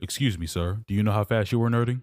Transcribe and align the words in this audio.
Excuse 0.00 0.38
me, 0.38 0.46
sir. 0.46 0.78
Do 0.86 0.94
you 0.94 1.02
know 1.02 1.12
how 1.12 1.24
fast 1.24 1.50
you 1.50 1.58
were 1.58 1.70
nerding? 1.70 2.02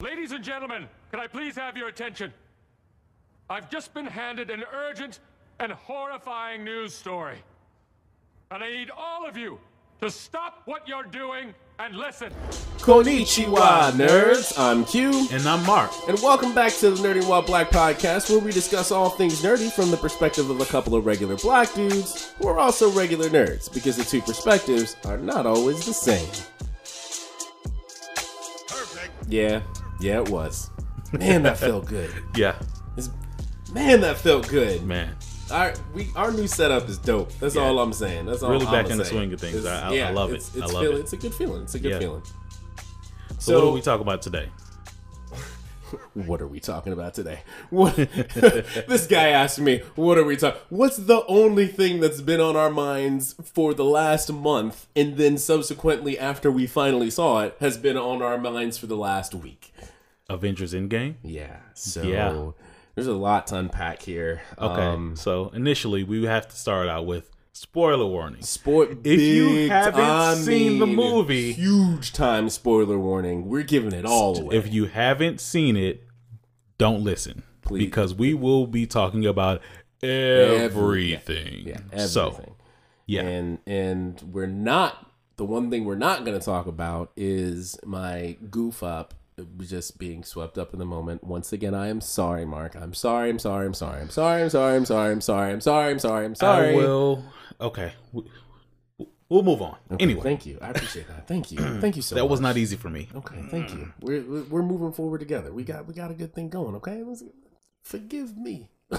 Ladies 0.00 0.32
and 0.32 0.44
gentlemen, 0.44 0.86
can 1.10 1.20
I 1.20 1.26
please 1.26 1.56
have 1.56 1.76
your 1.76 1.88
attention? 1.88 2.32
I've 3.48 3.70
just 3.70 3.94
been 3.94 4.06
handed 4.06 4.50
an 4.50 4.64
urgent 4.74 5.20
and 5.58 5.72
horrifying 5.72 6.62
news 6.62 6.94
story. 6.94 7.38
And 8.50 8.62
I 8.62 8.70
need 8.70 8.90
all 8.90 9.26
of 9.26 9.36
you 9.36 9.58
to 10.02 10.10
stop 10.10 10.62
what 10.66 10.86
you're 10.86 11.04
doing 11.04 11.54
and 11.78 11.96
listen. 11.96 12.32
Konnichiwa, 12.78 13.90
nerds. 13.92 14.58
I'm 14.58 14.84
Q. 14.84 15.28
And 15.32 15.46
I'm 15.46 15.64
Mark. 15.66 15.90
And 16.08 16.18
welcome 16.22 16.54
back 16.54 16.72
to 16.74 16.90
the 16.90 16.96
Nerding 17.08 17.26
While 17.28 17.42
Black 17.42 17.70
podcast, 17.70 18.30
where 18.30 18.38
we 18.38 18.52
discuss 18.52 18.90
all 18.92 19.10
things 19.10 19.42
nerdy 19.42 19.70
from 19.72 19.90
the 19.90 19.96
perspective 19.96 20.48
of 20.50 20.60
a 20.60 20.64
couple 20.66 20.94
of 20.94 21.04
regular 21.04 21.36
black 21.36 21.72
dudes 21.74 22.32
who 22.38 22.48
are 22.48 22.58
also 22.58 22.90
regular 22.92 23.28
nerds, 23.28 23.72
because 23.72 23.96
the 23.96 24.04
two 24.04 24.20
perspectives 24.22 24.96
are 25.04 25.18
not 25.18 25.46
always 25.46 25.84
the 25.84 25.92
same. 25.92 26.28
Perfect. 28.68 29.12
Yeah, 29.28 29.62
yeah, 30.00 30.20
it 30.20 30.28
was. 30.28 30.70
Man, 31.12 31.42
that 31.44 31.58
felt 31.58 31.86
good. 31.86 32.10
Yeah, 32.36 32.56
It's- 32.96 33.10
man, 33.72 34.00
that 34.02 34.18
felt 34.18 34.48
good. 34.48 34.82
man. 34.84 35.14
Our 35.50 35.74
we 35.94 36.08
our 36.16 36.32
new 36.32 36.46
setup 36.48 36.88
is 36.88 36.98
dope. 36.98 37.32
That's 37.38 37.54
Yeah. 37.54 37.62
all 37.62 37.78
I'm 37.78 37.92
saying. 37.92 38.26
That's 38.26 38.42
all. 38.42 38.50
Really 38.50 38.66
I'm 38.66 38.72
back 38.72 38.90
in 38.90 38.98
the 38.98 39.04
swing 39.04 39.32
of 39.32 39.40
things. 39.40 39.56
It's- 39.56 39.66
I- 39.82 39.94
I- 39.94 40.08
I 40.08 40.10
love 40.10 40.32
it. 40.32 40.36
It's, 40.36 40.56
I 40.56 40.66
love 40.66 40.82
feel- 40.82 40.96
it. 40.96 41.00
It's 41.00 41.12
a 41.12 41.16
good 41.16 41.34
feeling. 41.34 41.62
It's 41.62 41.74
a 41.74 41.78
good 41.78 41.92
Yeah. 41.92 41.98
feeling. 42.00 42.22
So, 43.38 43.54
what 43.60 43.68
are 43.68 43.72
we 43.72 43.80
talking 43.80 44.02
about 44.02 44.22
today? 44.22 44.48
What 46.14 46.40
are 46.42 46.48
we 46.48 46.58
talking 46.58 46.92
about 46.92 47.14
today? 47.14 47.40
What 47.70 47.94
this 48.88 49.06
guy 49.06 49.28
asked 49.28 49.60
me, 49.60 49.82
"What 49.94 50.18
are 50.18 50.24
we 50.24 50.36
talking? 50.36 50.60
What's 50.68 50.96
the 50.96 51.24
only 51.26 51.68
thing 51.68 52.00
that's 52.00 52.20
been 52.20 52.40
on 52.40 52.56
our 52.56 52.70
minds 52.70 53.36
for 53.54 53.72
the 53.72 53.84
last 53.84 54.32
month, 54.32 54.88
and 54.96 55.16
then 55.16 55.38
subsequently 55.38 56.18
after 56.18 56.50
we 56.50 56.66
finally 56.66 57.08
saw 57.10 57.42
it, 57.44 57.56
has 57.60 57.76
been 57.78 57.96
on 57.96 58.20
our 58.20 58.36
minds 58.36 58.78
for 58.78 58.86
the 58.88 58.96
last 58.96 59.32
week?" 59.32 59.72
Avengers 60.28 60.74
Endgame. 60.74 61.14
Yeah. 61.22 61.58
So 61.74 62.02
Yeah. 62.02 62.32
There's 62.96 63.06
a 63.06 63.14
lot 63.14 63.46
to 63.48 63.56
unpack 63.56 64.02
here. 64.02 64.42
Okay. 64.58 64.82
Um, 64.82 65.14
so 65.14 65.50
initially, 65.54 66.02
we 66.02 66.24
have 66.24 66.48
to 66.48 66.56
start 66.56 66.88
out 66.88 67.06
with 67.06 67.30
spoiler 67.52 68.06
warning. 68.06 68.42
sport. 68.42 68.98
If 69.04 69.20
you 69.20 69.68
haven't 69.70 70.00
time, 70.02 70.36
seen 70.38 70.78
the 70.80 70.86
movie- 70.86 71.52
huge 71.52 72.12
time 72.12 72.48
spoiler 72.50 72.98
warning. 72.98 73.48
We're 73.48 73.62
giving 73.62 73.92
it 73.92 74.04
all 74.04 74.36
away. 74.38 74.56
If 74.56 74.72
you 74.72 74.86
haven't 74.86 75.40
seen 75.40 75.76
it, 75.76 76.02
don't 76.78 77.04
listen, 77.04 77.42
Please. 77.62 77.84
because 77.84 78.12
we 78.14 78.34
will 78.34 78.66
be 78.66 78.86
talking 78.86 79.24
about 79.24 79.60
Every- 80.02 80.56
everything. 81.14 81.62
yeah, 81.66 81.78
everything. 81.92 82.08
So 82.08 82.56
yeah, 83.06 83.22
and 83.22 83.58
and 83.66 84.20
we're 84.32 84.46
not 84.46 85.10
the 85.36 85.44
one 85.44 85.70
thing 85.70 85.84
we're 85.84 85.94
not 85.96 86.24
going 86.24 86.38
to 86.38 86.44
talk 86.44 86.66
about 86.66 87.12
is 87.16 87.78
my 87.84 88.36
goof 88.50 88.82
up 88.82 89.14
just 89.58 89.98
being 89.98 90.24
swept 90.24 90.56
up 90.58 90.72
in 90.72 90.78
the 90.78 90.84
moment. 90.86 91.22
Once 91.22 91.52
again 91.52 91.74
i 91.74 91.88
am 91.88 92.00
sorry 92.00 92.44
mark. 92.44 92.74
I'm 92.74 92.94
sorry 92.94 93.28
i'm 93.30 93.38
sorry 93.38 93.66
i'm 93.66 93.74
sorry 93.74 94.00
i'm 94.00 94.10
sorry 94.10 94.42
i'm 94.42 94.50
sorry 94.50 94.74
i'm 94.74 94.84
sorry 94.86 95.12
i'm 95.12 95.20
sorry 95.20 95.52
i'm 95.52 95.60
sorry 95.60 95.90
i'm 95.92 95.98
sorry 95.98 96.24
i'm 96.24 96.34
sorry. 96.34 96.70
I 96.70 96.76
will. 96.76 97.24
Okay, 97.60 97.92
we, 98.12 98.22
we'll 99.28 99.42
move 99.42 99.60
on. 99.62 99.76
Okay, 99.92 100.02
anyway, 100.04 100.22
thank 100.22 100.46
you. 100.46 100.58
I 100.60 100.70
appreciate 100.70 101.08
that. 101.08 101.26
Thank 101.28 101.52
you. 101.52 101.58
Thank 101.80 101.96
you 101.96 102.02
so 102.02 102.14
much. 102.14 102.22
that 102.22 102.26
was 102.28 102.40
not 102.40 102.56
easy 102.56 102.76
for 102.76 102.88
me. 102.90 103.08
okay 103.14 103.36
thank 103.50 103.70
you. 103.72 103.92
We're 104.00 104.22
we're- 104.22 104.46
we're 104.50 104.62
moving 104.62 104.92
forward 104.92 105.18
together. 105.20 105.52
We 105.52 105.64
got 105.64 105.86
we 105.86 105.94
got 105.94 106.10
a 106.10 106.14
good 106.14 106.34
thing 106.34 106.48
going 106.48 106.74
okay? 106.76 107.02
Let's- 107.02 107.24
forgive 107.82 108.36
me. 108.36 108.68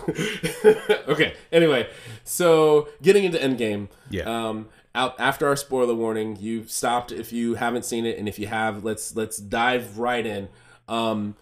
Okay 1.08 1.34
anyway 1.52 1.88
so 2.26 2.90
getting 3.02 3.24
into 3.24 3.38
endgame. 3.38 3.88
Yeah. 4.10 4.24
um 4.24 4.68
out 4.98 5.16
after 5.20 5.48
our 5.48 5.56
spoiler 5.56 5.94
warning 5.94 6.36
you 6.40 6.66
stopped 6.68 7.12
if 7.12 7.32
you 7.32 7.54
haven't 7.56 7.86
seen 7.86 8.06
it 8.06 8.18
and 8.18 8.28
if 8.28 8.38
you 8.40 8.48
have 8.48 8.84
let's 8.84 9.16
let's 9.16 9.38
dive 9.38 9.98
right 10.00 10.26
in 10.26 10.50
um 10.88 11.36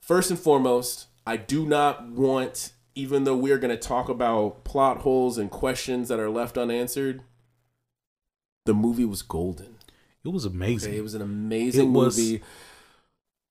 first 0.00 0.30
and 0.30 0.38
foremost 0.38 1.06
i 1.26 1.36
do 1.36 1.66
not 1.66 2.06
want 2.08 2.72
even 2.94 3.24
though 3.24 3.36
we're 3.36 3.58
going 3.58 3.70
to 3.76 3.88
talk 3.88 4.08
about 4.08 4.62
plot 4.64 4.98
holes 4.98 5.38
and 5.38 5.50
questions 5.50 6.08
that 6.08 6.18
are 6.20 6.30
left 6.30 6.56
unanswered 6.56 7.22
the 8.66 8.74
movie 8.74 9.04
was 9.04 9.22
golden 9.22 9.76
It 10.24 10.28
was 10.28 10.44
amazing. 10.44 10.90
okay? 10.92 10.98
it 10.98 11.02
was 11.02 11.14
an 11.14 11.22
amazing 11.22 11.88
It 11.88 11.92
was- 11.92 12.16
movie 12.18 12.42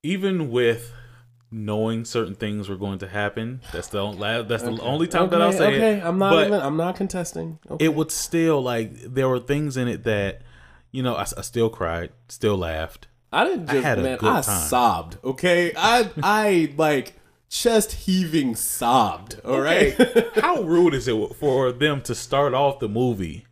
even 0.04 0.50
with 0.50 0.94
knowing 1.52 2.06
certain 2.06 2.36
things 2.36 2.70
were 2.70 2.76
going 2.78 3.00
to 3.00 3.08
happen. 3.08 3.62
That's 3.74 3.88
the 3.88 4.00
only, 4.00 4.44
that's 4.44 4.64
the 4.64 4.80
only 4.82 5.08
time 5.08 5.24
okay, 5.24 5.32
that 5.32 5.42
I'll 5.42 5.52
say 5.52 5.76
okay 5.76 5.98
it. 6.00 6.04
i'm 6.04 6.20
not 6.20 6.32
But 6.32 6.48
even 6.48 6.62
i'm 6.62 6.78
not 6.78 6.96
contesting 6.96 7.58
okay. 7.72 7.86
it 7.86 7.96
would 7.96 8.12
still 8.12 8.62
like 8.62 8.92
there 9.14 9.28
were 9.28 9.40
things 9.40 9.76
in 9.78 9.88
it 9.88 10.04
that 10.04 10.42
you 10.92 11.02
know 11.02 11.16
I, 11.16 11.22
I 11.24 11.42
still 11.42 11.70
cried, 11.70 12.12
still 12.28 12.58
laughed. 12.58 13.08
I 13.32 13.44
didn't 13.46 13.68
just 13.68 13.84
had 13.84 14.00
a 14.00 14.04
man. 14.04 14.18
good 14.18 14.30
I 14.30 14.42
time. 14.42 14.68
sobbed. 14.68 15.18
Okay, 15.24 15.72
I 15.78 16.10
I 16.24 16.74
like 16.78 17.14
chest 17.50 17.92
heaving 17.94 18.56
sobbed. 18.56 19.40
All 19.46 19.60
right. 19.62 19.96
How 20.36 20.62
rude 20.64 20.94
is 20.96 21.08
it 21.08 21.36
for 21.36 21.72
them 21.72 22.02
to 22.04 22.16
start 22.16 22.54
off 22.56 22.80
the 22.80 22.90
movie 22.90 23.46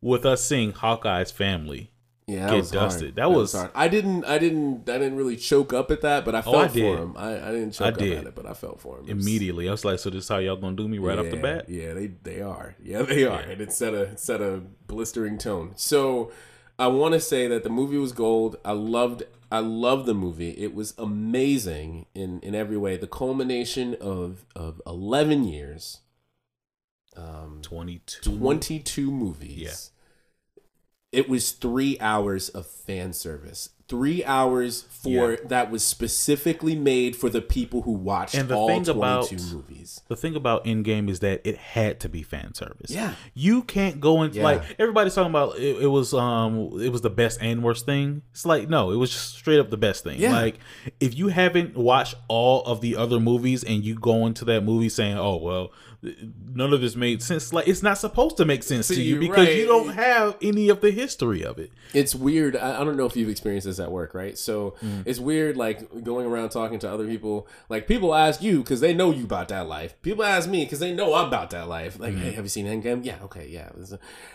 with 0.00 0.24
us 0.24 0.44
seeing 0.44 0.72
Hawkeye's 0.72 1.30
family? 1.32 1.90
Yeah, 2.26 2.48
Get 2.48 2.56
was 2.56 2.70
hard. 2.70 2.82
dusted. 2.90 3.16
That 3.16 3.30
was- 3.30 3.52
hard. 3.52 3.70
I 3.74 3.88
didn't. 3.88 4.24
I 4.24 4.38
didn't. 4.38 4.88
I 4.88 4.98
didn't 4.98 5.16
really 5.16 5.36
choke 5.36 5.72
up 5.72 5.90
at 5.90 6.00
that, 6.00 6.24
but 6.24 6.34
I 6.34 6.40
felt 6.42 6.56
Oh, 6.56 6.60
I 6.60 6.68
for 6.68 6.78
him. 6.96 7.14
I, 7.16 7.48
I 7.48 7.50
didn't 7.52 7.72
choke 7.72 7.86
I 7.86 7.90
up 7.90 7.98
did. 7.98 8.18
at 8.18 8.26
it, 8.26 8.34
but 8.34 8.46
I 8.46 8.54
felt 8.54 8.80
for 8.80 8.98
him 8.98 9.02
was- 9.02 9.10
Immediately, 9.10 9.68
I 9.68 9.72
was 9.72 9.84
like, 9.84 9.98
"So 9.98 10.08
this 10.10 10.24
is 10.24 10.28
how 10.28 10.38
y'all 10.38 10.56
gonna 10.56 10.76
do 10.76 10.88
me 10.88 10.98
right 10.98 11.18
off 11.18 11.30
the 11.30 11.36
bat?" 11.36 11.68
Yeah, 11.68 11.92
they 11.94 12.06
they 12.22 12.40
are. 12.40 12.76
Yeah, 12.82 13.02
they 13.02 13.24
are, 13.26 13.40
and 13.40 13.60
it 13.60 13.72
set 13.72 13.92
a 13.94 14.02
it 14.12 14.20
set 14.20 14.40
a 14.40 14.62
blistering 14.86 15.36
tone. 15.38 15.72
So 15.76 16.32
I 16.78 16.86
want 16.88 17.12
to 17.14 17.20
say 17.20 17.46
that 17.48 17.62
the 17.62 17.70
movie 17.70 17.98
was 17.98 18.12
gold. 18.12 18.56
I 18.64 18.72
loved 18.72 19.22
I 19.52 19.58
loved 19.58 20.06
the 20.06 20.14
movie. 20.14 20.50
It 20.52 20.74
was 20.74 20.94
amazing 20.98 22.06
in 22.14 22.40
in 22.40 22.54
every 22.54 22.76
way. 22.78 22.96
The 22.96 23.06
culmination 23.06 23.96
of 24.00 24.46
of 24.56 24.80
eleven 24.86 25.44
years, 25.44 26.00
um, 27.16 27.60
Twenty-two. 27.62 28.38
twenty 28.38 28.78
two 28.80 29.10
movies. 29.10 29.58
Yeah. 29.58 29.93
It 31.14 31.28
was 31.28 31.52
three 31.52 31.96
hours 32.00 32.48
of 32.48 32.66
fan 32.66 33.12
service. 33.12 33.70
Three 33.86 34.24
hours 34.24 34.86
for 34.88 35.32
Yeah. 35.32 35.36
that 35.48 35.70
was 35.70 35.84
specifically 35.84 36.74
made 36.74 37.14
for 37.14 37.28
the 37.28 37.42
people 37.42 37.82
who 37.82 37.92
watched 37.92 38.34
And 38.34 38.48
the 38.48 38.54
all 38.56 38.66
thing 38.66 38.82
twenty 38.82 38.98
about- 38.98 39.28
two 39.28 39.36
movies. 39.52 40.00
The 40.08 40.16
thing 40.16 40.34
about 40.34 40.64
Endgame 40.64 41.10
is 41.10 41.20
that 41.20 41.42
it 41.44 41.58
had 41.58 42.00
to 42.00 42.08
be 42.08 42.22
fan 42.22 42.54
service. 42.54 42.90
Yeah. 42.90 43.12
you 43.34 43.62
can't 43.62 44.00
go 44.00 44.22
into 44.22 44.38
Yeah. 44.38 44.44
like 44.44 44.62
everybody's 44.78 45.14
talking 45.14 45.28
about. 45.30 45.58
It, 45.58 45.82
it 45.82 45.86
was 45.88 46.14
um, 46.14 46.80
it 46.80 46.90
was 46.92 47.02
the 47.02 47.10
best 47.10 47.38
and 47.42 47.62
worst 47.62 47.84
thing. 47.84 48.22
It's 48.32 48.46
like 48.46 48.70
no, 48.70 48.90
it 48.90 48.96
was 48.96 49.10
just 49.10 49.34
straight 49.34 49.60
up 49.60 49.68
the 49.68 49.76
best 49.76 50.02
thing. 50.02 50.18
Yeah. 50.18 50.32
Like 50.32 50.58
if 50.98 51.14
you 51.16 51.28
haven't 51.28 51.76
watched 51.76 52.14
all 52.28 52.62
of 52.64 52.80
the 52.80 52.96
other 52.96 53.20
movies 53.20 53.62
and 53.64 53.84
you 53.84 53.96
go 53.96 54.24
into 54.26 54.46
that 54.46 54.64
movie 54.64 54.88
saying, 54.88 55.18
"Oh 55.18 55.36
well, 55.36 55.72
none 56.54 56.72
of 56.72 56.80
this 56.80 56.96
made 56.96 57.22
sense," 57.22 57.52
like 57.52 57.68
it's 57.68 57.82
not 57.82 57.98
supposed 57.98 58.36
to 58.38 58.44
make 58.44 58.62
sense 58.62 58.88
to 58.88 59.02
you 59.02 59.18
because 59.18 59.46
right. 59.46 59.56
you 59.56 59.66
don't 59.66 59.94
have 59.94 60.36
any 60.42 60.68
of 60.68 60.80
the 60.80 60.90
history 60.90 61.44
of 61.44 61.58
it. 61.58 61.70
it's 61.92 62.14
weird. 62.14 62.56
I, 62.56 62.80
I 62.80 62.84
don't 62.84 62.96
know 62.96 63.06
if 63.06 63.16
you've 63.16 63.28
experienced 63.28 63.66
this 63.66 63.78
at 63.78 63.90
work, 63.90 64.14
right? 64.14 64.36
So 64.38 64.74
it's 65.04 65.18
weird, 65.18 65.56
like 65.56 66.04
going 66.04 66.26
around 66.26 66.50
talking 66.50 66.78
to 66.80 66.90
other 66.90 67.06
people. 67.06 67.48
Like 67.68 67.86
people 67.86 68.14
ask 68.14 68.42
you 68.42 68.58
because 68.58 68.80
they 68.80 68.94
know 68.94 69.10
you 69.10 69.24
about 69.24 69.48
that 69.48 69.66
life. 69.66 70.00
People 70.02 70.24
ask 70.24 70.48
me 70.48 70.64
because 70.64 70.80
they 70.80 70.94
know 70.94 71.14
I'm 71.14 71.28
about 71.28 71.50
that 71.50 71.68
life. 71.68 71.98
Like, 71.98 72.14
hey, 72.14 72.32
have 72.32 72.44
you 72.44 72.48
seen 72.48 72.66
Endgame? 72.66 73.04
Yeah, 73.04 73.18
okay, 73.24 73.48
yeah. 73.48 73.70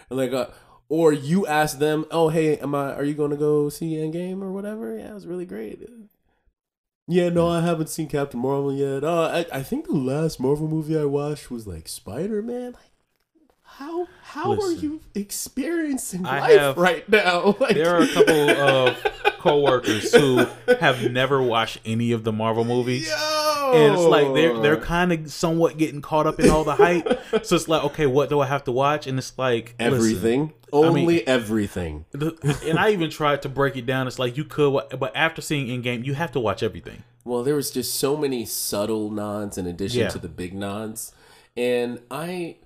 Like, 0.09 0.33
uh, 0.33 0.47
or 0.89 1.13
you 1.13 1.45
ask 1.45 1.77
them, 1.77 2.05
oh, 2.11 2.29
hey, 2.29 2.57
am 2.57 2.73
I? 2.73 2.93
Are 2.93 3.03
you 3.03 3.13
going 3.13 3.31
to 3.31 3.37
go 3.37 3.69
see 3.69 3.93
Endgame 3.93 4.41
or 4.41 4.51
whatever? 4.51 4.97
Yeah, 4.97 5.11
it 5.11 5.13
was 5.13 5.27
really 5.27 5.45
great. 5.45 5.87
Yeah, 7.11 7.29
no, 7.29 7.47
I 7.47 7.61
haven't 7.61 7.89
seen 7.89 8.07
Captain 8.07 8.39
Marvel 8.39 8.71
yet. 8.71 9.03
Uh, 9.03 9.43
I, 9.51 9.57
I 9.59 9.63
think 9.63 9.87
the 9.87 9.93
last 9.95 10.39
Marvel 10.39 10.67
movie 10.67 10.95
I 10.95 11.05
watched 11.05 11.49
was 11.49 11.65
like 11.65 11.87
Spider 11.87 12.43
Man. 12.43 12.73
Like, 12.73 12.83
how 13.63 14.07
how 14.21 14.51
are 14.53 14.71
you 14.71 15.01
experiencing 15.15 16.25
I 16.25 16.39
life 16.39 16.59
have- 16.59 16.77
right 16.77 17.09
now? 17.09 17.55
Like, 17.59 17.73
There 17.75 17.95
are 17.95 18.03
a 18.03 18.07
couple 18.07 18.49
of 18.59 18.97
coworkers 19.39 20.13
who 20.13 20.45
have 20.79 21.11
never 21.11 21.41
watched 21.41 21.79
any 21.83 22.11
of 22.11 22.23
the 22.23 22.31
Marvel 22.31 22.63
movies. 22.63 23.07
Yo! 23.09 23.71
and 23.75 23.93
it's 23.95 24.03
like 24.03 24.33
they're 24.35 24.57
they're 24.59 24.77
kind 24.81 25.11
of 25.11 25.31
somewhat 25.31 25.77
getting 25.77 26.01
caught 26.01 26.27
up 26.27 26.39
in 26.39 26.49
all 26.51 26.63
the 26.63 26.75
hype. 26.75 27.07
so 27.43 27.55
it's 27.55 27.67
like, 27.67 27.83
okay, 27.85 28.05
what 28.05 28.29
do 28.29 28.39
I 28.39 28.45
have 28.45 28.63
to 28.65 28.71
watch? 28.71 29.07
And 29.07 29.17
it's 29.17 29.35
like 29.37 29.73
listen, 29.79 30.53
everything, 30.73 31.01
only 31.01 31.27
everything. 31.27 32.05
the- 32.11 32.61
and 32.65 32.79
I 32.79 32.91
even 32.91 33.09
tried 33.09 33.41
to 33.43 33.49
break 33.49 33.75
it 33.75 33.85
down. 33.85 34.07
It's 34.07 34.19
like 34.19 34.37
you 34.37 34.43
could, 34.43 34.81
but 34.99 35.15
after 35.15 35.41
seeing 35.41 35.67
Endgame, 35.67 36.05
you 36.05 36.13
have 36.13 36.31
to 36.33 36.39
watch 36.39 36.63
everything. 36.63 37.03
Well, 37.25 37.43
there 37.43 37.55
was 37.55 37.71
just 37.71 37.95
so 37.95 38.15
many 38.17 38.45
subtle 38.45 39.11
nods 39.11 39.57
in 39.57 39.67
addition 39.67 40.01
Yeah. 40.01 40.09
to 40.09 40.19
the 40.19 40.29
big 40.29 40.53
nods, 40.53 41.13
and 41.55 41.99
I. 42.09 42.57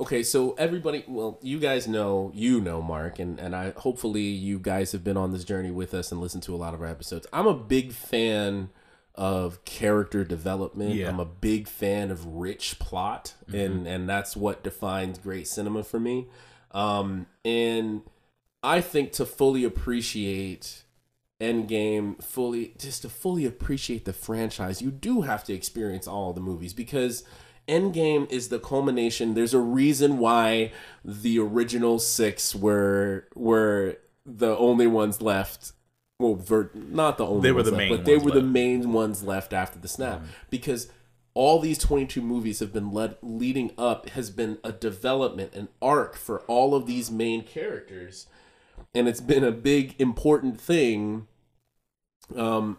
Okay, 0.00 0.22
so 0.22 0.54
everybody, 0.58 1.04
well, 1.06 1.38
you 1.42 1.60
guys 1.60 1.86
know, 1.86 2.32
you 2.34 2.60
know, 2.60 2.80
Mark, 2.82 3.18
and 3.18 3.38
and 3.38 3.54
I 3.54 3.70
hopefully 3.76 4.22
you 4.22 4.58
guys 4.58 4.92
have 4.92 5.04
been 5.04 5.16
on 5.16 5.32
this 5.32 5.44
journey 5.44 5.70
with 5.70 5.94
us 5.94 6.10
and 6.10 6.20
listened 6.20 6.42
to 6.44 6.54
a 6.54 6.56
lot 6.56 6.74
of 6.74 6.80
our 6.80 6.88
episodes. 6.88 7.26
I'm 7.32 7.46
a 7.46 7.54
big 7.54 7.92
fan 7.92 8.70
of 9.14 9.64
character 9.64 10.24
development. 10.24 10.94
Yeah. 10.94 11.08
I'm 11.08 11.20
a 11.20 11.26
big 11.26 11.68
fan 11.68 12.10
of 12.10 12.24
rich 12.26 12.78
plot, 12.78 13.34
and 13.48 13.80
mm-hmm. 13.80 13.86
and 13.86 14.08
that's 14.08 14.34
what 14.36 14.64
defines 14.64 15.18
great 15.18 15.46
cinema 15.46 15.84
for 15.84 16.00
me. 16.00 16.26
Um, 16.72 17.26
and 17.44 18.02
I 18.62 18.80
think 18.80 19.12
to 19.12 19.26
fully 19.26 19.64
appreciate 19.64 20.84
Endgame, 21.40 22.22
fully 22.22 22.74
just 22.78 23.02
to 23.02 23.08
fully 23.08 23.44
appreciate 23.44 24.04
the 24.04 24.12
franchise, 24.12 24.80
you 24.80 24.90
do 24.90 25.22
have 25.22 25.44
to 25.44 25.52
experience 25.52 26.06
all 26.06 26.32
the 26.32 26.40
movies 26.40 26.72
because 26.72 27.24
Endgame 27.68 28.30
is 28.30 28.48
the 28.48 28.58
culmination. 28.58 29.34
There's 29.34 29.54
a 29.54 29.60
reason 29.60 30.18
why 30.18 30.72
the 31.04 31.38
original 31.38 31.98
six 31.98 32.54
were 32.54 33.26
were 33.34 33.96
the 34.24 34.56
only 34.56 34.86
ones 34.86 35.20
left. 35.20 35.72
Well, 36.18 36.36
ver- 36.36 36.70
not 36.74 37.18
the 37.18 37.26
only 37.26 37.42
They 37.42 37.52
were 37.52 37.56
ones 37.56 37.70
the 37.70 37.72
left, 37.72 37.78
main 37.78 37.96
but 37.96 38.04
they 38.04 38.16
were 38.16 38.30
the 38.30 38.42
main 38.42 38.92
ones 38.92 39.24
left 39.24 39.52
after 39.52 39.78
the 39.78 39.88
snap 39.88 40.22
because 40.50 40.90
all 41.34 41.58
these 41.58 41.78
22 41.78 42.20
movies 42.20 42.60
have 42.60 42.72
been 42.72 42.90
led 42.90 43.16
leading 43.22 43.72
up 43.78 44.08
has 44.10 44.30
been 44.30 44.58
a 44.62 44.72
development 44.72 45.54
an 45.54 45.68
arc 45.80 46.16
for 46.16 46.40
all 46.42 46.74
of 46.74 46.86
these 46.86 47.10
main 47.10 47.42
characters. 47.42 48.26
And 48.94 49.08
it's 49.08 49.20
been 49.20 49.44
a 49.44 49.52
big 49.52 49.94
important 49.98 50.60
thing 50.60 51.26
um 52.36 52.78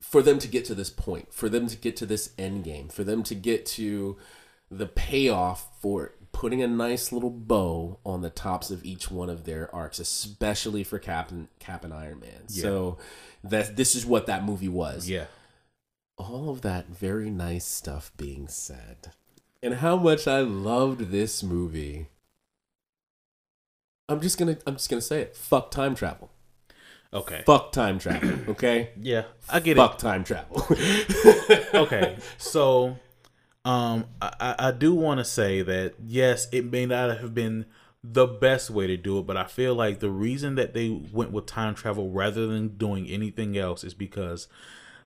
for 0.00 0.22
them 0.22 0.38
to 0.38 0.48
get 0.48 0.64
to 0.64 0.74
this 0.74 0.90
point 0.90 1.32
for 1.32 1.48
them 1.48 1.66
to 1.66 1.76
get 1.76 1.96
to 1.96 2.06
this 2.06 2.32
end 2.38 2.64
game 2.64 2.88
for 2.88 3.04
them 3.04 3.22
to 3.22 3.34
get 3.34 3.64
to 3.64 4.16
the 4.70 4.86
payoff 4.86 5.68
for 5.80 6.14
putting 6.32 6.62
a 6.62 6.66
nice 6.66 7.12
little 7.12 7.30
bow 7.30 7.98
on 8.04 8.22
the 8.22 8.30
tops 8.30 8.70
of 8.70 8.84
each 8.84 9.10
one 9.10 9.28
of 9.28 9.44
their 9.44 9.72
arcs 9.74 9.98
especially 9.98 10.84
for 10.84 10.98
cap 10.98 11.30
and 11.30 11.48
cap 11.58 11.84
and 11.84 11.92
iron 11.92 12.20
man. 12.20 12.48
So 12.48 12.98
that 13.44 13.76
this 13.76 13.94
is 13.94 14.06
what 14.06 14.26
that 14.26 14.44
movie 14.44 14.68
was. 14.68 15.08
Yeah. 15.08 15.24
All 16.20 16.50
of 16.50 16.60
that 16.62 16.88
very 16.88 17.30
nice 17.30 17.64
stuff 17.64 18.12
being 18.16 18.46
said, 18.48 19.12
and 19.62 19.74
how 19.74 19.96
much 19.96 20.28
I 20.28 20.40
loved 20.40 21.10
this 21.10 21.42
movie. 21.42 22.08
I'm 24.08 24.20
just 24.20 24.38
gonna 24.38 24.58
I'm 24.66 24.74
just 24.74 24.90
gonna 24.90 25.00
say 25.00 25.22
it. 25.22 25.36
Fuck 25.36 25.70
time 25.70 25.94
travel. 25.94 26.30
Okay. 27.12 27.42
Fuck 27.46 27.72
time 27.72 27.98
travel. 27.98 28.30
Okay. 28.48 28.90
Yeah, 29.00 29.24
I 29.48 29.60
get 29.60 29.76
it. 29.76 29.80
Fuck 29.80 29.98
time 29.98 30.24
travel. 30.24 30.66
Okay. 31.74 32.16
So, 32.38 32.96
um, 33.64 34.06
I 34.20 34.54
I 34.58 34.72
do 34.72 34.94
want 34.94 35.18
to 35.18 35.24
say 35.24 35.62
that 35.62 35.94
yes, 36.04 36.48
it 36.52 36.70
may 36.70 36.86
not 36.86 37.18
have 37.18 37.34
been 37.34 37.66
the 38.02 38.26
best 38.26 38.70
way 38.70 38.86
to 38.86 38.96
do 38.96 39.18
it, 39.18 39.26
but 39.26 39.36
I 39.36 39.44
feel 39.44 39.74
like 39.74 40.00
the 40.00 40.10
reason 40.10 40.54
that 40.56 40.74
they 40.74 40.88
went 40.88 41.32
with 41.32 41.46
time 41.46 41.74
travel 41.74 42.10
rather 42.10 42.46
than 42.46 42.76
doing 42.76 43.06
anything 43.06 43.56
else 43.58 43.84
is 43.84 43.94
because 43.94 44.48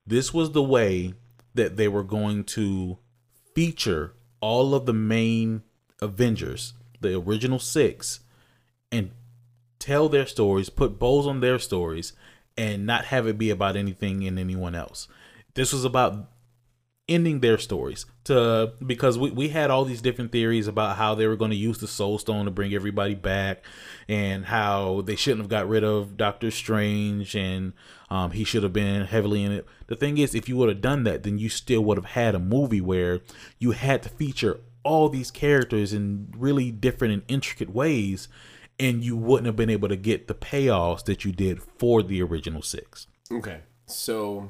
this 0.05 0.33
was 0.33 0.51
the 0.51 0.63
way 0.63 1.13
that 1.53 1.77
they 1.77 1.87
were 1.87 2.03
going 2.03 2.43
to 2.43 2.97
feature 3.53 4.13
all 4.41 4.75
of 4.75 4.85
the 4.85 4.93
main 4.93 5.63
Avengers, 6.01 6.73
the 6.99 7.17
original 7.17 7.59
six, 7.59 8.19
and 8.91 9.11
tell 9.79 10.09
their 10.09 10.25
stories, 10.25 10.69
put 10.69 10.99
bows 10.99 11.25
on 11.25 11.39
their 11.39 11.57
stories, 11.57 12.13
and 12.57 12.85
not 12.85 13.05
have 13.05 13.27
it 13.27 13.37
be 13.37 13.49
about 13.49 13.75
anything 13.75 14.23
in 14.23 14.37
anyone 14.37 14.75
else. 14.75 15.07
This 15.53 15.71
was 15.71 15.85
about 15.85 16.29
ending 17.07 17.39
their 17.39 17.57
stories 17.59 18.07
to 18.23 18.73
because 18.83 19.17
we, 19.17 19.29
we 19.29 19.49
had 19.49 19.69
all 19.69 19.85
these 19.85 20.01
different 20.01 20.31
theories 20.31 20.67
about 20.67 20.97
how 20.97 21.13
they 21.13 21.27
were 21.27 21.35
going 21.35 21.51
to 21.51 21.57
use 21.57 21.77
the 21.77 21.87
soul 21.87 22.17
stone 22.17 22.45
to 22.45 22.51
bring 22.51 22.73
everybody 22.73 23.13
back 23.13 23.63
and 24.07 24.45
how 24.45 25.01
they 25.01 25.15
shouldn't 25.15 25.41
have 25.41 25.49
got 25.49 25.69
rid 25.69 25.83
of 25.83 26.17
doctor 26.17 26.49
strange 26.49 27.35
and 27.35 27.73
um, 28.09 28.31
he 28.31 28.43
should 28.43 28.63
have 28.63 28.73
been 28.73 29.05
heavily 29.05 29.43
in 29.43 29.51
it 29.51 29.67
the 29.85 29.95
thing 29.95 30.17
is 30.17 30.33
if 30.33 30.49
you 30.49 30.57
would 30.57 30.67
have 30.67 30.81
done 30.81 31.03
that 31.03 31.21
then 31.21 31.37
you 31.37 31.47
still 31.47 31.83
would 31.83 31.97
have 31.97 32.05
had 32.05 32.33
a 32.33 32.39
movie 32.39 32.81
where 32.81 33.21
you 33.59 33.71
had 33.71 34.01
to 34.01 34.09
feature 34.09 34.59
all 34.81 35.07
these 35.07 35.29
characters 35.29 35.93
in 35.93 36.33
really 36.35 36.71
different 36.71 37.13
and 37.13 37.23
intricate 37.27 37.69
ways 37.69 38.27
and 38.79 39.03
you 39.03 39.15
wouldn't 39.15 39.45
have 39.45 39.55
been 39.55 39.69
able 39.69 39.87
to 39.87 39.95
get 39.95 40.27
the 40.27 40.33
payoffs 40.33 41.05
that 41.05 41.23
you 41.23 41.31
did 41.31 41.61
for 41.61 42.01
the 42.01 42.19
original 42.23 42.63
six 42.63 43.05
okay. 43.31 43.59
So 43.87 44.49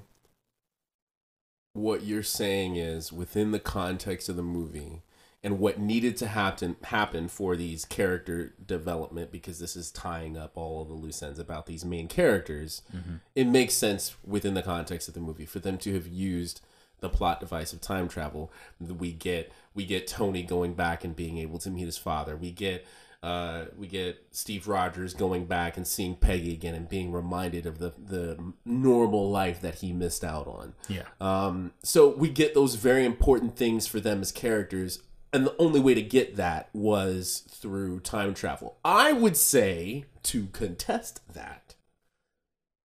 what 1.76 2.04
you're 2.04 2.24
saying 2.24 2.78
is 2.78 3.12
within 3.12 3.52
the 3.52 3.60
context 3.60 4.30
of 4.30 4.36
the 4.36 4.42
movie 4.42 5.02
and 5.44 5.60
what 5.60 5.78
needed 5.78 6.16
to 6.18 6.28
happen 6.28 6.78
happen 6.86 7.28
for 7.28 7.56
these 7.56 7.84
character 7.84 8.54
development 8.66 9.32
because 9.32 9.60
this 9.60 9.76
is 9.76 9.92
tying 9.92 10.38
up 10.38 10.54
all 10.56 10.82
of 10.82 10.88
the 10.88 10.94
loose 10.94 11.22
ends 11.22 11.38
about 11.38 11.66
these 11.66 11.84
main 11.84 12.08
characters 12.08 12.82
mm-hmm. 12.96 13.16
it 13.36 13.46
makes 13.46 13.74
sense 13.74 14.16
within 14.26 14.54
the 14.54 14.62
context 14.62 15.08
of 15.08 15.14
the 15.14 15.20
movie 15.20 15.46
for 15.46 15.60
them 15.60 15.78
to 15.78 15.94
have 15.94 16.08
used 16.08 16.62
the 17.02 17.10
plot 17.10 17.40
device 17.40 17.74
of 17.74 17.82
time 17.82 18.08
travel. 18.08 18.52
We 18.80 19.12
get 19.12 19.52
we 19.74 19.86
get 19.86 20.08
tony 20.08 20.44
going 20.44 20.74
back 20.74 21.04
and 21.04 21.16
being 21.16 21.38
able 21.38 21.60
to 21.60 21.70
meet 21.70 21.86
his 21.86 21.98
father. 21.98 22.36
We 22.36 22.52
get 22.52 22.86
uh, 23.26 23.66
we 23.76 23.88
get 23.88 24.24
Steve 24.30 24.68
Rogers 24.68 25.16
going 25.16 25.46
back 25.46 25.78
and 25.78 25.88
seeing 25.88 26.16
Peggy 26.16 26.54
again 26.54 26.76
and 26.76 26.88
being 26.88 27.12
reminded 27.12 27.66
of 27.66 27.80
the 27.80 27.92
the 27.98 28.54
normal 28.64 29.32
life 29.32 29.60
that 29.62 29.76
he 29.76 29.92
missed 29.92 30.24
out 30.24 30.46
on. 30.46 30.76
yeah 30.88 31.02
Um, 31.20 31.72
so 31.82 32.08
we 32.08 32.30
get 32.30 32.54
those 32.54 32.76
very 32.76 33.04
important 33.04 33.58
things 33.58 33.88
for 33.88 34.00
them 34.00 34.22
as 34.22 34.32
characters, 34.32 35.02
and 35.34 35.44
the 35.44 35.56
only 35.58 35.80
way 35.80 35.96
to 35.96 36.04
get 36.04 36.36
that 36.36 36.70
was 36.72 37.46
through 37.50 38.02
time 38.02 38.36
travel. 38.36 38.78
I 38.86 39.12
would 39.12 39.38
say 39.38 40.06
to 40.24 40.46
contest 40.48 41.22
that 41.34 41.74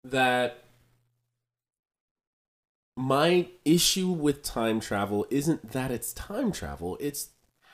that 0.03 0.65
my 2.97 3.49
issue 3.67 4.09
with 4.09 4.43
time 4.43 4.81
travel 4.81 5.27
isn't 5.29 5.73
that 5.73 5.91
it's 5.91 6.15
time 6.15 6.51
travel, 6.51 6.97
it's 6.99 7.29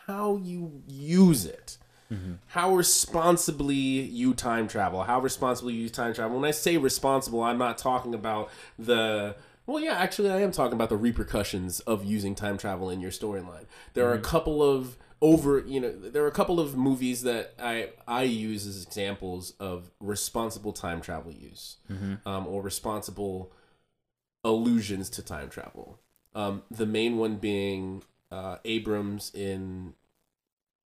how 0.09 0.37
you 0.37 0.83
use 0.89 1.45
it. 1.45 1.79
How 2.47 2.75
responsibly 2.75 3.75
you 3.75 4.35
time 4.35 4.69
travel, 4.69 5.03
how 5.03 5.21
responsibly 5.21 5.75
you 5.75 5.89
time 5.89 6.15
travel. 6.15 6.39
When 6.39 6.49
I 6.49 6.53
say 6.53 6.77
responsible, 6.77 7.43
I'm 7.43 7.59
not 7.59 7.79
talking 7.79 8.15
about 8.15 8.51
the 8.79 9.37
well, 9.67 9.83
yeah, 9.83 9.95
actually, 9.95 10.31
I 10.31 10.41
am 10.43 10.53
talking 10.53 10.75
about 10.75 10.91
the 10.91 10.97
repercussions 10.97 11.81
of 11.81 12.05
using 12.05 12.37
time 12.37 12.57
travel 12.57 12.89
in 12.89 13.01
your 13.01 13.11
storyline. 13.11 13.65
There 13.95 14.09
are 14.09 14.15
a 14.15 14.21
couple 14.21 14.63
of 14.63 14.97
over, 15.21 15.65
you 15.67 15.81
know, 15.81 15.91
there 15.91 16.23
are 16.23 16.29
a 16.29 16.33
couple 16.33 16.61
of 16.61 16.77
movies 16.77 17.23
that 17.23 17.55
I 17.59 17.91
I 18.07 18.23
use 18.23 18.67
as 18.67 18.83
examples 18.83 19.55
of 19.59 19.91
responsible 19.99 20.73
time 20.73 21.01
travel 21.01 21.33
use, 21.33 21.79
um, 22.25 22.47
or 22.47 22.63
responsible 22.63 23.51
allusions 24.45 25.11
to 25.11 25.23
time 25.23 25.49
travel. 25.49 25.99
Um, 26.35 26.63
the 26.71 26.87
main 26.87 27.17
one 27.17 27.37
being 27.37 28.05
uh, 28.31 28.59
Abrams 28.65 29.33
in 29.35 29.95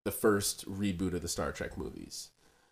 the 0.04 0.10
first 0.10 0.68
reboot 0.70 1.14
of 1.14 1.22
the 1.22 1.28
Star 1.28 1.52
Trek 1.52 1.76
movies. 1.76 2.30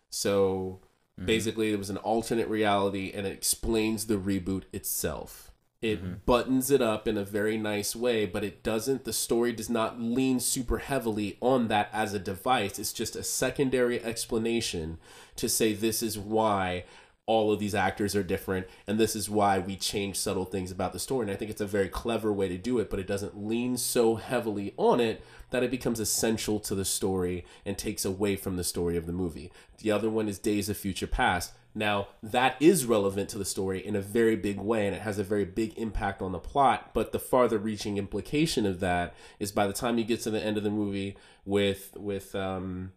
So 0.09 0.81
mm-hmm. 1.17 1.25
basically, 1.25 1.71
it 1.71 1.79
was 1.79 1.89
an 1.89 1.97
alternate 1.97 2.47
reality, 2.47 3.11
and 3.13 3.27
it 3.27 3.33
explains 3.33 4.05
the 4.05 4.17
reboot 4.17 4.63
itself. 4.73 5.51
It 5.81 6.03
mm-hmm. 6.03 6.13
buttons 6.25 6.71
it 6.71 6.81
up 6.81 7.07
in 7.07 7.17
a 7.17 7.23
very 7.23 7.57
nice 7.57 7.95
way, 7.95 8.25
but 8.25 8.43
it 8.43 8.63
doesn't. 8.63 9.05
The 9.05 9.13
story 9.13 9.53
does 9.53 9.69
not 9.69 9.99
lean 9.99 10.41
super 10.41 10.79
heavily 10.79 11.37
on 11.39 11.69
that 11.69 11.89
as 11.93 12.13
a 12.13 12.19
device. 12.19 12.79
It's 12.79 12.91
just 12.91 13.15
a 13.15 13.23
secondary 13.23 14.03
explanation 14.03 14.97
to 15.37 15.47
say 15.47 15.73
this 15.73 16.03
is 16.03 16.19
why 16.19 16.83
all 17.29 17.51
of 17.51 17.59
these 17.59 17.75
actors 17.75 18.15
are 18.15 18.23
different 18.23 18.65
and 18.87 18.99
this 18.99 19.15
is 19.15 19.29
why 19.29 19.59
we 19.59 19.75
change 19.75 20.17
subtle 20.17 20.45
things 20.45 20.71
about 20.71 20.93
the 20.93 20.99
story. 20.99 21.25
And 21.25 21.31
i 21.31 21.35
think 21.35 21.51
it's 21.51 21.61
a 21.61 21.67
very 21.67 21.87
clever 21.87 22.33
way 22.33 22.47
to 22.47 22.57
do 22.57 22.79
it 22.79 22.89
but 22.89 22.97
it 22.97 23.05
doesn't 23.05 23.37
lean 23.37 23.77
so 23.77 24.15
heavily 24.15 24.73
on 24.77 24.99
it 24.99 25.23
that 25.51 25.61
it 25.61 25.69
becomes 25.69 25.99
essential 25.99 26.59
to 26.61 26.73
the 26.73 26.83
story 26.83 27.45
and 27.67 27.77
takes 27.77 28.03
away 28.03 28.35
from 28.35 28.55
the 28.57 28.63
story 28.63 28.97
of 28.97 29.05
the 29.05 29.13
movie. 29.13 29.51
The 29.77 29.91
other 29.91 30.09
one 30.09 30.27
is 30.27 30.39
days 30.39 30.69
of 30.69 30.77
future 30.77 31.05
past. 31.05 31.53
Now 31.75 32.07
that 32.23 32.55
is 32.59 32.87
relevant 32.87 33.29
to 33.29 33.37
the 33.37 33.45
story 33.45 33.85
in 33.85 33.95
a 33.95 34.01
very 34.01 34.35
big 34.35 34.59
way 34.59 34.87
and 34.87 34.95
it 34.95 35.03
has 35.03 35.19
a 35.19 35.23
very 35.23 35.45
big 35.45 35.77
impact 35.77 36.23
on 36.23 36.31
the 36.31 36.39
plot 36.39 36.89
but 36.95 37.11
the 37.11 37.19
farther 37.19 37.59
reaching 37.59 37.99
implication 37.99 38.65
of 38.65 38.79
that 38.79 39.13
is 39.37 39.51
by 39.51 39.67
the 39.67 39.73
time 39.73 39.99
you 39.99 40.03
get 40.03 40.21
to 40.21 40.31
the 40.31 40.43
end 40.43 40.57
of 40.57 40.63
the 40.63 40.71
movie 40.71 41.15
with 41.45 41.95
with 41.95 42.33
um 42.33 42.93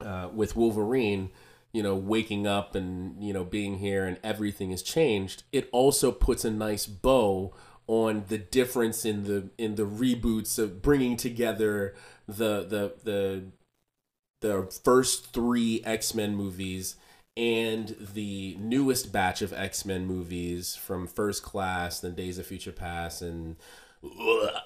uh, 0.00 0.28
with 0.32 0.56
Wolverine, 0.56 1.30
you 1.76 1.82
know, 1.82 1.94
waking 1.94 2.46
up 2.46 2.74
and 2.74 3.22
you 3.22 3.34
know 3.34 3.44
being 3.44 3.76
here 3.76 4.06
and 4.06 4.16
everything 4.24 4.70
has 4.70 4.82
changed. 4.82 5.42
It 5.52 5.68
also 5.72 6.10
puts 6.10 6.42
a 6.42 6.50
nice 6.50 6.86
bow 6.86 7.52
on 7.86 8.24
the 8.28 8.38
difference 8.38 9.04
in 9.04 9.24
the 9.24 9.50
in 9.58 9.74
the 9.74 9.82
reboots 9.82 10.58
of 10.58 10.80
bringing 10.80 11.18
together 11.18 11.94
the 12.26 12.62
the 12.62 12.94
the 13.04 13.44
the 14.40 14.80
first 14.84 15.34
three 15.34 15.82
X 15.84 16.14
Men 16.14 16.34
movies 16.34 16.96
and 17.36 17.94
the 18.14 18.56
newest 18.58 19.12
batch 19.12 19.42
of 19.42 19.52
X 19.52 19.84
Men 19.84 20.06
movies 20.06 20.74
from 20.74 21.06
First 21.06 21.42
Class, 21.42 22.00
then 22.00 22.14
Days 22.14 22.38
of 22.38 22.46
Future 22.46 22.72
Past, 22.72 23.20
and 23.20 23.56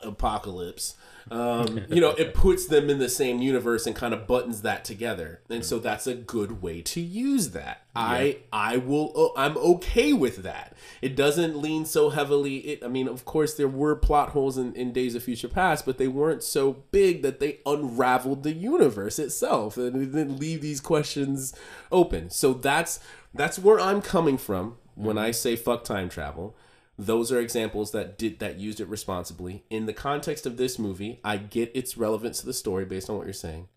apocalypse. 0.02 0.96
Um, 1.30 1.84
you 1.88 2.00
know, 2.00 2.10
it 2.10 2.34
puts 2.34 2.66
them 2.66 2.90
in 2.90 2.98
the 2.98 3.08
same 3.08 3.40
universe 3.40 3.86
and 3.86 3.94
kind 3.94 4.12
of 4.12 4.26
buttons 4.26 4.62
that 4.62 4.84
together, 4.84 5.40
and 5.48 5.64
so 5.64 5.78
that's 5.78 6.06
a 6.06 6.14
good 6.14 6.62
way 6.62 6.80
to 6.82 7.00
use 7.00 7.50
that. 7.50 7.82
I 7.94 8.38
I 8.52 8.78
will 8.78 9.12
oh, 9.14 9.32
I'm 9.36 9.56
okay 9.56 10.12
with 10.12 10.42
that. 10.42 10.74
It 11.02 11.16
doesn't 11.16 11.58
lean 11.58 11.84
so 11.84 12.10
heavily. 12.10 12.56
It 12.58 12.84
I 12.84 12.88
mean, 12.88 13.06
of 13.06 13.24
course, 13.24 13.54
there 13.54 13.68
were 13.68 13.94
plot 13.94 14.30
holes 14.30 14.58
in, 14.58 14.74
in 14.74 14.92
Days 14.92 15.14
of 15.14 15.22
Future 15.22 15.48
Past, 15.48 15.86
but 15.86 15.98
they 15.98 16.08
weren't 16.08 16.42
so 16.42 16.84
big 16.90 17.22
that 17.22 17.40
they 17.40 17.58
unraveled 17.64 18.42
the 18.42 18.52
universe 18.52 19.18
itself 19.18 19.76
and 19.76 20.12
then 20.12 20.38
leave 20.38 20.62
these 20.62 20.80
questions 20.80 21.54
open. 21.92 22.30
So 22.30 22.54
that's 22.54 22.98
that's 23.34 23.58
where 23.58 23.78
I'm 23.78 24.02
coming 24.02 24.38
from 24.38 24.76
when 24.94 25.16
I 25.16 25.30
say 25.30 25.54
fuck 25.54 25.84
time 25.84 26.08
travel 26.08 26.56
those 27.00 27.32
are 27.32 27.40
examples 27.40 27.92
that 27.92 28.18
did 28.18 28.38
that 28.40 28.58
used 28.58 28.80
it 28.80 28.88
responsibly. 28.88 29.64
In 29.70 29.86
the 29.86 29.92
context 29.92 30.46
of 30.46 30.56
this 30.56 30.78
movie 30.78 31.20
i 31.24 31.36
get 31.36 31.70
its 31.74 31.96
relevance 31.96 32.40
to 32.40 32.46
the 32.46 32.52
story 32.52 32.84
based 32.84 33.08
on 33.08 33.16
what 33.16 33.26
you're 33.26 33.32
saying. 33.32 33.68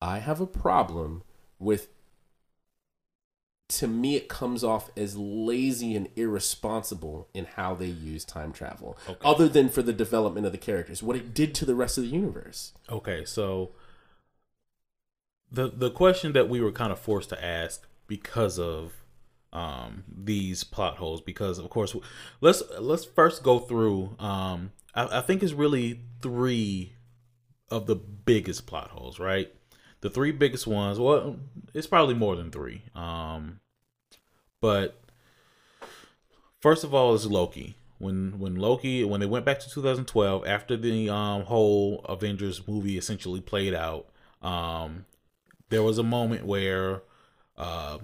I 0.00 0.18
have 0.18 0.40
a 0.40 0.46
problem 0.46 1.22
with 1.58 1.88
to 3.68 3.86
me 3.86 4.16
it 4.16 4.28
comes 4.28 4.64
off 4.64 4.90
as 4.96 5.16
lazy 5.16 5.94
and 5.94 6.08
irresponsible 6.16 7.28
in 7.34 7.44
how 7.44 7.74
they 7.74 7.86
use 7.86 8.24
time 8.24 8.50
travel 8.50 8.96
other 9.22 9.46
than 9.46 9.68
for 9.68 9.82
the 9.82 9.92
development 9.92 10.46
of 10.46 10.52
the 10.52 10.58
characters 10.58 11.02
what 11.02 11.16
it 11.16 11.34
did 11.34 11.54
to 11.54 11.66
the 11.66 11.74
rest 11.74 11.98
of 11.98 12.04
the 12.04 12.10
universe. 12.10 12.72
Okay, 12.88 13.24
so 13.24 13.72
the 15.50 15.68
the 15.68 15.90
question 15.90 16.32
that 16.32 16.48
we 16.48 16.60
were 16.60 16.72
kind 16.72 16.92
of 16.92 16.98
forced 16.98 17.28
to 17.30 17.44
ask 17.44 17.86
because 18.06 18.58
of 18.58 18.92
um 19.52 20.04
these 20.14 20.62
plot 20.62 20.96
holes 20.96 21.20
because 21.20 21.58
of 21.58 21.68
course 21.70 21.96
let's 22.40 22.62
let's 22.78 23.04
first 23.04 23.42
go 23.42 23.58
through 23.58 24.14
um 24.18 24.72
I, 24.94 25.18
I 25.18 25.20
think 25.22 25.42
it's 25.42 25.52
really 25.54 26.00
three 26.20 26.92
of 27.70 27.86
the 27.86 27.96
biggest 27.96 28.66
plot 28.66 28.90
holes 28.90 29.18
right? 29.18 29.52
The 30.00 30.10
three 30.10 30.32
biggest 30.32 30.66
ones 30.66 30.98
well 30.98 31.36
it's 31.72 31.86
probably 31.86 32.14
more 32.14 32.36
than 32.36 32.50
three 32.50 32.82
um 32.94 33.60
but 34.60 35.02
first 36.60 36.84
of 36.84 36.92
all 36.92 37.14
is 37.14 37.26
loki. 37.26 37.76
When 37.98 38.38
when 38.38 38.54
loki 38.54 39.02
when 39.02 39.20
they 39.20 39.26
went 39.26 39.44
back 39.44 39.60
to 39.60 39.70
2012 39.70 40.46
after 40.46 40.76
the 40.76 41.08
um 41.08 41.42
whole 41.42 42.00
avengers 42.08 42.68
movie 42.68 42.98
essentially 42.98 43.40
played 43.40 43.74
out 43.74 44.06
um 44.40 45.06
there 45.70 45.82
was 45.82 45.98
a 45.98 46.02
moment 46.02 46.46
where 46.46 47.02
uh, 47.56 47.98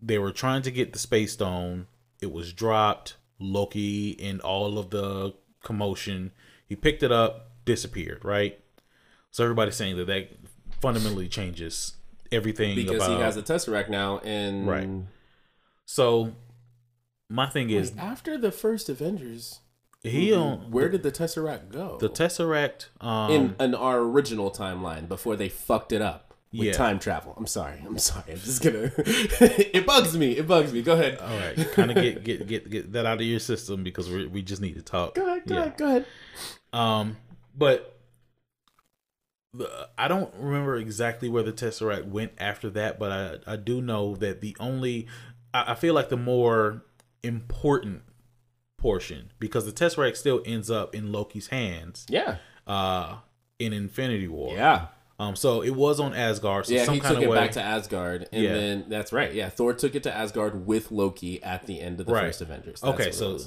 they 0.00 0.18
were 0.18 0.32
trying 0.32 0.62
to 0.62 0.70
get 0.70 0.92
the 0.92 0.98
space 0.98 1.32
stone. 1.32 1.86
It 2.20 2.32
was 2.32 2.52
dropped. 2.52 3.16
Loki 3.40 4.10
in 4.10 4.40
all 4.40 4.78
of 4.78 4.90
the 4.90 5.32
commotion. 5.62 6.32
He 6.66 6.74
picked 6.76 7.02
it 7.02 7.12
up 7.12 7.50
disappeared 7.64 8.24
right? 8.24 8.58
So 9.30 9.44
everybody's 9.44 9.76
saying 9.76 9.96
that 9.98 10.06
that 10.06 10.30
fundamentally 10.80 11.28
changes 11.28 11.94
everything 12.32 12.74
because 12.74 12.96
about 12.96 13.10
he 13.10 13.22
has 13.22 13.36
a 13.36 13.42
tesseract 13.42 13.88
now 13.90 14.18
and 14.20 14.66
Right. 14.66 14.88
so 15.84 16.32
my 17.28 17.46
thing 17.46 17.70
is 17.70 17.92
Wait, 17.92 18.00
after 18.00 18.38
the 18.38 18.50
first 18.50 18.88
avengers 18.88 19.60
he 20.02 20.32
on 20.32 20.70
where 20.70 20.88
did 20.88 21.02
the 21.02 21.12
tesseract 21.12 21.70
go? 21.70 21.98
The 22.00 22.08
tesseract 22.08 22.86
um 23.00 23.30
in 23.30 23.56
in 23.60 23.74
our 23.74 23.98
original 24.00 24.50
timeline 24.50 25.08
before 25.08 25.36
they 25.36 25.48
fucked 25.48 25.92
it 25.92 26.00
up 26.02 26.27
with 26.52 26.62
Yeah. 26.62 26.72
time 26.72 26.98
travel. 26.98 27.34
I'm 27.36 27.46
sorry. 27.46 27.82
I'm 27.84 27.98
sorry. 27.98 28.32
I'm 28.32 28.38
just 28.38 28.62
gonna. 28.62 28.90
it 28.98 29.84
bugs 29.86 30.16
me. 30.16 30.32
It 30.32 30.46
bugs 30.46 30.72
me. 30.72 30.82
Go 30.82 30.92
ahead. 30.94 31.18
all 31.18 31.28
right 31.38 31.56
kind 31.72 31.90
of 31.90 31.96
get 31.96 32.24
get 32.24 32.46
get 32.46 32.70
get 32.70 32.92
that 32.92 33.04
out 33.06 33.18
of 33.20 33.26
your 33.26 33.40
system 33.40 33.84
because 33.84 34.08
we 34.10 34.26
we 34.26 34.42
just 34.42 34.62
need 34.62 34.74
to 34.76 34.82
talk 34.82 35.14
Go 35.14 35.26
ahead. 35.26 35.46
Go 35.46 35.54
Yeah. 35.54 35.60
ahead. 35.62 35.76
Go 35.76 35.86
ahead. 35.86 36.06
Um, 36.72 37.16
but 37.56 37.94
the, 39.54 39.88
I 39.96 40.08
don't 40.08 40.32
remember 40.38 40.76
exactly 40.76 41.28
where 41.28 41.42
the 41.42 41.52
Tesseract 41.52 42.06
went 42.06 42.32
after 42.38 42.68
that, 42.70 42.98
but 42.98 43.42
I 43.46 43.52
I 43.52 43.56
do 43.56 43.80
know 43.80 44.14
that 44.16 44.40
the 44.40 44.56
only 44.60 45.06
I, 45.54 45.72
I 45.72 45.74
feel 45.74 45.94
like 45.94 46.08
the 46.08 46.16
more 46.16 46.84
important 47.22 48.02
portion 48.76 49.32
because 49.40 49.66
the 49.66 49.72
Tesseract 49.72 50.16
still 50.16 50.40
ends 50.46 50.70
up 50.70 50.94
in 50.94 51.10
Loki's 51.12 51.48
hands 51.48 52.06
Yeah. 52.08 52.36
uh 52.66 53.16
in 53.58 53.72
Infinity 53.72 54.28
War. 54.28 54.54
Yeah. 54.54 54.86
Um 55.20 55.34
so 55.36 55.62
it 55.62 55.70
was 55.74 55.98
on 56.00 56.14
Asgard 56.14 56.66
so 56.66 56.72
Yeah. 56.74 56.84
some 56.84 56.94
He 56.94 57.00
kind 57.00 57.14
took 57.14 57.18
of 57.18 57.24
it 57.24 57.30
way 57.30 57.36
back 57.36 57.52
to 57.52 57.62
Asgard, 57.62 58.28
and 58.32 58.42
Yeah. 58.42 58.54
then 58.54 58.84
that's 58.88 59.12
right. 59.12 59.32
Yeah. 59.34 59.48
Thor 59.48 59.72
took 59.74 59.94
it 59.94 60.02
to 60.04 60.14
Asgard 60.16 60.66
with 60.66 60.90
Loki 60.92 61.42
at 61.42 61.66
the 61.66 61.80
end 61.80 61.98
of 62.00 62.06
the 62.06 62.12
Right. 62.12 62.26
first 62.26 62.40
Avengers. 62.40 62.80
That's 62.80 62.94
Okay, 63.00 63.10
so 63.12 63.38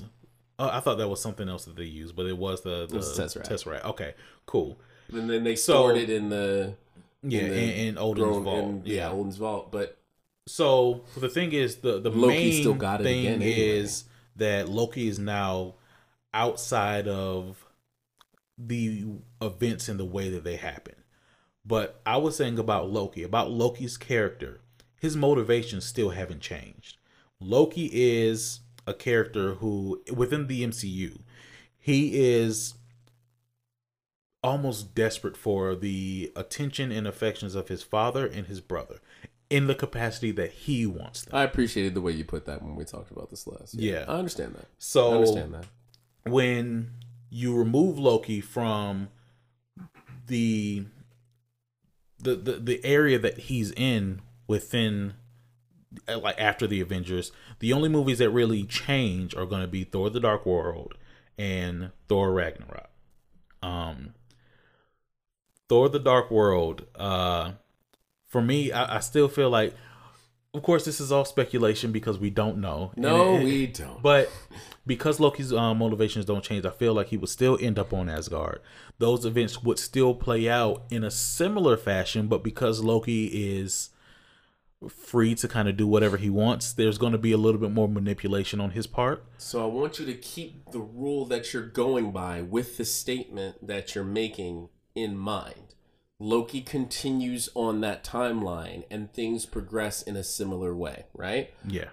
uh, 0.59 0.69
I 0.73 0.79
thought 0.81 0.97
that 0.97 1.07
was 1.07 1.21
something 1.21 1.47
else 1.47 1.65
that 1.65 1.75
they 1.77 1.85
used, 1.85 2.15
but 2.15 2.25
it 2.25 2.37
was 2.37 2.61
the, 2.61 2.87
the 2.87 2.97
was 2.97 3.17
Tesseract. 3.17 3.47
Tesseract. 3.47 3.85
Okay, 3.85 4.13
cool. 4.45 4.79
and 5.13 5.29
then 5.29 5.43
they 5.43 5.55
so- 5.55 5.73
stored 5.73 5.97
it 5.97 6.09
in 6.09 6.29
the 6.29 6.75
Yeah, 7.23 7.41
in 7.41 7.45
in, 7.47 7.51
the 7.53 7.87
in 7.87 7.97
Odin's 7.97 8.37
vault. 8.43 8.59
in- 8.65 8.81
yeah, 8.85 9.09
Odin's 9.11 9.37
vault. 9.37 9.71
But 9.71 9.97
So 10.47 11.03
the 11.17 11.29
thing 11.29 11.53
is, 11.53 11.77
the 11.77 11.99
the 12.01 12.09
Loki 12.09 12.27
main 12.35 12.61
still 12.61 12.73
got 12.73 12.99
it 13.01 13.03
thing 13.05 13.19
again 13.27 13.41
anyway. 13.41 13.77
is 13.79 14.05
that 14.35 14.67
Loki 14.69 15.07
is 15.07 15.19
now 15.19 15.75
outside 16.33 17.07
of 17.07 17.65
the 18.57 19.05
events 19.41 19.87
in 19.89 19.97
the 19.97 20.05
way 20.05 20.29
that 20.29 20.43
they 20.43 20.55
happen. 20.57 20.95
But 21.65 22.01
I 22.05 22.17
was 22.17 22.35
saying 22.35 22.57
about 22.57 22.89
Loki, 22.89 23.23
about 23.23 23.51
Loki's 23.51 23.97
character, 23.97 24.61
his 24.99 25.15
motivations 25.15 25.85
still 25.85 26.09
haven't 26.09 26.41
changed. 26.41 26.97
Loki 27.39 27.89
is 27.91 28.61
a 28.87 28.93
character 28.93 29.55
who, 29.55 30.01
within 30.13 30.47
the 30.47 30.65
MCU, 30.65 31.19
he 31.77 32.19
is 32.19 32.75
almost 34.43 34.95
desperate 34.95 35.37
for 35.37 35.75
the 35.75 36.31
attention 36.35 36.91
and 36.91 37.07
affections 37.07 37.53
of 37.53 37.67
his 37.67 37.83
father 37.83 38.25
and 38.25 38.47
his 38.47 38.59
brother 38.59 38.99
in 39.49 39.67
the 39.67 39.75
capacity 39.75 40.31
that 40.31 40.51
he 40.51 40.85
wants 40.85 41.23
them. 41.25 41.35
I 41.35 41.43
appreciated 41.43 41.93
the 41.93 42.01
way 42.01 42.11
you 42.13 42.23
put 42.23 42.45
that 42.45 42.63
when 42.63 42.75
we 42.75 42.85
talked 42.85 43.11
about 43.11 43.29
this 43.29 43.45
last. 43.45 43.75
Yeah. 43.75 44.05
I 44.07 44.15
understand 44.15 44.55
that. 44.55 44.65
So 44.77 45.11
I 45.11 45.15
understand 45.15 45.53
that. 45.53 45.65
when 46.25 46.91
you 47.29 47.55
remove 47.55 47.99
Loki 47.99 48.41
from 48.41 49.09
the 50.27 50.85
the 52.21 52.35
the, 52.35 52.53
the 52.53 52.85
area 52.85 53.19
that 53.19 53.37
he's 53.37 53.71
in 53.71 54.21
within 54.47 55.13
uh, 56.07 56.19
like 56.19 56.39
after 56.39 56.67
the 56.67 56.81
Avengers, 56.81 57.31
the 57.59 57.73
only 57.73 57.89
movies 57.89 58.19
that 58.19 58.29
really 58.29 58.63
change 58.63 59.35
are 59.35 59.45
going 59.45 59.61
to 59.61 59.67
be 59.67 59.83
Thor: 59.83 60.09
The 60.09 60.19
Dark 60.19 60.45
World 60.45 60.95
and 61.37 61.91
Thor: 62.07 62.31
Ragnarok. 62.31 62.89
Um, 63.61 64.13
Thor: 65.67 65.89
The 65.89 65.99
Dark 65.99 66.31
World. 66.31 66.85
Uh, 66.95 67.53
for 68.27 68.41
me, 68.41 68.71
I, 68.71 68.97
I 68.97 68.99
still 69.01 69.27
feel 69.27 69.49
like, 69.49 69.75
of 70.53 70.63
course, 70.63 70.83
this 70.83 70.99
is 70.99 71.11
all 71.11 71.23
speculation 71.23 71.91
because 71.91 72.19
we 72.19 72.29
don't 72.29 72.57
know. 72.57 72.91
No, 72.97 73.35
And- 73.35 73.43
we 73.45 73.67
don't. 73.67 74.01
but 74.01 74.29
because 74.85 75.19
Loki's 75.19 75.53
uh, 75.53 75.73
motivations 75.73 76.25
don't 76.25 76.43
change, 76.43 76.65
I 76.65 76.71
feel 76.71 76.93
like 76.93 77.07
he 77.07 77.17
would 77.17 77.29
still 77.29 77.57
end 77.61 77.79
up 77.79 77.93
on 77.93 78.09
Asgard. 78.09 78.59
Those 78.97 79.23
events 79.25 79.63
would 79.63 79.79
still 79.79 80.13
play 80.13 80.49
out 80.49 80.83
in 80.89 81.03
a 81.05 81.11
similar 81.11 81.77
fashion, 81.77 82.27
but 82.27 82.43
because 82.43 82.81
Loki 82.81 83.27
is 83.27 83.91
free 84.89 85.35
to 85.35 85.47
kind 85.47 85.69
of 85.69 85.77
do 85.77 85.87
whatever 85.87 86.17
he 86.17 86.29
wants, 86.29 86.73
there's 86.73 86.97
going 86.97 87.11
to 87.13 87.17
be 87.17 87.31
a 87.31 87.37
little 87.37 87.61
bit 87.61 87.71
more 87.71 87.87
manipulation 87.87 88.59
on 88.59 88.71
his 88.71 88.87
part. 88.87 89.23
So 89.37 89.63
I 89.63 89.67
want 89.67 89.99
you 89.99 90.05
to 90.07 90.15
keep 90.15 90.71
the 90.71 90.79
rule 90.79 91.25
that 91.27 91.53
you're 91.53 91.67
going 91.67 92.11
by 92.11 92.41
with 92.41 92.77
the 92.77 92.85
statement 92.85 93.65
that 93.65 93.95
you're 93.95 94.03
making 94.03 94.69
in 94.95 95.15
mind. 95.15 95.75
Loki 96.21 96.61
continues 96.61 97.49
on 97.55 97.81
that 97.81 98.03
timeline 98.03 98.83
and 98.91 99.11
things 99.11 99.47
progress 99.47 100.03
in 100.03 100.15
a 100.15 100.23
similar 100.23 100.75
way, 100.75 101.05
right? 101.15 101.51
Yeah. 101.67 101.89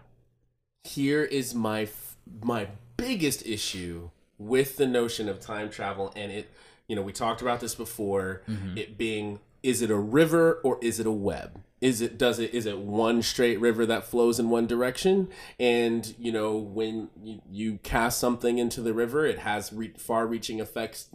Here 0.84 1.24
is 1.24 1.54
my 1.54 1.82
f- 1.82 2.16
my 2.42 2.68
biggest 2.98 3.46
issue 3.46 4.10
with 4.36 4.76
the 4.76 4.86
notion 4.86 5.30
of 5.30 5.40
time 5.40 5.70
travel 5.70 6.12
and 6.14 6.30
it 6.30 6.50
you 6.88 6.96
know, 6.96 7.02
we 7.02 7.12
talked 7.12 7.42
about 7.42 7.60
this 7.60 7.74
before, 7.74 8.42
mm-hmm. 8.48 8.76
it 8.76 8.98
being 8.98 9.40
is 9.62 9.80
it 9.80 9.90
a 9.90 9.96
river 9.96 10.60
or 10.62 10.78
is 10.82 11.00
it 11.00 11.06
a 11.06 11.10
web? 11.10 11.62
Is 11.80 12.02
it 12.02 12.18
does 12.18 12.38
it 12.38 12.52
is 12.52 12.66
it 12.66 12.78
one 12.78 13.22
straight 13.22 13.58
river 13.60 13.86
that 13.86 14.04
flows 14.04 14.38
in 14.38 14.50
one 14.50 14.66
direction 14.66 15.28
and 15.58 16.14
you 16.18 16.32
know 16.32 16.56
when 16.56 17.08
you, 17.22 17.40
you 17.50 17.78
cast 17.82 18.18
something 18.18 18.58
into 18.58 18.82
the 18.82 18.92
river 18.92 19.24
it 19.24 19.38
has 19.38 19.72
re- 19.72 19.94
far-reaching 19.96 20.58
effects 20.58 21.08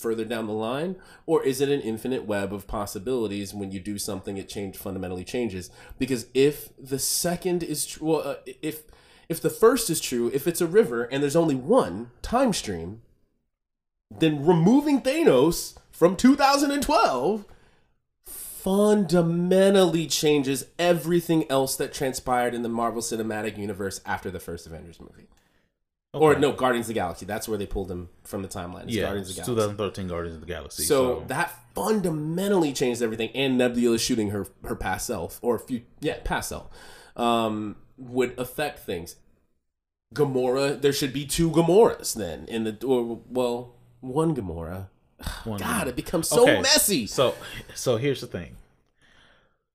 further 0.00 0.24
down 0.24 0.46
the 0.46 0.52
line? 0.52 0.96
Or 1.26 1.42
is 1.42 1.60
it 1.60 1.68
an 1.68 1.80
infinite 1.80 2.24
web 2.24 2.52
of 2.52 2.66
possibilities? 2.66 3.54
When 3.54 3.70
you 3.70 3.80
do 3.80 3.98
something 3.98 4.36
it 4.36 4.48
change 4.48 4.76
fundamentally 4.76 5.24
changes. 5.24 5.70
Because 5.98 6.26
if 6.34 6.70
the 6.78 6.98
second 6.98 7.62
is 7.62 7.86
true 7.86 8.08
well, 8.08 8.28
uh, 8.28 8.36
if 8.62 8.82
if 9.28 9.40
the 9.40 9.50
first 9.50 9.88
is 9.90 10.00
true 10.00 10.30
if 10.34 10.46
it's 10.48 10.60
a 10.60 10.66
river 10.66 11.04
and 11.04 11.22
there's 11.22 11.36
only 11.36 11.54
one 11.54 12.10
time 12.20 12.52
stream 12.52 13.00
then 14.10 14.44
removing 14.44 15.00
Thanos 15.00 15.76
from 15.92 16.16
2012 16.16 17.44
fundamentally 18.24 20.06
changes 20.06 20.66
everything 20.78 21.50
else 21.50 21.76
that 21.76 21.94
transpired 21.94 22.54
in 22.54 22.62
the 22.62 22.68
Marvel 22.68 23.00
Cinematic 23.00 23.56
Universe 23.56 24.02
after 24.04 24.30
the 24.30 24.40
first 24.40 24.66
Avengers 24.66 25.00
movie. 25.00 25.28
Or 26.12 26.36
no, 26.36 26.52
Guardians 26.52 26.86
of 26.86 26.88
the 26.88 26.94
Galaxy. 26.94 27.24
That's 27.24 27.46
where 27.46 27.56
they 27.56 27.66
pulled 27.66 27.90
him 27.90 28.08
from 28.24 28.42
the 28.42 28.48
timeline. 28.48 28.84
It's 28.84 28.94
Yeah, 28.94 29.04
Guardians 29.04 29.30
of 29.30 29.36
the 29.36 29.42
Galaxy. 29.42 29.54
2013 29.54 30.08
Guardians 30.08 30.34
of 30.34 30.40
the 30.40 30.46
Galaxy. 30.46 30.82
So, 30.82 31.24
that 31.28 31.56
fundamentally 31.74 32.72
changed 32.72 33.00
everything. 33.00 33.30
And 33.34 33.56
Nebula 33.56 33.98
shooting 33.98 34.30
her 34.30 34.46
her 34.64 34.74
past 34.74 35.06
self 35.06 35.38
or 35.40 35.58
few, 35.58 35.82
yeah, 36.00 36.18
past 36.24 36.48
self 36.48 36.68
um, 37.16 37.76
would 37.96 38.36
affect 38.38 38.80
things. 38.80 39.16
Gamora, 40.12 40.80
there 40.80 40.92
should 40.92 41.12
be 41.12 41.24
two 41.24 41.50
Gamoras 41.50 42.14
then 42.14 42.44
in 42.46 42.64
the 42.64 42.76
or 42.84 43.20
well, 43.28 43.74
one 44.00 44.34
Gamora. 44.34 44.88
One 45.44 45.58
God, 45.58 45.86
it 45.86 45.96
becomes 45.96 46.28
so 46.28 46.44
Okay, 46.44 46.62
messy. 46.62 47.06
So, 47.06 47.34
so 47.74 47.98
here's 47.98 48.22
the 48.22 48.26
thing. 48.26 48.56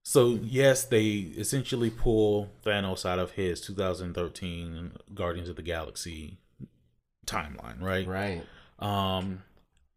So 0.08 0.40
yes, 0.44 0.86
they 0.86 1.06
essentially 1.36 1.90
pull 1.90 2.52
Thanos 2.64 3.06
out 3.10 3.18
of 3.18 3.32
his 3.32 3.60
2013 3.62 4.92
Guardians 5.16 5.50
of 5.50 5.56
the 5.56 5.64
Galaxy 5.64 6.38
timeline, 7.26 7.82
right? 7.82 8.08
Right. 8.08 8.44
Um, 8.78 9.42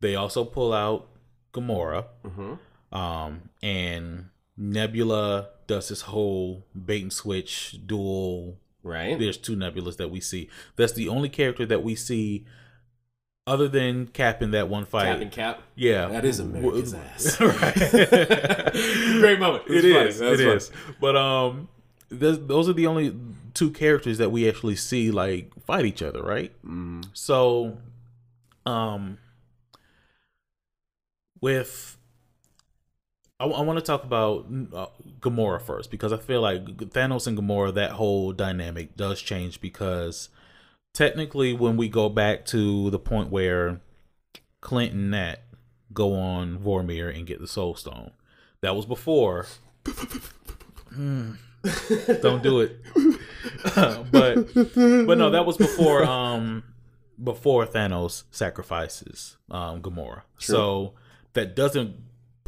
they 0.00 0.14
also 0.16 0.44
pull 0.44 0.72
out 0.72 1.08
Gamora, 1.52 2.06
Mm-hmm. 2.24 2.96
um, 2.96 3.50
and 3.62 4.30
Nebula 4.56 5.48
does 5.66 5.88
this 5.90 6.02
whole 6.02 6.64
bait 6.74 7.02
and 7.02 7.12
switch 7.12 7.78
duel. 7.86 8.56
Right. 8.82 9.18
There's 9.18 9.36
two 9.36 9.56
Nebulas 9.56 9.98
that 9.98 10.08
we 10.10 10.20
see. 10.20 10.48
That's 10.76 10.92
the 10.92 11.08
only 11.08 11.28
character 11.28 11.66
that 11.66 11.82
we 11.82 11.94
see, 11.94 12.46
other 13.49 13.67
than 13.69 14.07
Cap 14.09 14.43
in 14.43 14.50
that 14.52 14.69
one 14.69 14.85
fight. 14.85 15.07
Cap 15.07 15.21
and 15.21 15.33
Cap. 15.33 15.62
Yeah, 15.75 16.07
That 16.09 16.25
is 16.25 16.38
America's 16.38 16.93
W- 16.93 17.09
ass. 17.14 17.40
right. 17.40 18.73
Great 19.21 19.40
moment. 19.40 19.64
It 19.69 19.85
It 19.85 19.85
is. 19.85 20.19
funny. 20.21 20.43
Is. 20.45 20.71
But 21.00 21.17
um, 21.17 21.69
those 22.11 22.69
are 22.69 22.73
the 22.73 22.87
only 22.87 23.14
two 23.55 23.71
characters 23.71 24.19
that 24.19 24.31
we 24.31 24.49
actually 24.49 24.76
see 24.76 25.11
like 25.11 25.52
fight 25.64 25.85
each 25.85 26.02
other, 26.02 26.23
right? 26.23 26.52
Mm. 26.64 27.07
So, 27.14 27.78
um, 28.67 29.19
with 31.40 31.97
I, 33.40 33.47
want 33.47 33.78
to 33.78 33.85
talk 33.85 34.02
about 34.02 34.47
uh, 34.75 34.87
Gamora 35.21 35.62
first 35.62 35.90
because 35.90 36.12
I 36.12 36.17
feel 36.17 36.40
like 36.40 36.64
Thanos 36.64 37.26
and 37.28 37.38
Gamora 37.38 37.73
that 37.75 37.93
whole 37.93 38.33
dynamic 38.33 38.97
does 38.97 39.23
change 39.23 39.61
because 39.61 40.28
technically 40.92 41.52
when 41.52 41.76
we 41.76 41.88
go 41.88 42.09
back 42.09 42.45
to 42.47 42.90
the 42.90 42.99
point 42.99 43.30
where 43.30 43.80
Clint 44.61 44.92
and 44.92 45.11
Nat 45.11 45.37
go 45.92 46.14
on 46.14 46.59
Vormir 46.59 47.14
and 47.14 47.26
get 47.26 47.40
the 47.40 47.49
Soul 47.49 47.75
Stone, 47.75 48.12
that 48.61 48.75
was 48.75 48.87
before. 48.87 49.47
Hmm. 50.92 51.33
don't 52.23 52.42
do 52.42 52.61
it. 52.61 52.76
but 53.75 54.54
but 54.54 55.18
no, 55.18 55.30
that 55.30 55.45
was 55.45 55.57
before 55.57 56.04
um 56.04 56.62
before 57.23 57.66
Thanos 57.66 58.25
sacrifices 58.30 59.37
um 59.50 59.83
Gamora. 59.83 60.23
So 60.38 60.95
that 61.33 61.57
doesn't 61.57 61.97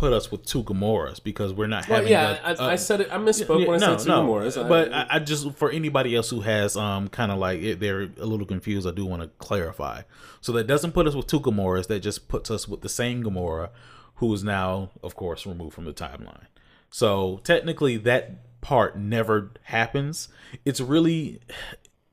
put 0.01 0.13
us 0.15 0.31
with 0.33 0.45
two 0.47 0.63
Gamoras 0.65 1.23
because 1.23 1.53
we're 1.53 1.67
not 1.67 1.87
Well, 1.89 1.97
having. 1.99 2.11
yeah, 2.11 2.39
a- 2.43 2.61
I, 2.63 2.71
I 2.71 2.73
a- 2.73 2.79
said 2.79 3.03
it. 3.03 3.09
I 3.13 3.19
misspoke 3.19 3.61
yeah, 3.61 3.69
when 3.69 3.83
I 3.83 3.87
said 3.97 3.99
two 4.01 4.09
no. 4.09 4.27
Gamoras. 4.27 4.69
But 4.69 4.93
I, 4.93 5.07
I 5.11 5.19
just 5.19 5.53
for 5.53 5.71
anybody 5.71 6.17
else 6.17 6.31
who 6.31 6.41
has 6.41 6.77
um 6.77 7.09
kind 7.09 7.31
of 7.31 7.39
like 7.39 7.61
it, 7.63 7.81
they're 7.81 8.09
a 8.19 8.27
little 8.27 8.47
confused. 8.47 8.89
I 8.89 8.93
do 8.93 9.05
want 9.05 9.23
to 9.23 9.29
clarify. 9.39 10.03
So 10.41 10.53
that 10.53 10.67
doesn't 10.67 10.93
put 10.93 11.07
us 11.07 11.15
with 11.15 11.27
two 11.27 11.41
Gamoras. 11.41 11.87
That 11.89 12.01
just 12.01 12.29
puts 12.29 12.51
us 12.51 12.67
with 12.67 12.81
the 12.81 12.89
same 12.89 13.23
Gamora, 13.23 13.69
who 14.17 14.33
is 14.33 14.43
now, 14.43 14.91
of 15.03 15.15
course, 15.15 15.45
removed 15.47 15.75
from 15.75 15.85
the 15.85 15.93
timeline. 15.93 16.47
So 16.91 17.41
technically, 17.45 17.97
that 17.99 18.61
part 18.63 18.99
never 18.99 19.53
happens. 19.65 20.29
It's 20.65 20.81
really, 20.81 21.41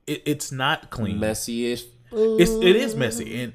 it, 0.05 0.21
it's 0.25 0.51
not 0.51 0.89
clean. 0.89 1.19
messy-ish. 1.19 1.83
It's 2.11 2.51
it 2.51 2.75
is 2.75 2.95
messy 2.95 3.41
and. 3.41 3.53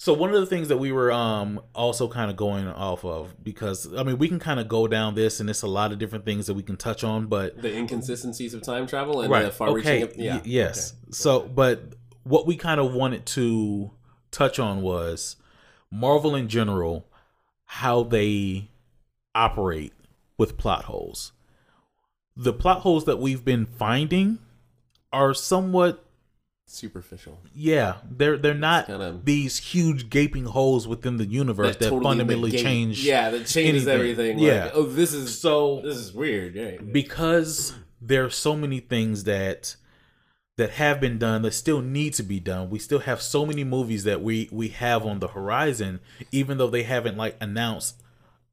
So 0.00 0.12
one 0.12 0.32
of 0.32 0.38
the 0.38 0.46
things 0.46 0.68
that 0.68 0.76
we 0.78 0.92
were 0.92 1.10
um 1.10 1.60
also 1.74 2.06
kind 2.08 2.30
of 2.30 2.36
going 2.36 2.68
off 2.68 3.04
of 3.04 3.34
because 3.42 3.92
I 3.94 4.04
mean 4.04 4.16
we 4.18 4.28
can 4.28 4.38
kind 4.38 4.60
of 4.60 4.68
go 4.68 4.86
down 4.86 5.14
this 5.16 5.40
and 5.40 5.50
it's 5.50 5.62
a 5.62 5.66
lot 5.66 5.90
of 5.92 5.98
different 5.98 6.24
things 6.24 6.46
that 6.46 6.54
we 6.54 6.62
can 6.62 6.76
touch 6.76 7.02
on 7.02 7.26
but 7.26 7.60
The 7.60 7.74
inconsistencies 7.76 8.54
of 8.54 8.62
time 8.62 8.86
travel 8.86 9.20
and 9.22 9.30
right 9.30 9.46
the 9.46 9.50
far 9.50 9.68
okay 9.70 10.04
reaching. 10.04 10.20
Yeah. 10.24 10.36
y- 10.36 10.42
yes 10.44 10.94
so 11.10 11.40
but 11.42 11.94
what 12.22 12.46
we 12.46 12.56
kind 12.56 12.80
of 12.80 12.94
wanted 12.94 13.26
to 13.26 13.90
touch 14.30 14.58
on 14.60 14.82
was 14.82 15.34
marvel 15.90 16.34
in 16.36 16.48
general 16.48 17.06
how 17.64 18.04
they 18.04 18.68
operate 19.34 19.92
with 20.36 20.56
plot 20.56 20.84
holes 20.84 21.32
the 22.36 22.52
plot 22.52 22.80
holes 22.82 23.04
that 23.04 23.18
we've 23.18 23.44
been 23.44 23.66
finding 23.66 24.38
are 25.12 25.34
somewhat 25.34 26.04
Superficial. 26.70 27.38
yeah 27.54 27.96
they're 28.10 28.36
they're 28.36 28.52
not 28.54 28.86
kinda- 28.86 29.18
these 29.24 29.56
huge 29.56 30.10
gaping 30.10 30.44
holes 30.44 30.86
within 30.86 31.16
the 31.16 31.24
universe 31.24 31.76
that, 31.76 31.84
totally 31.88 32.04
fundamentally 32.04 32.50
negate- 32.50 32.64
change 32.64 33.04
Yeah, 33.04 33.30
that 33.30 33.46
changes 33.46 33.88
anything. 33.88 33.94
everything. 34.12 34.38
Yeah. 34.38 34.64
Like, 34.64 34.72
oh, 34.74 34.82
this 34.84 35.14
is 35.14 35.38
so 35.40 35.80
this 35.82 35.96
is 35.96 36.12
weird. 36.12 36.54
Yeah. 36.54 36.72
because 36.92 37.74
there 38.02 38.22
are 38.24 38.30
so 38.30 38.54
many 38.54 38.80
things 38.80 39.24
that 39.24 39.76
that 40.58 40.70
have 40.70 41.00
been 41.00 41.18
done 41.18 41.42
that 41.42 41.52
still 41.54 41.80
need 41.80 42.12
to 42.14 42.22
be 42.22 42.38
done 42.38 42.68
we 42.68 42.78
still 42.78 42.98
have 43.00 43.22
so 43.22 43.46
many 43.46 43.64
movies 43.64 44.04
that 44.04 44.20
we 44.22 44.48
we 44.52 44.68
have 44.68 45.06
on 45.06 45.20
the 45.20 45.28
horizon 45.28 46.00
even 46.32 46.58
though 46.58 46.68
they 46.68 46.82
haven't 46.82 47.16
like 47.16 47.36
announced 47.40 48.02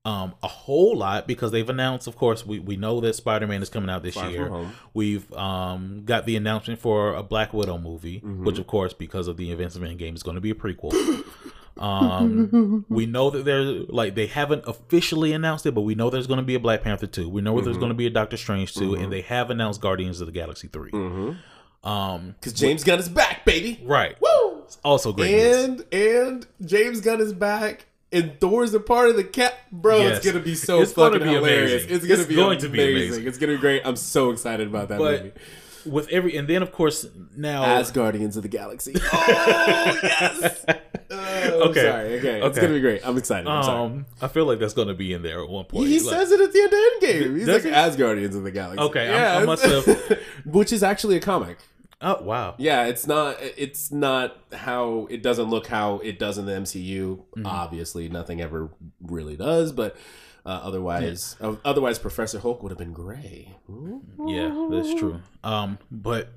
um 0.05 0.33
a 0.43 0.47
whole 0.47 0.95
lot 0.95 1.25
because 1.27 1.51
they've 1.51 1.69
announced 1.69 2.05
of 2.07 2.15
course 2.15 2.45
we, 2.45 2.59
we 2.59 2.75
know 2.77 2.99
that 3.01 3.15
spider-man 3.15 3.61
is 3.63 3.69
coming 3.69 3.89
out 3.89 4.03
this 4.03 4.13
Far 4.15 4.29
year 4.29 4.51
we've 4.93 5.31
um 5.33 6.03
got 6.05 6.25
the 6.25 6.35
announcement 6.35 6.79
for 6.79 7.15
a 7.15 7.23
black 7.23 7.53
widow 7.53 7.77
movie 7.77 8.19
Mm-hmm. 8.21 8.45
which 8.45 8.59
of 8.59 8.67
course 8.67 8.93
because 8.93 9.27
of 9.27 9.35
the 9.37 9.51
events 9.51 9.75
of 9.75 9.81
endgame 9.81 10.13
is 10.15 10.21
going 10.23 10.35
to 10.35 10.41
be 10.41 10.51
a 10.51 10.55
prequel 10.55 10.93
um 11.77 12.85
we 12.89 13.05
know 13.05 13.29
that 13.29 13.43
there's 13.45 13.89
like 13.89 14.15
they 14.15 14.27
haven't 14.27 14.63
officially 14.67 15.33
announced 15.33 15.65
it 15.65 15.73
but 15.73 15.81
we 15.81 15.95
know 15.95 16.09
there's 16.09 16.27
going 16.27 16.37
to 16.39 16.43
be 16.45 16.55
a 16.55 16.59
black 16.59 16.81
panther 16.83 17.07
2 17.07 17.27
we 17.29 17.41
know 17.41 17.55
Mm-hmm. 17.55 17.65
there's 17.65 17.77
going 17.77 17.89
to 17.89 17.95
be 17.95 18.05
a 18.05 18.09
doctor 18.09 18.37
strange 18.37 18.73
2 18.75 18.95
and 18.95 19.11
they 19.11 19.21
have 19.21 19.49
announced 19.49 19.81
guardians 19.81 20.21
of 20.21 20.27
the 20.27 20.31
galaxy 20.33 20.67
3 20.67 20.91
Mm-hmm. 20.91 21.87
um 21.89 22.35
Because 22.39 22.53
James 22.53 22.83
Gunn 22.83 22.99
is 22.99 23.09
back, 23.09 23.43
baby. 23.45 23.81
right 23.83 24.15
Woo! 24.21 24.61
It's 24.63 24.77
also 24.83 25.11
great 25.13 25.31
news. 25.31 25.55
And 25.65 25.93
and 25.93 26.47
James 26.65 27.01
Gunn 27.01 27.21
is 27.21 27.33
back. 27.33 27.85
And 28.15 28.39
Thor's 28.39 28.73
a 28.73 28.79
part 28.79 29.09
of 29.09 29.15
the 29.17 29.23
cap, 29.23 29.53
bro. 29.71 29.97
Yes. 29.99 30.17
It's 30.17 30.25
gonna 30.25 30.39
be 30.43 30.55
so 30.55 30.81
It's 30.81 30.93
gonna 30.93 31.11
fucking 31.19 31.27
be 31.27 31.33
hilarious. 31.33 31.83
amazing. 31.83 31.95
It's 31.95 32.05
gonna 32.07 32.19
It's 32.21 32.29
be 32.29 32.35
going 32.35 32.59
to 32.59 32.69
be 32.69 32.79
amazing. 32.81 33.07
amazing. 33.09 33.27
It's 33.27 33.37
gonna 33.37 33.53
be 33.53 33.59
great. 33.59 33.81
I'm 33.85 33.95
so 33.97 34.31
excited 34.31 34.67
about 34.67 34.89
that 34.89 34.99
but 34.99 35.23
movie. 35.23 35.31
with 35.85 36.07
every 36.09 36.35
and 36.37 36.47
then 36.47 36.61
of 36.63 36.71
course 36.71 37.05
now 37.35 37.63
Asgardians 37.65 38.35
of 38.37 38.43
the 38.43 38.47
Galaxy. 38.49 38.95
Oh 39.11 39.99
yes. 40.03 40.65
Oh, 41.11 41.69
Okay. 41.69 41.81
Sorry. 41.83 42.17
Okay. 42.19 42.41
It's 42.45 42.57
gonna 42.59 42.73
be 42.73 42.81
great. 42.81 43.05
I'm 43.07 43.17
excited. 43.17 43.47
I'm 43.47 43.63
sorry. 43.63 43.79
um 43.85 44.05
i 44.21 44.27
feel 44.27 44.45
like 44.45 44.57
that's 44.59 44.73
going 44.73 44.87
to 44.87 44.93
be 44.95 45.13
in 45.13 45.21
there 45.21 45.41
at 45.43 45.47
one 45.49 45.65
point 45.65 45.87
He 45.87 45.99
Like- 45.99 46.15
says 46.15 46.31
it 46.31 46.41
at 46.41 46.51
the 46.51 46.59
end 46.59 46.73
of 46.73 46.79
Endgame. 46.79 47.37
He's 47.39 47.47
like 47.47 47.63
he? 47.63 47.69
as 47.69 47.95
Guardians 47.95 48.35
of 48.35 48.43
the 48.43 48.51
Galaxy. 48.51 48.81
Okay, 48.83 49.07
I'm- 49.07 49.43
I 49.43 49.45
must 49.45 49.63
have- 49.63 50.19
Which 50.45 50.73
is 50.73 50.81
actually 50.83 51.15
a 51.17 51.19
comic. 51.19 51.57
Oh 52.05 52.21
wow 52.21 52.55
Yeah, 52.57 52.85
it's 52.85 53.05
not. 53.05 53.37
It's 53.41 53.91
not 53.91 54.37
how 54.53 55.07
it 55.09 55.21
doesn't 55.21 55.49
look 55.49 55.67
how 55.67 55.97
it 55.97 56.17
does 56.19 56.37
in 56.37 56.45
the 56.45 56.53
MCU. 56.53 57.17
Mm-hmm. 57.17 57.45
Obviously, 57.45 58.07
nothing 58.07 58.39
ever 58.41 58.69
really 59.01 59.35
does. 59.35 59.73
But 59.73 59.97
uh, 60.45 60.61
otherwise, 60.63 61.35
uh, 61.41 61.55
otherwise, 61.65 61.99
Professor 61.99 62.39
Hulk 62.39 62.61
would 62.63 62.71
have 62.71 62.77
been 62.77 62.93
gray. 62.93 63.55
Yeah, 64.25 64.67
that's 64.69 64.93
true. 64.93 65.21
Um, 65.43 65.79
but 65.91 66.29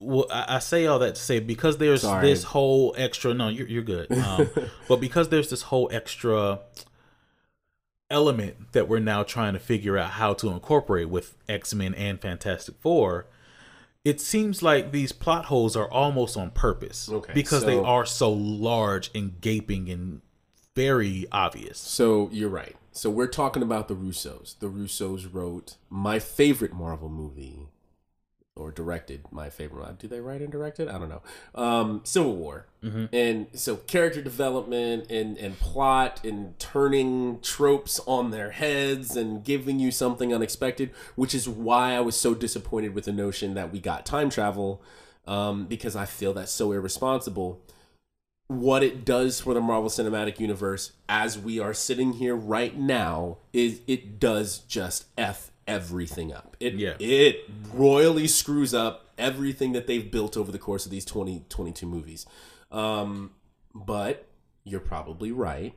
well, 0.00 0.26
I, 0.30 0.56
I 0.56 0.58
say 0.58 0.86
all 0.86 0.98
that 0.98 1.14
to 1.14 1.20
say 1.20 1.38
because 1.38 1.78
there's 1.78 2.02
Sorry. 2.02 2.26
this 2.26 2.44
whole 2.44 2.94
extra. 2.98 3.32
No, 3.34 3.48
you're 3.48 3.68
you're 3.68 3.82
good. 3.82 4.10
Um, 4.12 4.50
but 4.88 5.00
because 5.00 5.28
there's 5.28 5.50
this 5.50 5.62
whole 5.62 5.88
extra 5.92 6.60
element 8.10 8.72
that 8.72 8.88
we're 8.88 8.98
now 8.98 9.22
trying 9.22 9.52
to 9.52 9.60
figure 9.60 9.96
out 9.96 10.10
how 10.12 10.34
to 10.34 10.48
incorporate 10.48 11.08
with 11.08 11.36
X 11.48 11.72
Men 11.74 11.94
and 11.94 12.20
Fantastic 12.20 12.74
Four. 12.80 13.26
It 14.04 14.20
seems 14.20 14.62
like 14.62 14.92
these 14.92 15.12
plot 15.12 15.46
holes 15.46 15.76
are 15.76 15.90
almost 15.90 16.36
on 16.36 16.50
purpose 16.50 17.08
Okay, 17.08 17.32
because 17.34 17.64
they 17.66 17.78
are 17.78 18.06
so 18.06 18.32
large 18.32 19.10
and 19.14 19.38
gaping 19.40 19.90
and 19.90 20.22
very 20.74 21.26
obvious. 21.30 21.78
So 21.78 22.30
you're 22.32 22.48
right. 22.48 22.76
So 22.92 23.10
we're 23.10 23.28
talking 23.28 23.62
about 23.62 23.88
the 23.88 23.94
Russos. 23.94 24.58
The 24.58 24.68
Russos 24.68 25.28
wrote 25.32 25.76
my 25.88 26.18
favorite 26.18 26.72
Marvel 26.72 27.08
movie, 27.08 27.68
or 28.60 28.70
directed 28.70 29.22
my 29.30 29.50
favorite. 29.50 29.98
Do 29.98 30.06
they 30.08 30.20
write 30.20 30.42
and 30.42 30.52
direct 30.52 30.78
it? 30.78 30.88
I 30.88 30.98
don't 30.98 31.08
know. 31.08 31.22
Um, 31.54 32.02
Civil 32.04 32.36
War. 32.36 32.66
And 33.12 33.46
so 33.52 33.76
character 33.76 34.22
development 34.22 35.10
and 35.10 35.36
and 35.36 35.58
plot 35.58 36.24
and 36.24 36.58
turning 36.58 37.40
tropes 37.40 38.00
on 38.06 38.30
their 38.30 38.52
heads 38.52 39.16
and 39.16 39.44
giving 39.44 39.78
you 39.78 39.90
something 39.90 40.32
unexpected, 40.34 40.90
which 41.14 41.34
is 41.34 41.48
why 41.48 41.94
I 41.94 42.00
was 42.00 42.16
so 42.16 42.34
disappointed 42.34 42.94
with 42.94 43.04
the 43.04 43.12
notion 43.12 43.54
that 43.54 43.72
we 43.72 43.80
got 43.80 44.06
time 44.06 44.30
travel, 44.30 44.82
um, 45.26 45.66
because 45.66 45.94
I 45.96 46.06
feel 46.06 46.32
that's 46.32 46.52
so 46.52 46.72
irresponsible 46.72 47.60
what 48.50 48.82
it 48.82 49.04
does 49.04 49.40
for 49.40 49.54
the 49.54 49.60
Marvel 49.60 49.88
Cinematic 49.88 50.40
Universe 50.40 50.90
as 51.08 51.38
we 51.38 51.60
are 51.60 51.72
sitting 51.72 52.14
here 52.14 52.34
right 52.34 52.76
now 52.76 53.38
is 53.52 53.80
it 53.86 54.18
does 54.18 54.58
just 54.58 55.04
F 55.16 55.52
everything 55.70 56.32
up. 56.32 56.56
It 56.60 56.74
Yeah. 56.74 56.94
it 56.98 57.48
royally 57.72 58.26
screws 58.26 58.74
up 58.74 59.06
everything 59.18 59.72
that 59.72 59.86
they've 59.86 60.10
built 60.10 60.36
over 60.36 60.50
the 60.50 60.58
course 60.58 60.84
of 60.84 60.90
these 60.90 61.04
20 61.04 61.44
22 61.48 61.86
movies. 61.86 62.26
Um, 62.70 63.32
but 63.74 64.26
you're 64.64 64.80
probably 64.80 65.32
right. 65.32 65.74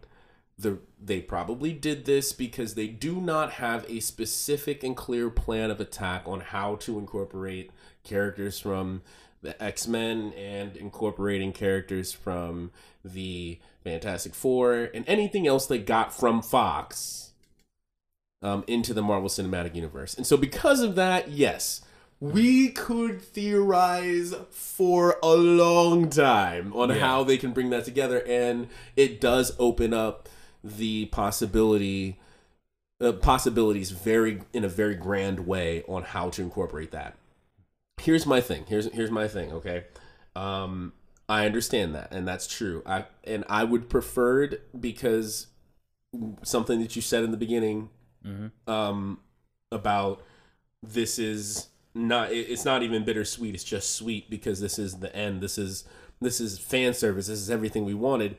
The 0.58 0.79
they 1.03 1.19
probably 1.21 1.73
did 1.73 2.06
this 2.06 2.32
because 2.32 2.75
they 2.75 2.88
do 2.88 3.19
not 3.19 3.53
have 3.53 3.86
a 3.89 3.99
specific 3.99 4.84
and 4.84 4.95
clear 4.95 5.29
plan 5.29 5.71
of 5.71 5.79
attack 5.79 6.23
on 6.27 6.41
how 6.41 6.75
to 6.77 6.99
incorporate 6.99 7.71
characters 8.03 8.60
from 8.60 9.01
the 9.41 9.62
X-Men 9.62 10.32
and 10.38 10.77
incorporating 10.77 11.51
characters 11.51 12.13
from 12.13 12.71
the 13.03 13.60
Fantastic 13.84 14.34
Four 14.34 14.89
and 14.93 15.03
anything 15.08 15.45
else 15.47 15.65
they 15.65 15.79
got 15.79 16.13
from 16.13 16.41
Fox 16.41 17.32
um, 18.43 18.63
into 18.67 18.93
the 18.93 19.01
Marvel 19.01 19.29
Cinematic 19.29 19.73
Universe. 19.73 20.13
And 20.13 20.27
so, 20.27 20.38
because 20.38 20.82
of 20.82 20.93
that, 20.95 21.29
yes, 21.32 21.82
we 22.19 22.69
could 22.69 23.21
theorize 23.21 24.36
for 24.51 25.17
a 25.23 25.34
long 25.36 26.10
time 26.10 26.71
on 26.73 26.89
Yeah. 26.89 26.99
how 26.99 27.23
they 27.23 27.38
can 27.38 27.51
bring 27.53 27.71
that 27.71 27.86
together, 27.86 28.19
and 28.27 28.67
it 28.95 29.19
does 29.19 29.56
open 29.58 29.93
up 29.93 30.29
the 30.63 31.06
possibility. 31.08 32.19
Uh, 33.01 33.12
possibilities 33.12 33.91
very 33.91 34.41
in 34.53 34.63
a 34.63 34.69
very 34.69 34.95
grand 34.95 35.45
way 35.45 35.84
on 35.89 36.03
how 36.03 36.29
to 36.29 36.41
incorporate 36.41 36.91
that. 36.91 37.15
Here's 37.99 38.25
my 38.25 38.39
thing. 38.39 38.63
Here's 38.69 38.86
here's 38.93 39.12
my 39.12 39.27
thing. 39.27 39.51
Okay, 39.51 39.84
um, 40.38 40.93
I 41.27 41.45
understand 41.45 41.93
that, 41.95 42.13
and 42.13 42.25
that's 42.25 42.47
true. 42.47 42.82
I 42.86 43.06
and 43.25 43.43
I 43.49 43.65
would 43.65 43.89
preferred 43.89 44.62
because 44.79 45.47
something 46.43 46.79
that 46.82 46.95
you 46.95 47.01
said 47.01 47.25
in 47.25 47.32
the 47.32 47.38
beginning 47.38 47.89
um, 48.67 49.19
about 49.71 50.23
this 50.81 51.19
is 51.19 51.67
not 51.95 52.31
it's 52.31 52.65
not 52.65 52.81
even 52.81 53.05
bittersweet 53.05 53.53
it's 53.53 53.63
just 53.63 53.91
sweet 53.91 54.29
because 54.29 54.59
this 54.59 54.79
is 54.79 54.95
the 54.99 55.15
end. 55.15 55.41
This 55.41 55.57
is 55.57 55.86
this 56.21 56.39
is 56.39 56.59
fan 56.59 56.93
service. 56.93 57.27
This 57.27 57.39
is 57.39 57.51
everything 57.51 57.86
we 57.86 57.93
wanted. 57.93 58.38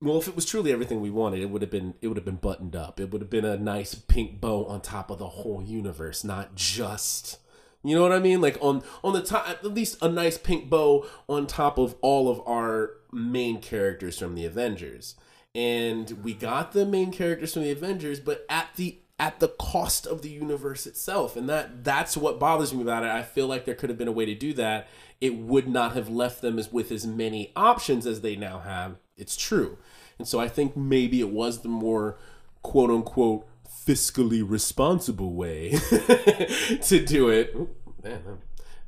Well 0.00 0.18
if 0.18 0.28
it 0.28 0.36
was 0.36 0.44
truly 0.44 0.72
everything 0.72 1.00
we 1.00 1.10
wanted 1.10 1.40
it 1.40 1.50
would 1.50 1.62
have 1.62 1.70
been 1.70 1.94
it 2.00 2.08
would 2.08 2.16
have 2.16 2.24
been 2.24 2.36
buttoned 2.36 2.76
up. 2.76 3.00
It 3.00 3.10
would 3.10 3.22
have 3.22 3.30
been 3.30 3.44
a 3.44 3.56
nice 3.56 3.94
pink 3.94 4.40
bow 4.40 4.64
on 4.66 4.80
top 4.80 5.10
of 5.10 5.18
the 5.18 5.28
whole 5.28 5.62
universe 5.62 6.24
not 6.24 6.54
just 6.54 7.38
you 7.84 7.94
know 7.94 8.02
what 8.02 8.12
i 8.12 8.18
mean? 8.18 8.40
Like 8.40 8.58
on 8.60 8.82
on 9.04 9.12
the 9.12 9.22
top 9.22 9.48
at 9.48 9.64
least 9.64 9.98
a 10.02 10.08
nice 10.08 10.36
pink 10.36 10.68
bow 10.68 11.06
on 11.28 11.46
top 11.46 11.78
of 11.78 11.94
all 12.00 12.28
of 12.28 12.40
our 12.46 12.94
main 13.12 13.60
characters 13.60 14.18
from 14.18 14.34
the 14.34 14.44
avengers 14.44 15.14
and 15.58 16.10
we 16.22 16.34
got 16.34 16.70
the 16.72 16.86
main 16.86 17.10
characters 17.10 17.52
from 17.52 17.62
the 17.62 17.70
Avengers, 17.72 18.20
but 18.20 18.46
at 18.48 18.68
the 18.76 18.98
at 19.18 19.40
the 19.40 19.48
cost 19.48 20.06
of 20.06 20.22
the 20.22 20.28
universe 20.28 20.86
itself, 20.86 21.36
and 21.36 21.48
that 21.48 21.82
that's 21.82 22.16
what 22.16 22.38
bothers 22.38 22.72
me 22.72 22.82
about 22.82 23.02
it. 23.02 23.10
I 23.10 23.22
feel 23.24 23.48
like 23.48 23.64
there 23.64 23.74
could 23.74 23.90
have 23.90 23.98
been 23.98 24.06
a 24.08 24.12
way 24.12 24.24
to 24.26 24.34
do 24.34 24.52
that. 24.54 24.86
It 25.20 25.34
would 25.36 25.66
not 25.68 25.94
have 25.94 26.08
left 26.08 26.40
them 26.42 26.58
as 26.58 26.72
with 26.72 26.92
as 26.92 27.04
many 27.04 27.50
options 27.56 28.06
as 28.06 28.20
they 28.20 28.36
now 28.36 28.60
have. 28.60 28.98
It's 29.16 29.36
true, 29.36 29.78
and 30.18 30.28
so 30.28 30.38
I 30.38 30.46
think 30.48 30.76
maybe 30.76 31.20
it 31.20 31.30
was 31.30 31.62
the 31.62 31.68
more 31.68 32.16
quote 32.62 32.90
unquote 32.90 33.44
fiscally 33.86 34.48
responsible 34.48 35.32
way 35.32 35.70
to 36.82 37.04
do 37.04 37.28
it. 37.30 37.52
Ooh, 37.56 37.68
man, 38.04 38.22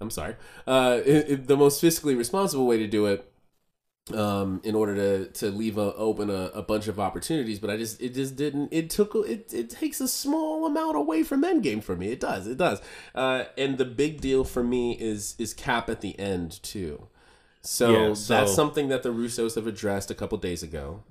I'm- 0.00 0.10
sorry. 0.10 0.36
Uh, 0.66 1.00
it- 1.04 1.30
it- 1.30 1.46
the 1.48 1.56
most 1.56 1.82
fiscally 1.82 2.16
responsible 2.16 2.66
way 2.66 2.78
to 2.78 2.86
do 2.86 3.06
it 3.06 3.29
um 4.14 4.60
in 4.64 4.74
order 4.74 4.94
to 4.94 5.26
to 5.32 5.50
leave 5.50 5.78
a, 5.78 5.94
open 5.94 6.30
a, 6.30 6.50
a 6.54 6.62
bunch 6.62 6.88
of 6.88 6.98
opportunities 7.00 7.58
but 7.58 7.70
i 7.70 7.76
just 7.76 8.00
it 8.00 8.14
just 8.14 8.36
didn't 8.36 8.68
it 8.72 8.90
took 8.90 9.14
it, 9.14 9.52
it 9.52 9.70
takes 9.70 10.00
a 10.00 10.08
small 10.08 10.66
amount 10.66 10.96
away 10.96 11.22
from 11.22 11.42
endgame 11.42 11.82
for 11.82 11.96
me. 11.96 12.08
It 12.12 12.20
does 12.20 12.46
it 12.46 12.58
does. 12.58 12.80
Uh 13.14 13.44
and 13.56 13.78
the 13.78 13.84
big 13.84 14.20
deal 14.20 14.44
for 14.44 14.62
me 14.62 14.92
is 14.98 15.34
is 15.38 15.54
cap 15.54 15.88
at 15.90 16.00
the 16.00 16.18
end 16.18 16.62
too. 16.62 17.06
So, 17.62 17.90
Yeah, 18.08 18.14
so- 18.14 18.34
that's 18.34 18.54
something 18.54 18.88
that 18.88 19.02
the 19.02 19.10
russos 19.10 19.54
have 19.56 19.66
addressed 19.66 20.10
a 20.10 20.14
couple 20.14 20.38
days 20.38 20.62
ago. 20.62 21.02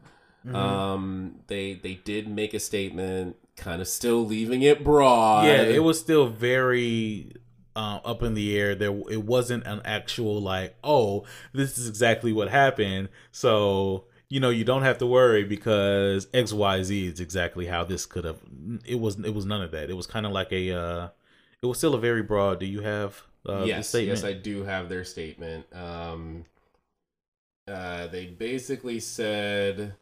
Mm-hmm. 0.45 0.55
um 0.55 1.35
they 1.47 1.73
they 1.73 1.95
did 1.95 2.27
make 2.29 2.53
a 2.53 2.59
statement 2.59 3.35
kind 3.57 3.81
of 3.81 3.87
still 3.89 4.25
leaving 4.25 4.61
it 4.61 4.83
broad. 4.85 5.45
Yeah, 5.45 5.63
it 5.63 5.83
was 5.83 5.99
still 5.99 6.27
very 6.27 7.33
uh, 7.79 7.99
up 8.03 8.21
in 8.23 8.33
the 8.33 8.57
air. 8.57 8.75
There, 8.75 8.91
it 9.09 9.23
wasn't 9.23 9.65
an 9.65 9.81
actual 9.85 10.41
like, 10.41 10.75
oh, 10.83 11.23
this 11.53 11.77
is 11.77 11.87
exactly 11.87 12.33
what 12.33 12.49
happened. 12.49 13.07
So 13.31 14.05
you 14.29 14.39
know, 14.39 14.49
you 14.49 14.63
don't 14.63 14.83
have 14.83 14.99
to 14.99 15.07
worry 15.07 15.43
because 15.43 16.27
X, 16.33 16.53
Y, 16.53 16.83
Z 16.83 17.07
is 17.07 17.19
exactly 17.19 17.65
how 17.65 17.83
this 17.83 18.05
could 18.05 18.25
have. 18.25 18.39
It 18.85 18.99
was. 18.99 19.17
It 19.19 19.33
was 19.33 19.45
none 19.45 19.61
of 19.61 19.71
that. 19.71 19.89
It 19.89 19.95
was 19.95 20.07
kind 20.07 20.25
of 20.25 20.31
like 20.31 20.51
a. 20.51 20.71
Uh, 20.71 21.07
it 21.61 21.65
was 21.65 21.77
still 21.77 21.95
a 21.95 21.99
very 21.99 22.21
broad. 22.21 22.59
Do 22.59 22.65
you 22.65 22.81
have 22.81 23.23
uh, 23.45 23.61
the 23.61 23.67
yes, 23.67 23.89
statement? 23.89 24.19
yes, 24.19 24.25
I 24.25 24.33
do 24.33 24.63
have 24.63 24.89
their 24.89 25.03
statement. 25.03 25.65
Um, 25.73 26.45
uh, 27.67 28.07
they 28.07 28.25
basically 28.25 28.99
said 28.99 29.95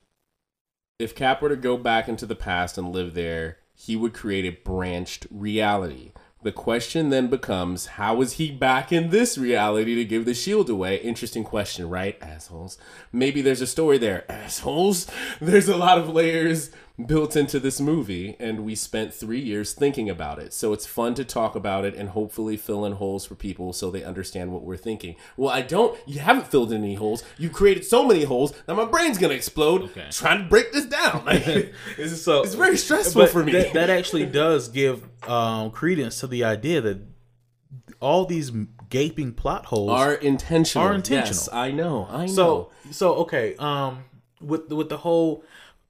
if 1.00 1.16
Cap 1.16 1.42
were 1.42 1.50
to 1.50 1.56
go 1.56 1.78
back 1.78 2.10
into 2.10 2.26
the 2.26 2.36
past 2.36 2.78
and 2.78 2.92
live 2.92 3.14
there, 3.14 3.60
he 3.74 3.96
would 3.96 4.14
create 4.14 4.46
a 4.46 4.58
branched 4.64 5.28
reality. 5.30 6.12
The 6.48 6.54
question 6.54 7.10
then 7.10 7.28
becomes 7.28 7.88
how 7.88 8.22
is 8.22 8.34
he 8.34 8.52
back 8.52 8.94
in 8.94 9.10
this 9.10 9.38
reality 9.38 9.96
to 9.96 10.06
give 10.06 10.24
the 10.24 10.34
shield 10.34 10.70
away? 10.70 10.96
Interesting 10.96 11.44
question, 11.44 11.90
right? 11.90 12.18
Assholes. 12.22 12.78
Maybe 13.12 13.42
there's 13.42 13.60
a 13.60 13.68
story 13.68 13.98
there. 13.98 14.24
Assholes. 14.32 15.08
There's 15.42 15.68
a 15.68 15.76
lot 15.76 15.98
of 15.98 16.08
layers 16.08 16.72
built 17.06 17.36
into 17.36 17.60
this 17.60 17.80
movie, 17.80 18.36
and 18.40 18.62
we 18.66 18.74
spent 18.74 19.14
three 19.14 19.40
years 19.40 19.74
thinking 19.74 20.10
about 20.10 20.40
it. 20.40 20.52
So 20.52 20.74
it's 20.74 20.88
fun 20.88 21.14
to 21.16 21.24
talk 21.24 21.56
about 21.56 21.86
it 21.86 21.94
and 21.96 22.10
hopefully 22.10 22.58
fill 22.58 22.86
in 22.86 22.94
holes 22.94 23.26
for 23.26 23.36
people 23.36 23.72
so 23.72 23.92
they 23.92 24.04
understand 24.04 24.52
what 24.52 24.64
we're 24.64 24.78
thinking. 24.78 25.16
Well, 25.36 25.52
I 25.52 25.62
don't. 25.62 25.98
You 26.08 26.20
haven't 26.20 26.48
filled 26.48 26.72
in 26.72 26.84
any 26.84 26.96
holes. 26.96 27.24
You 27.38 27.50
created 27.50 27.86
so 27.86 28.04
many 28.08 28.24
holes 28.24 28.52
that 28.66 28.76
my 28.76 28.86
brain's 28.86 29.18
gonna 29.20 29.36
explode 29.36 29.84
Okay. 29.84 30.08
trying 30.12 30.44
to 30.44 30.50
break 30.50 30.72
this 30.72 30.86
down. 30.86 31.24
Like, 31.28 31.74
it's, 31.98 32.22
so 32.22 32.42
it's 32.42 32.54
very 32.56 32.78
stressful 32.78 33.24
but 33.24 33.32
for 33.32 33.44
me. 33.44 33.52
That, 33.52 33.74
that 33.74 33.90
actually 33.90 34.26
does 34.26 34.70
give 34.70 35.04
um, 35.30 35.72
credence 35.72 36.22
to 36.22 36.28
the 36.28 36.44
idea 36.46 36.80
that 36.82 37.02
all 38.00 38.26
these 38.26 38.52
gaping 38.90 39.34
plot 39.34 39.66
holes 39.66 39.92
are 39.92 40.14
intentional. 40.14 40.88
Are 40.88 40.94
intentional. 40.94 41.28
Yes, 41.36 41.50
I 41.52 41.72
know. 41.72 42.08
I 42.10 42.26
know. 42.26 42.34
So 42.34 42.72
so 42.92 43.14
okay, 43.16 43.56
um 43.58 44.06
with 44.40 44.72
with 44.72 44.90
the 44.90 44.98
whole 44.98 45.44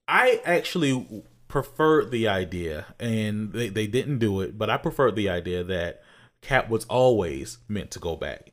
I 0.08 0.42
actually 0.46 1.24
preferred 1.48 2.12
the 2.12 2.28
idea 2.28 2.86
and 3.00 3.52
they, 3.54 3.70
they 3.70 3.88
didn't 3.88 4.20
do 4.20 4.42
it, 4.42 4.58
but 4.58 4.70
I 4.70 4.78
preferred 4.78 5.16
the 5.16 5.30
idea 5.30 5.64
that 5.64 6.02
Cap 6.42 6.70
was 6.70 6.86
always 6.86 7.58
meant 7.68 7.92
to 7.92 8.00
go 8.00 8.16
back. 8.16 8.52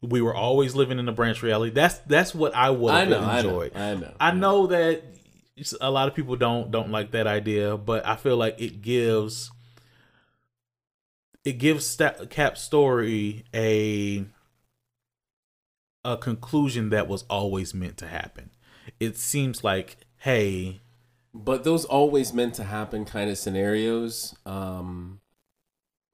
We 0.00 0.20
were 0.20 0.34
always 0.34 0.74
living 0.74 0.98
in 0.98 1.08
a 1.08 1.12
branch 1.12 1.42
reality. 1.42 1.72
That's 1.72 1.98
that's 2.00 2.34
what 2.34 2.54
I 2.54 2.70
would 2.70 2.94
have 2.94 3.08
know, 3.08 3.20
I 3.20 3.42
know, 3.42 3.48
enjoyed. 3.48 3.76
I 3.76 3.94
know. 3.94 4.14
I 4.20 4.30
know 4.32 4.66
that 4.68 5.02
a 5.80 5.90
lot 5.90 6.08
of 6.08 6.14
people 6.14 6.36
don't 6.36 6.70
don't 6.70 6.90
like 6.90 7.12
that 7.12 7.26
idea, 7.26 7.76
but 7.76 8.06
I 8.06 8.16
feel 8.16 8.36
like 8.36 8.60
it 8.60 8.82
gives 8.82 9.50
it 11.44 11.58
gives 11.58 11.96
Cap's 12.30 12.62
story 12.62 13.44
a 13.54 14.26
a 16.04 16.16
conclusion 16.16 16.90
that 16.90 17.08
was 17.08 17.24
always 17.24 17.74
meant 17.74 17.96
to 17.98 18.06
happen. 18.06 18.50
It 19.00 19.16
seems 19.16 19.64
like, 19.64 19.96
hey, 20.18 20.80
but 21.44 21.64
those 21.64 21.84
always 21.84 22.32
meant 22.32 22.54
to 22.54 22.64
happen 22.64 23.04
kind 23.04 23.30
of 23.30 23.38
scenarios. 23.38 24.34
Um 24.44 25.20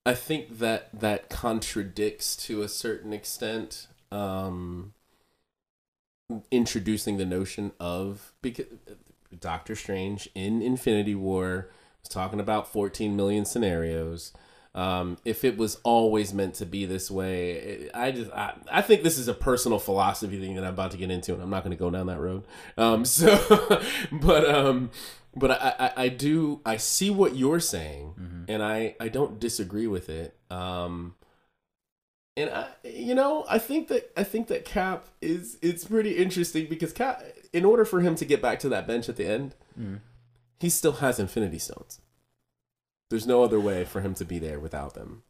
i 0.05 0.15
think 0.15 0.59
that 0.59 0.89
that 0.93 1.29
contradicts 1.29 2.37
to 2.37 2.63
a 2.63 2.69
certain 2.69 3.13
extent 3.13 3.87
um 4.11 4.93
introducing 6.51 7.19
the 7.19 7.27
notion 7.27 7.73
of 7.79 8.33
because 8.43 8.67
doctor 9.39 9.75
strange 9.75 10.29
in 10.35 10.63
infinity 10.63 11.15
war 11.15 11.69
was 12.03 12.09
talking 12.09 12.41
about 12.41 12.71
14 12.71 13.15
million 13.15 13.45
scenarios 13.45 14.33
um, 14.75 15.19
if 15.25 15.45
it 15.45 15.57
was 15.59 15.77
always 15.83 16.33
meant 16.33 16.55
to 16.57 16.67
be 16.67 16.87
this 16.87 17.11
way, 17.11 17.51
it- 17.53 17.91
I 17.95 18.11
just 18.13 18.31
I, 18.33 18.55
I 18.71 18.81
think 18.83 19.03
this 19.03 19.19
is 19.19 19.29
a 19.29 19.35
personal 19.35 19.79
philosophy 19.79 20.41
thing 20.41 20.55
that 20.57 20.65
I'm 20.65 20.73
about 20.75 20.93
to 20.93 20.97
get 20.97 21.11
into, 21.11 21.35
and 21.35 21.43
I'm 21.43 21.51
not 21.51 21.63
going 21.65 21.77
to 21.77 21.81
go 21.81 21.91
down 21.91 22.07
that 22.07 22.19
road. 22.21 22.45
Um, 22.79 23.05
so, 23.19 23.37
but 24.11 24.49
um, 24.49 24.91
but 25.37 25.51
I, 25.51 25.75
I 25.79 25.93
I 26.05 26.09
do 26.09 26.61
I 26.65 26.77
see 26.79 27.11
what 27.11 27.37
you're 27.37 27.61
saying, 27.61 28.45
and 28.49 28.63
I 28.63 28.97
I 28.99 29.09
don't 29.09 29.39
disagree 29.39 29.87
with 29.87 30.09
it. 30.09 30.37
Um, 30.51 31.17
and 32.37 32.49
I 32.49 32.69
you 32.83 33.15
know 33.15 33.45
I 33.49 33.59
think 33.59 33.89
that 33.89 34.11
I 34.17 34.25
think 34.25 34.49
that 34.49 34.65
Cap 34.65 35.07
is 35.21 35.59
it's 35.61 35.85
pretty 35.85 36.17
interesting 36.17 36.67
because 36.67 36.93
Cap 36.95 37.23
in 37.53 37.67
order 37.67 37.85
for 37.85 38.01
him 38.01 38.15
to 38.17 38.25
get 38.25 38.41
back 38.41 38.59
to 38.61 38.71
that 38.71 38.87
bench 38.87 39.09
at 39.11 39.17
the 39.17 39.27
end, 39.27 39.55
he 40.61 40.71
still 40.71 40.93
has 40.93 41.19
Infinity 41.19 41.59
Stones. 41.59 42.01
There's 43.12 43.27
no 43.27 43.44
other 43.44 43.61
way 43.61 43.85
for 43.85 44.01
him 44.01 44.14
to 44.14 44.25
be 44.25 44.38
there 44.38 44.59
without 44.59 44.94
them. 44.94 45.22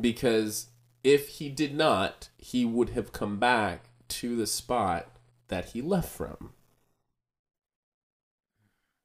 Because 0.00 0.68
if 1.04 1.28
he 1.28 1.50
did 1.50 1.74
not, 1.74 2.30
he 2.38 2.64
would 2.64 2.88
have 2.90 3.12
come 3.12 3.38
back 3.38 3.90
to 4.08 4.34
the 4.34 4.46
spot 4.46 5.18
that 5.48 5.66
he 5.66 5.82
left 5.82 6.08
from. 6.08 6.54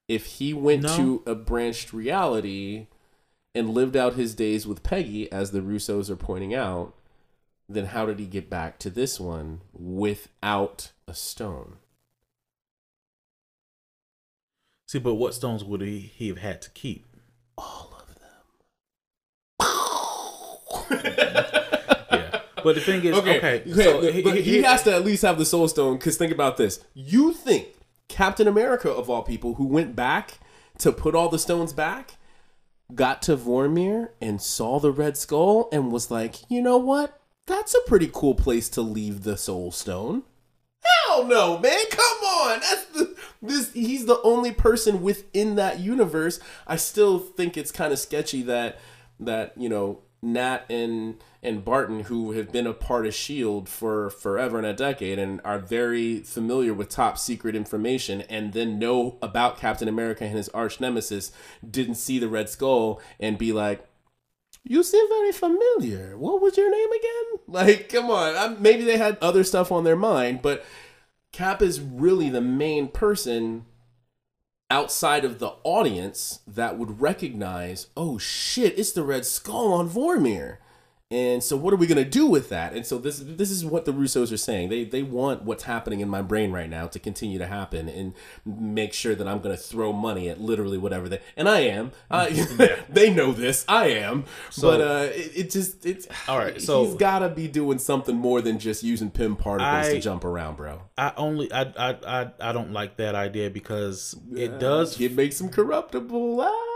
If 0.08 0.28
he 0.38 0.54
went 0.54 0.84
No. 0.84 0.96
to 0.96 1.24
a 1.26 1.36
branched 1.36 1.92
reality 1.92 2.88
and 3.54 3.74
lived 3.74 3.98
out 3.98 4.14
his 4.14 4.34
days 4.34 4.66
with 4.66 4.82
Peggy, 4.82 5.30
as 5.30 5.52
the 5.52 5.60
Russos 5.60 6.10
are 6.10 6.16
pointing 6.16 6.56
out, 6.56 6.96
then 7.68 7.88
how 7.88 8.06
did 8.06 8.20
he 8.20 8.28
get 8.28 8.50
back 8.50 8.80
to 8.80 8.90
this 8.90 9.20
one 9.20 9.60
without 9.74 10.94
a 11.06 11.14
stone? 11.14 11.80
See, 14.88 15.00
but 15.00 15.16
what 15.16 15.34
stones 15.34 15.66
would 15.66 15.82
he, 15.82 16.00
he 16.00 16.30
have 16.30 16.38
had 16.38 16.62
to 16.62 16.70
keep? 16.70 17.09
All 17.60 17.92
of 18.00 18.16
them. 18.16 18.20
Yeah. 22.12 22.42
But 22.64 22.76
the 22.76 22.82
thing 22.82 23.04
is, 23.06 23.16
Okay, 23.16 23.38
okay, 23.38 23.62
okay, 23.62 23.72
so 23.84 24.02
but 24.02 24.14
he, 24.14 24.22
he, 24.22 24.42
he- 24.42 24.62
has 24.64 24.84
to 24.84 24.94
at 24.94 25.06
least 25.06 25.22
have 25.22 25.38
the 25.38 25.46
Soul 25.46 25.68
Stone. 25.70 25.98
Because 25.98 26.18
think 26.18 26.34
about 26.34 26.58
this: 26.58 26.84
you 26.94 27.32
think 27.34 27.68
Captain 28.10 28.48
America, 28.48 28.90
of 28.92 29.10
all 29.10 29.22
people, 29.24 29.54
who 29.56 29.66
went 29.66 29.96
back 29.96 30.40
to 30.80 30.92
put 30.92 31.16
all 31.16 31.30
the 31.30 31.40
stones 31.40 31.72
back, 31.72 32.18
got 32.94 33.22
to 33.24 33.38
Vormir 33.38 34.10
and 34.20 34.42
saw 34.42 34.80
the 34.80 34.92
Red 34.92 35.16
Skull 35.18 35.70
and 35.72 35.92
was 35.92 36.12
like, 36.12 36.36
you 36.50 36.62
know 36.62 36.78
what? 36.78 37.18
That's 37.48 37.74
a 37.74 37.80
pretty 37.88 38.10
cool 38.12 38.36
place 38.36 38.68
to 38.70 38.82
leave 38.82 39.24
the 39.24 39.38
Soul 39.38 39.72
Stone. 39.72 40.24
Hell 40.84 41.26
no, 41.26 41.58
man! 41.58 41.80
Come 41.90 42.18
on, 42.24 42.60
that's 42.60 42.86
the 42.86 43.16
this. 43.42 43.74
He's 43.74 44.06
the 44.06 44.22
only 44.22 44.54
person 44.54 45.02
within 45.02 45.56
that 45.56 45.80
universe. 45.80 46.40
I 46.68 46.76
still 46.76 47.20
think 47.20 47.58
it's 47.58 47.72
kind 47.72 47.92
of 47.92 48.00
sketchy 48.00 48.42
that 48.44 48.80
that 49.20 49.54
you 49.58 49.70
know 49.70 50.02
Nat 50.22 50.66
and 50.70 51.18
and 51.42 51.64
Barton, 51.64 52.02
who 52.02 52.34
have 52.34 52.52
been 52.52 52.68
a 52.68 52.74
part 52.74 53.06
of 53.06 53.14
Shield 53.14 53.70
for 53.70 54.10
forever 54.10 54.58
and 54.58 54.68
a 54.68 54.74
decade, 54.74 55.18
and 55.18 55.40
are 55.46 55.60
very 55.60 56.20
familiar 56.20 56.74
with 56.74 56.90
top 56.90 57.18
secret 57.18 57.56
information, 57.56 58.22
and 58.24 58.52
then 58.52 58.78
know 58.78 59.18
about 59.22 59.58
Captain 59.58 59.88
America 59.88 60.26
and 60.26 60.36
his 60.36 60.50
arch 60.50 60.82
nemesis, 60.82 61.32
didn't 61.70 61.96
see 61.96 62.20
the 62.20 62.28
Red 62.28 62.50
Skull 62.50 63.02
and 63.20 63.38
be 63.38 63.54
like, 63.54 63.86
you 64.70 64.84
seem 64.84 65.10
very 65.10 65.32
familiar. 65.32 66.16
What 66.16 66.42
was 66.42 66.56
your 66.56 66.72
name 66.72 66.90
again? 66.92 67.40
Like, 67.48 67.90
come 67.90 68.12
on. 68.12 68.36
i 68.36 68.56
maybe 68.60 68.84
they 68.84 68.98
had 68.98 69.18
other 69.20 69.44
stuff 69.44 69.72
on 69.72 69.84
their 69.84 69.96
mind, 69.96 70.44
but 70.44 70.64
Cap 71.32 71.64
is 71.64 71.82
really 71.82 72.30
the 72.30 72.42
main 72.42 72.88
person 72.88 73.66
outside 74.70 75.26
of 75.26 75.40
the 75.40 75.54
audience 75.64 76.42
that 76.46 76.78
would 76.78 77.02
recognize, 77.02 77.88
oh 77.98 78.20
shit, 78.20 78.78
it's 78.78 78.92
the 78.92 79.02
Red 79.02 79.26
Skull 79.26 79.74
on 79.74 79.90
Vormir. 79.90 80.58
And 81.12 81.44
so 81.44 81.58
what 81.58 81.74
are 81.74 81.78
we 81.78 81.88
gonna 81.88 82.06
do 82.06 82.28
with 82.28 82.50
that? 82.50 82.74
And 82.74 82.86
so 82.86 83.00
this 83.00 83.18
this 83.26 83.50
is 83.50 83.66
what 83.66 83.86
the 83.86 83.92
Russos 83.92 84.32
are 84.32 84.38
saying. 84.38 84.70
They 84.70 84.84
they 84.84 85.02
want 85.02 85.42
what's 85.42 85.64
happening 85.64 86.02
in 86.02 86.08
my 86.08 86.22
brain 86.22 86.52
right 86.52 86.70
now 86.70 86.86
to 86.86 87.00
continue 87.00 87.40
to 87.40 87.48
happen 87.48 87.90
and 87.90 88.14
make 88.46 88.94
sure 88.94 89.16
that 89.16 89.28
I'm 89.28 89.40
gonna 89.40 89.58
throw 89.58 89.92
money 89.92 90.30
at 90.30 90.40
literally 90.40 90.78
whatever 90.78 91.10
they 91.10 91.20
and 91.36 91.50
I 91.50 91.62
am. 91.62 91.94
I, 92.12 92.30
they 92.90 93.12
know 93.12 93.32
this. 93.32 93.66
I 93.68 93.88
am. 93.88 94.26
but 94.62 94.82
uh 94.82 95.10
it, 95.12 95.32
it 95.36 95.50
just 95.50 95.84
it's 95.84 96.08
All 96.28 96.38
right, 96.38 96.62
so- 96.62 96.86
he's 96.86 96.94
gotta 96.94 97.30
be 97.30 97.48
doing 97.48 97.80
something 97.80 98.16
more 98.16 98.40
than 98.42 98.60
just 98.60 98.84
using 98.84 99.10
Pym 99.10 99.36
particles 99.36 99.88
I- 99.88 99.94
to 99.94 100.00
jump 100.00 100.24
around, 100.24 100.58
bro. 100.58 100.84
I 100.96 101.14
only 101.18 101.52
I, 101.52 101.62
I 101.64 101.98
I 102.06 102.32
I 102.40 102.52
don't 102.52 102.72
like 102.72 102.98
that 102.98 103.16
idea 103.16 103.50
because 103.50 104.16
it 104.36 104.60
does. 104.60 105.02
It 105.02 105.14
makes 105.16 105.42
him 105.42 105.50
corruptible. 105.50 106.40
Ah. 106.42 106.69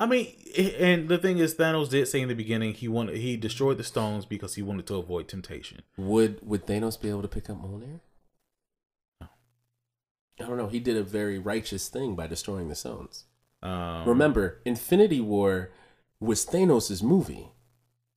I 0.00 0.06
mean, 0.06 0.34
and 0.78 1.08
the 1.08 1.18
thing 1.18 1.38
is, 1.38 1.54
Thanos 1.54 1.88
did 1.88 2.08
say 2.08 2.20
in 2.20 2.28
the 2.28 2.34
beginning 2.34 2.74
he 2.74 2.88
wanted 2.88 3.16
he 3.16 3.36
destroyed 3.36 3.78
the 3.78 3.84
stones 3.84 4.24
because 4.24 4.54
he 4.54 4.62
wanted 4.62 4.86
to 4.86 4.96
avoid 4.96 5.28
temptation. 5.28 5.82
Would 5.96 6.40
would 6.42 6.66
Thanos 6.66 7.00
be 7.00 7.08
able 7.08 7.22
to 7.22 7.28
pick 7.28 7.48
up 7.48 7.62
Mjolnir? 7.62 8.00
I 10.40 10.46
don't 10.46 10.56
know. 10.56 10.68
He 10.68 10.80
did 10.80 10.96
a 10.96 11.02
very 11.02 11.38
righteous 11.38 11.88
thing 11.88 12.14
by 12.16 12.26
destroying 12.26 12.68
the 12.68 12.74
stones. 12.74 13.24
Um, 13.62 14.08
Remember, 14.08 14.60
Infinity 14.64 15.20
War 15.20 15.70
was 16.18 16.44
Thanos' 16.44 17.02
movie. 17.02 17.52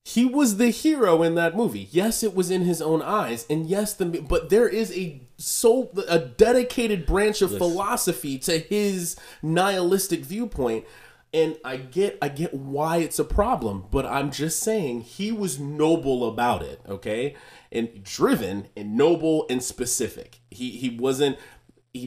He 0.04 0.24
was 0.24 0.56
the 0.56 0.70
hero 0.70 1.22
in 1.22 1.34
that 1.34 1.56
movie. 1.56 1.88
Yes, 1.90 2.22
it 2.22 2.34
was 2.34 2.48
in 2.50 2.62
his 2.62 2.80
own 2.80 3.02
eyes, 3.02 3.44
and 3.50 3.66
yes, 3.66 3.92
the 3.92 4.04
but 4.04 4.50
there 4.50 4.68
is 4.68 4.96
a 4.96 5.20
so 5.36 5.90
a 6.08 6.20
dedicated 6.20 7.06
branch 7.06 7.42
of 7.42 7.50
Listen. 7.50 7.58
philosophy 7.68 8.38
to 8.38 8.58
his 8.58 9.16
nihilistic 9.42 10.20
viewpoint. 10.24 10.84
And 11.32 11.58
I 11.64 11.76
get 11.76 12.18
I 12.22 12.28
get 12.28 12.54
why 12.54 12.98
it's 12.98 13.18
a 13.18 13.24
problem, 13.24 13.84
but 13.90 14.06
I'm 14.06 14.30
just 14.30 14.60
saying 14.60 15.02
he 15.02 15.32
was 15.32 15.58
noble 15.58 16.26
about 16.26 16.62
it, 16.62 16.80
okay? 16.88 17.34
And 17.70 18.02
driven 18.02 18.68
and 18.76 18.96
noble 18.96 19.46
and 19.50 19.62
specific. 19.62 20.40
He 20.50 20.70
he 20.70 20.90
wasn't 20.90 21.36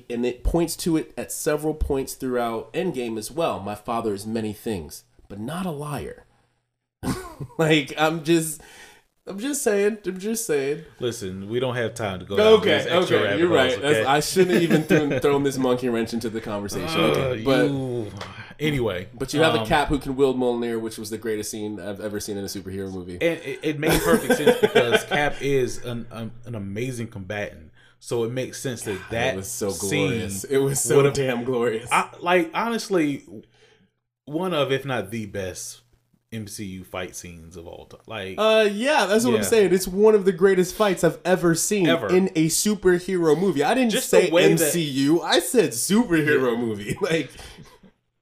and 0.09 0.25
it 0.25 0.43
points 0.43 0.75
to 0.77 0.97
it 0.97 1.13
at 1.17 1.31
several 1.31 1.73
points 1.73 2.13
throughout 2.13 2.71
Endgame 2.73 3.17
as 3.17 3.31
well. 3.31 3.59
My 3.59 3.75
father 3.75 4.13
is 4.13 4.25
many 4.25 4.53
things, 4.53 5.03
but 5.27 5.39
not 5.39 5.65
a 5.65 5.71
liar. 5.71 6.25
like 7.57 7.93
I'm 7.97 8.23
just, 8.23 8.61
I'm 9.29 9.37
just 9.37 9.61
saying. 9.63 9.99
I'm 10.05 10.17
just 10.19 10.45
saying. 10.47 10.83
listen, 10.99 11.47
we 11.49 11.59
don't 11.59 11.75
have 11.75 11.93
time 11.93 12.19
to 12.19 12.25
go. 12.25 12.35
Okay, 12.57 12.85
okay, 12.91 13.37
you're 13.37 13.47
holes, 13.47 13.57
right. 13.57 13.81
That's- 13.81 13.97
okay? 13.97 14.05
I 14.05 14.19
shouldn't 14.21 14.61
even 14.63 14.83
thrown, 14.83 15.19
thrown 15.21 15.43
this 15.43 15.57
monkey 15.57 15.87
wrench 15.87 16.13
into 16.13 16.29
the 16.29 16.41
conversation. 16.41 16.99
Uh, 16.99 17.03
Okay, 17.03 17.43
but 17.43 17.65
you- 17.69 18.11
anyway, 18.59 19.07
but 19.13 19.33
you 19.33 19.41
have 19.41 19.55
a 19.55 19.59
um, 19.61 19.67
cap 19.67 19.87
who 19.89 19.99
can 19.99 20.15
wield 20.15 20.37
Mjolnir, 20.37 20.81
which 20.81 20.97
was 20.97 21.09
the 21.11 21.17
greatest 21.17 21.51
scene 21.51 21.79
I've 21.79 22.01
ever 22.01 22.19
seen 22.19 22.37
in 22.37 22.43
a 22.43 22.47
superhero 22.47 22.91
movie. 22.91 23.13
and 23.13 23.39
it, 23.39 23.59
it 23.61 23.79
made 23.79 24.01
perfect 24.01 24.35
sense 24.35 24.59
because 24.59 25.03
Cap 25.05 25.35
is 25.41 25.83
an 25.85 26.07
an, 26.11 26.31
an 26.45 26.55
amazing 26.55 27.07
combatant. 27.07 27.71
So 27.99 28.23
it 28.23 28.31
makes 28.31 28.59
sense 28.59 28.81
that 28.83 28.99
that 29.11 29.33
it 29.33 29.37
was 29.37 29.47
so 29.51 29.71
glorious. 29.73 30.43
It 30.43 30.57
was 30.57 30.79
so 30.81 31.09
damn 31.11 31.43
glorious. 31.43 31.89
I, 31.91 32.09
like 32.19 32.49
honestly, 32.53 33.25
one 34.25 34.53
of 34.53 34.71
if 34.71 34.85
not 34.85 35.11
the 35.11 35.25
best 35.25 35.81
MCU 36.31 36.85
fight 36.85 37.15
scenes 37.15 37.57
of 37.57 37.65
all 37.67 37.85
time. 37.85 38.01
Like 38.05 38.35
Uh, 38.37 38.69
yeah, 38.71 39.05
that's 39.07 39.25
what 39.25 39.35
I'm 39.35 39.43
saying. 39.43 39.73
It's 39.73 39.87
one 39.87 40.13
of 40.15 40.25
the 40.25 40.31
greatest 40.31 40.75
fights 40.75 41.03
I've 41.03 41.17
ever 41.25 41.55
seen 41.55 41.87
Ever. 41.87 42.07
in 42.15 42.27
a 42.35 42.47
superhero 42.47 43.39
movie. 43.39 43.63
I 43.63 43.73
didn't 43.73 43.91
Just 43.91 44.09
say 44.09 44.29
way 44.29 44.53
that- 44.53 44.59
MCU. 44.73 45.21
I 45.23 45.39
said 45.39 45.71
superhero 45.71 46.57
movie. 46.57 46.97
Like 47.01 47.31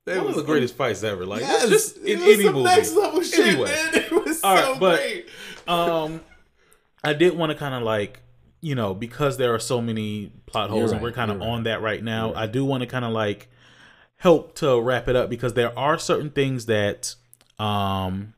that 0.06 0.20
one 0.20 0.28
of 0.30 0.36
the 0.36 0.44
greatest 0.44 0.76
fights 0.76 1.04
ever. 1.04 1.26
Like 1.26 1.42
Yes, 1.42 1.64
it's 1.64 1.72
just 1.72 1.98
it 1.98 2.12
in 2.14 2.20
was 2.20 2.28
any 2.36 2.44
some 2.46 2.54
movie. 2.54 2.64
next 2.66 2.96
level 2.96 3.22
shit, 3.22 3.40
Anyway. 3.46 3.70
man. 3.72 3.90
It 3.96 4.12
was 4.26 4.42
All 4.44 4.56
so 4.58 4.72
right, 4.72 4.80
but- 4.80 5.00
great. 5.00 5.26
um 5.68 6.22
i 7.04 7.12
did 7.14 7.38
want 7.38 7.52
to 7.52 7.58
kind 7.58 7.76
of 7.76 7.84
like 7.84 8.22
you 8.62 8.74
know 8.74 8.94
because 8.94 9.36
there 9.38 9.54
are 9.54 9.60
so 9.60 9.82
many 9.82 10.32
plot 10.46 10.70
holes 10.70 10.86
You're 10.86 10.94
and 10.94 11.02
we're 11.04 11.12
kind 11.12 11.30
of 11.30 11.40
right. 11.40 11.48
on 11.50 11.64
that 11.64 11.82
right 11.82 12.02
now 12.04 12.34
i 12.34 12.48
do 12.48 12.64
want 12.66 12.82
to 12.82 12.88
kind 12.88 13.04
of 13.06 13.12
like 13.12 13.50
help 14.16 14.56
to 14.56 14.80
wrap 14.82 15.08
it 15.10 15.16
up 15.16 15.30
because 15.30 15.54
there 15.54 15.78
are 15.78 16.00
certain 16.00 16.30
things 16.32 16.66
that 16.68 17.16
um 17.60 18.34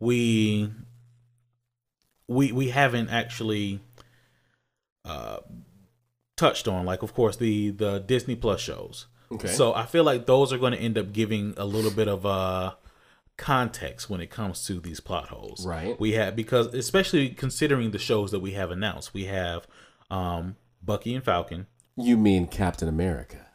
we 0.00 0.70
we 2.26 2.52
we 2.52 2.68
haven't 2.70 3.08
actually 3.10 3.80
uh 5.04 5.38
touched 6.36 6.68
on 6.68 6.84
like 6.86 7.02
of 7.02 7.12
course 7.14 7.36
the 7.36 7.70
the 7.70 7.98
disney 8.00 8.36
plus 8.36 8.60
shows 8.60 9.06
Okay. 9.30 9.48
so 9.48 9.74
i 9.74 9.84
feel 9.84 10.04
like 10.04 10.24
those 10.24 10.52
are 10.52 10.58
going 10.58 10.72
to 10.72 10.78
end 10.78 10.96
up 10.96 11.12
giving 11.12 11.52
a 11.58 11.64
little 11.66 11.90
bit 11.90 12.08
of 12.08 12.24
uh 12.24 12.74
context 13.36 14.08
when 14.08 14.20
it 14.20 14.30
comes 14.30 14.64
to 14.66 14.80
these 14.80 15.00
plot 15.00 15.28
holes 15.28 15.66
Right. 15.66 15.98
we 16.00 16.12
have 16.12 16.34
because 16.34 16.72
especially 16.74 17.28
considering 17.30 17.90
the 17.90 17.98
shows 17.98 18.30
that 18.30 18.40
we 18.40 18.52
have 18.52 18.70
announced 18.70 19.12
we 19.14 19.26
have 19.26 19.66
um 20.10 20.56
bucky 20.82 21.14
and 21.14 21.22
falcon 21.24 21.66
You 21.96 22.16
mean 22.16 22.46
Captain 22.46 22.88
America? 22.88 23.47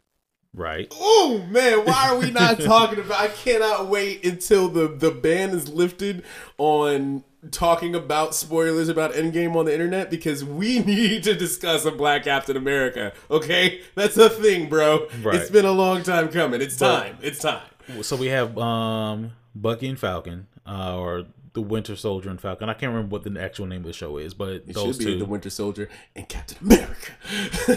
Right 0.53 0.87
Oh 0.91 1.45
man, 1.49 1.85
why 1.85 2.09
are 2.09 2.17
we 2.17 2.29
not 2.31 2.59
talking 2.61 2.99
about? 2.99 3.19
I 3.19 3.27
cannot 3.29 3.87
wait 3.87 4.25
until 4.25 4.69
the 4.69 4.87
the 4.87 5.11
ban 5.11 5.49
is 5.51 5.67
lifted 5.69 6.23
on 6.57 7.23
talking 7.51 7.93
about 7.95 8.33
spoilers 8.33 8.87
about 8.87 9.13
Endgame 9.13 9.55
on 9.55 9.65
the 9.65 9.73
internet 9.73 10.09
because 10.09 10.43
we 10.45 10.79
need 10.83 11.23
to 11.23 11.33
discuss 11.35 11.83
a 11.85 11.91
Black 11.91 12.23
Captain 12.23 12.55
America. 12.55 13.11
Okay, 13.29 13.81
that's 13.95 14.15
a 14.17 14.29
thing, 14.29 14.69
bro. 14.69 15.07
Right. 15.21 15.35
It's 15.35 15.49
been 15.49 15.65
a 15.65 15.71
long 15.71 16.03
time 16.03 16.29
coming. 16.29 16.61
It's 16.61 16.77
But- 16.77 17.01
time. 17.03 17.17
It's 17.21 17.39
time. 17.39 17.61
so 18.01 18.15
we 18.15 18.27
have 18.27 18.57
um 18.57 19.33
bucky 19.55 19.87
and 19.87 19.99
falcon 19.99 20.47
uh 20.65 20.97
or 20.97 21.25
the 21.53 21.61
winter 21.61 21.95
soldier 21.95 22.29
and 22.31 22.39
falcon 22.41 22.69
i 22.69 22.73
can't 22.73 22.91
remember 22.91 23.11
what 23.13 23.23
the 23.23 23.39
actual 23.39 23.67
name 23.67 23.81
of 23.81 23.85
the 23.87 23.93
show 23.93 24.17
is 24.17 24.33
but 24.33 24.49
It 24.49 24.73
those 24.73 24.95
should 24.95 25.05
be 25.05 25.11
two 25.13 25.19
the 25.19 25.25
Winter 25.25 25.49
Soldier 25.51 25.89
and 26.15 26.27
Captain 26.27 26.57
America. 26.65 27.11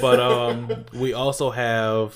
but 0.00 0.20
um 0.32 0.84
we 0.94 1.12
also 1.12 1.50
have 1.50 2.14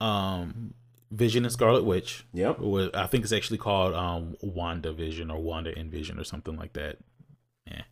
um 0.00 0.74
vision 1.10 1.44
and 1.44 1.52
scarlet 1.52 1.84
witch 1.84 2.24
Yep. 2.32 2.58
I 2.94 3.06
think 3.06 3.24
it's 3.24 3.32
actually 3.32 3.58
called 3.58 3.94
um 3.94 4.36
WandaVision 4.44 5.32
or 5.32 5.40
wanda 5.40 5.78
envision 5.78 6.18
or 6.18 6.24
something 6.24 6.56
like 6.56 6.72
that 6.74 6.98
yeah 7.66 7.82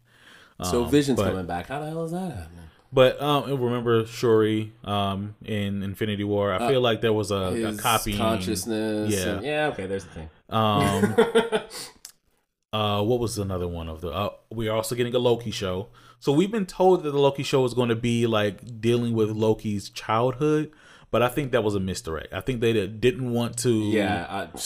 so 0.62 0.84
Um, 0.84 0.90
Vision's 0.90 1.18
but- 1.18 1.28
coming 1.30 1.46
back. 1.46 1.66
How 1.68 1.80
the 1.80 1.86
hell 1.86 2.04
is 2.04 2.12
that 2.12 2.30
happening? 2.32 2.58
But 2.92 3.20
um, 3.22 3.58
remember 3.60 4.04
Shuri 4.06 4.72
um, 4.84 5.34
in 5.44 5.82
Infinity 5.82 6.24
War. 6.24 6.52
I 6.52 6.68
feel 6.68 6.80
like 6.82 7.00
there 7.00 7.12
was 7.12 7.30
a, 7.30 7.34
a 7.34 7.64
Uh, 7.70 7.76
copy. 7.78 8.16
consciousness. 8.16 9.10
Yeah. 9.12 9.32
and- 9.36 9.44
yeah. 9.46 9.66
Okay. 9.72 9.86
There's 9.86 10.04
the 10.04 10.10
thing. 10.10 10.30
Um, 10.50 11.16
uh, 12.72 13.02
what 13.02 13.18
was 13.20 13.38
another 13.38 13.66
one 13.66 13.88
of 13.88 14.00
the? 14.02 14.08
Uh, 14.10 14.30
we 14.50 14.68
are 14.68 14.76
also 14.76 14.94
getting 14.94 15.14
a 15.14 15.18
Loki 15.18 15.50
show. 15.50 15.88
So 16.20 16.32
we've 16.32 16.52
been 16.52 16.66
told 16.66 17.02
that 17.02 17.10
the 17.10 17.18
Loki 17.18 17.42
show 17.42 17.64
is 17.64 17.74
going 17.74 17.88
to 17.88 17.96
be 17.96 18.26
like 18.26 18.80
dealing 18.80 19.14
with 19.14 19.30
Loki's 19.30 19.90
childhood, 19.90 20.70
but 21.12 21.22
I 21.22 21.28
think 21.28 21.52
that 21.52 21.62
was 21.62 21.76
a 21.76 21.80
misdirect. 21.80 22.32
I 22.34 22.40
think 22.40 22.60
they 22.60 22.72
didn't 22.88 23.30
want 23.32 23.58
to. 23.58 23.70
Yeah. 23.72 24.26
I, 24.28 24.58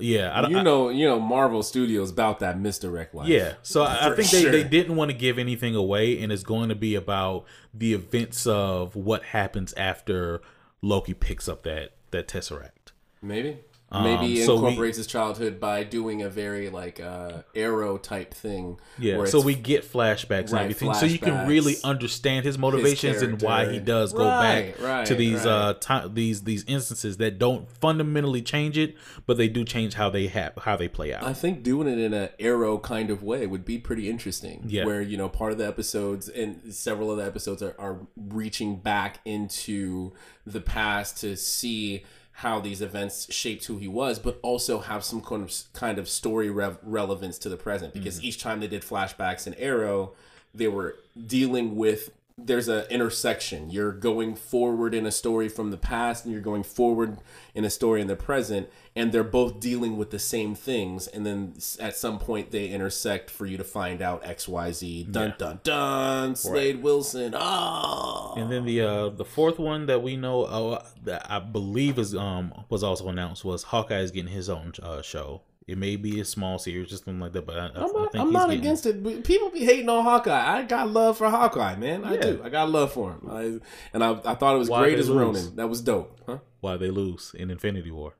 Yeah, 0.00 0.30
I, 0.30 0.46
you 0.48 0.58
I- 0.58 0.62
know, 0.62 0.90
you 0.90 1.08
know, 1.08 1.18
Marvel 1.18 1.60
Studios 1.64 2.12
about 2.12 2.38
that 2.38 2.60
misdirect 2.60 3.16
life. 3.16 3.26
Yeah, 3.26 3.54
so 3.64 3.82
I, 3.82 4.12
I 4.12 4.14
think 4.14 4.30
they, 4.30 4.44
they 4.44 4.62
didn't 4.62 4.94
want 4.94 5.10
to 5.10 5.16
give 5.16 5.40
anything 5.40 5.74
away, 5.74 6.22
and 6.22 6.30
it's 6.30 6.44
going 6.44 6.68
to 6.68 6.76
be 6.76 6.94
about 6.94 7.46
the 7.74 7.94
events 7.94 8.46
of 8.46 8.94
what 8.94 9.24
happens 9.24 9.72
after 9.72 10.40
Loki 10.82 11.14
picks 11.14 11.48
up 11.48 11.64
that 11.64 11.94
that 12.12 12.28
tesseract. 12.28 12.92
maybe. 13.20 13.58
Um, 13.90 14.04
Maybe 14.04 14.34
he 14.34 14.42
so 14.44 14.56
we- 14.56 14.68
incorporates 14.68 14.98
his 14.98 15.06
childhood 15.06 15.58
by 15.58 15.82
doing 15.82 16.20
a 16.20 16.28
very 16.28 16.68
like 16.68 17.00
uh, 17.00 17.42
arrow 17.54 17.96
type 17.96 18.34
thing. 18.34 18.78
Yeah, 18.98 19.24
so 19.24 19.40
we 19.40 19.54
get 19.54 19.82
flashbacks 19.90 20.40
and 20.40 20.52
Right, 20.52 20.62
everything, 20.64 20.92
so 20.92 21.06
you 21.06 21.18
can 21.18 21.48
really 21.48 21.76
understand 21.82 22.44
his 22.44 22.58
motivations 22.58 23.22
and 23.22 23.40
why 23.40 23.64
he 23.72 23.78
does 23.78 24.12
go 24.12 24.28
Right, 24.28 24.74
back 24.76 24.82
right, 24.82 25.06
to 25.06 25.14
these 25.14 25.46
uh 25.46 25.72
ti 25.80 26.06
these 26.12 26.42
these 26.42 26.64
instances 26.68 27.16
that 27.16 27.38
don't 27.38 27.70
fundamentally 27.80 28.42
change 28.42 28.76
it, 28.76 28.94
but 29.26 29.38
they 29.38 29.48
do 29.48 29.64
change 29.64 29.94
how 29.94 30.10
they 30.10 30.26
have 30.26 30.52
how 30.58 30.76
they 30.76 30.88
play 30.88 31.14
out. 31.14 31.22
I 31.22 31.32
think 31.32 31.62
doing 31.62 31.88
it 31.88 31.98
in 31.98 32.12
an 32.12 32.28
arrow 32.38 32.76
kind 32.76 33.08
of 33.08 33.22
way 33.22 33.46
would 33.46 33.64
be 33.64 33.78
pretty 33.78 34.10
interesting. 34.10 34.64
Yeah. 34.66 34.84
Where, 34.84 35.00
you 35.00 35.16
know, 35.16 35.30
part 35.30 35.52
of 35.52 35.56
the 35.56 35.66
episodes 35.66 36.28
and 36.28 36.74
several 36.74 37.10
of 37.10 37.16
the 37.16 37.24
episodes 37.24 37.62
are, 37.62 37.74
are 37.78 38.00
reaching 38.16 38.76
back 38.76 39.20
into 39.24 40.12
the 40.46 40.60
past 40.60 41.18
to 41.22 41.36
see 41.36 42.04
how 42.38 42.60
these 42.60 42.80
events 42.80 43.26
shaped 43.34 43.64
who 43.64 43.78
he 43.78 43.88
was, 43.88 44.20
but 44.20 44.38
also 44.42 44.78
have 44.78 45.02
some 45.02 45.20
kind 45.20 45.42
of 45.42 45.52
kind 45.72 45.98
of 45.98 46.08
story 46.08 46.48
rev- 46.48 46.78
relevance 46.84 47.36
to 47.36 47.48
the 47.48 47.56
present. 47.56 47.92
Because 47.92 48.18
mm-hmm. 48.18 48.26
each 48.26 48.40
time 48.40 48.60
they 48.60 48.68
did 48.68 48.82
flashbacks 48.82 49.48
in 49.48 49.54
Arrow, 49.54 50.12
they 50.54 50.68
were 50.68 50.96
dealing 51.26 51.74
with 51.74 52.10
there's 52.38 52.68
a 52.68 52.90
intersection. 52.92 53.68
You're 53.68 53.92
going 53.92 54.36
forward 54.36 54.94
in 54.94 55.04
a 55.04 55.10
story 55.10 55.48
from 55.48 55.70
the 55.70 55.76
past 55.76 56.24
and 56.24 56.32
you're 56.32 56.42
going 56.42 56.62
forward 56.62 57.18
in 57.54 57.64
a 57.64 57.70
story 57.70 58.00
in 58.00 58.06
the 58.06 58.16
present 58.16 58.68
and 58.94 59.10
they're 59.10 59.24
both 59.24 59.58
dealing 59.58 59.96
with 59.96 60.10
the 60.10 60.18
same 60.20 60.54
things 60.54 61.08
and 61.08 61.26
then 61.26 61.54
at 61.80 61.96
some 61.96 62.18
point 62.18 62.52
they 62.52 62.68
intersect 62.68 63.28
for 63.28 63.44
you 63.44 63.56
to 63.56 63.64
find 63.64 64.00
out 64.00 64.22
XYZ. 64.22 65.10
Dun 65.10 65.34
dun 65.36 65.60
dun. 65.64 66.36
Slade 66.36 66.80
Wilson. 66.82 67.34
Oh. 67.36 68.34
And 68.36 68.52
then 68.52 68.64
the 68.64 68.82
uh 68.82 69.08
the 69.08 69.24
fourth 69.24 69.58
one 69.58 69.86
that 69.86 70.02
we 70.02 70.16
know 70.16 70.44
uh, 70.44 70.84
that 71.04 71.26
I 71.28 71.40
believe 71.40 71.98
is 71.98 72.14
um 72.14 72.54
was 72.68 72.84
also 72.84 73.08
announced 73.08 73.44
was 73.44 73.64
Hawkeye 73.64 74.00
is 74.00 74.12
getting 74.12 74.32
his 74.32 74.48
own 74.48 74.72
uh, 74.80 75.02
show. 75.02 75.42
It 75.68 75.76
may 75.78 75.96
be 75.96 76.18
a 76.18 76.24
small 76.24 76.58
series, 76.58 76.88
just 76.88 77.04
something 77.04 77.20
like 77.20 77.32
that, 77.32 77.46
but 77.46 77.56
I, 77.58 77.66
I, 77.66 77.66
I'm 77.66 77.76
I 77.76 77.92
not, 77.92 78.16
I'm 78.16 78.26
he's 78.26 78.32
not 78.32 78.48
getting, 78.48 78.60
against 78.60 78.86
it. 78.86 79.22
People 79.24 79.50
be 79.50 79.64
hating 79.66 79.88
on 79.88 80.02
Hawkeye. 80.02 80.58
I 80.58 80.62
got 80.62 80.90
love 80.90 81.18
for 81.18 81.28
Hawkeye, 81.28 81.76
man. 81.76 82.04
I 82.04 82.14
Yeah. 82.14 82.20
do. 82.22 82.40
I 82.42 82.48
got 82.48 82.70
love 82.70 82.90
for 82.92 83.12
him. 83.12 83.28
I, 83.30 83.60
and 83.92 84.02
I, 84.02 84.12
I 84.24 84.34
thought 84.34 84.54
it 84.56 84.58
was 84.58 84.70
Why 84.70 84.80
great 84.80 84.98
as 84.98 85.10
lose? 85.10 85.18
Ronin. 85.18 85.56
That 85.56 85.68
was 85.68 85.80
dope. 85.82 86.18
Huh? 86.26 86.38
why 86.60 86.76
they 86.76 86.90
lose 86.90 87.34
in 87.38 87.50
Infinity 87.50 87.90
War 87.90 88.14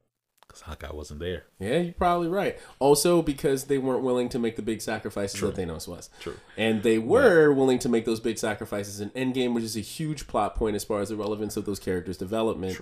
because 0.46 0.60
Hawkeye 0.62 0.92
wasn't 0.94 1.20
there. 1.20 1.44
Yeah, 1.58 1.78
you're 1.78 1.92
probably 1.94 2.28
right. 2.28 2.58
Also, 2.78 3.20
because 3.22 3.64
they 3.64 3.78
weren't 3.78 4.02
willing 4.02 4.28
to 4.30 4.38
make 4.38 4.56
the 4.56 4.62
big 4.62 4.80
sacrifices 4.80 5.40
that 5.40 5.56
Thanos 5.56 5.88
was. 5.88 6.08
True. 6.20 6.36
And 6.56 6.82
they 6.82 6.98
were 6.98 7.52
willing 7.52 7.78
to 7.80 7.88
make 7.88 8.04
those 8.04 8.20
big 8.20 8.38
sacrifices 8.38 9.00
in 9.00 9.10
Endgame, 9.10 9.54
which 9.54 9.64
is 9.64 9.76
a 9.76 9.80
huge 9.80 10.26
plot 10.26 10.54
point 10.54 10.76
as 10.76 10.84
far 10.84 11.00
as 11.00 11.08
the 11.10 11.16
relevance 11.16 11.56
of 11.56 11.64
those 11.66 11.78
characters' 11.78 12.16
development. 12.16 12.78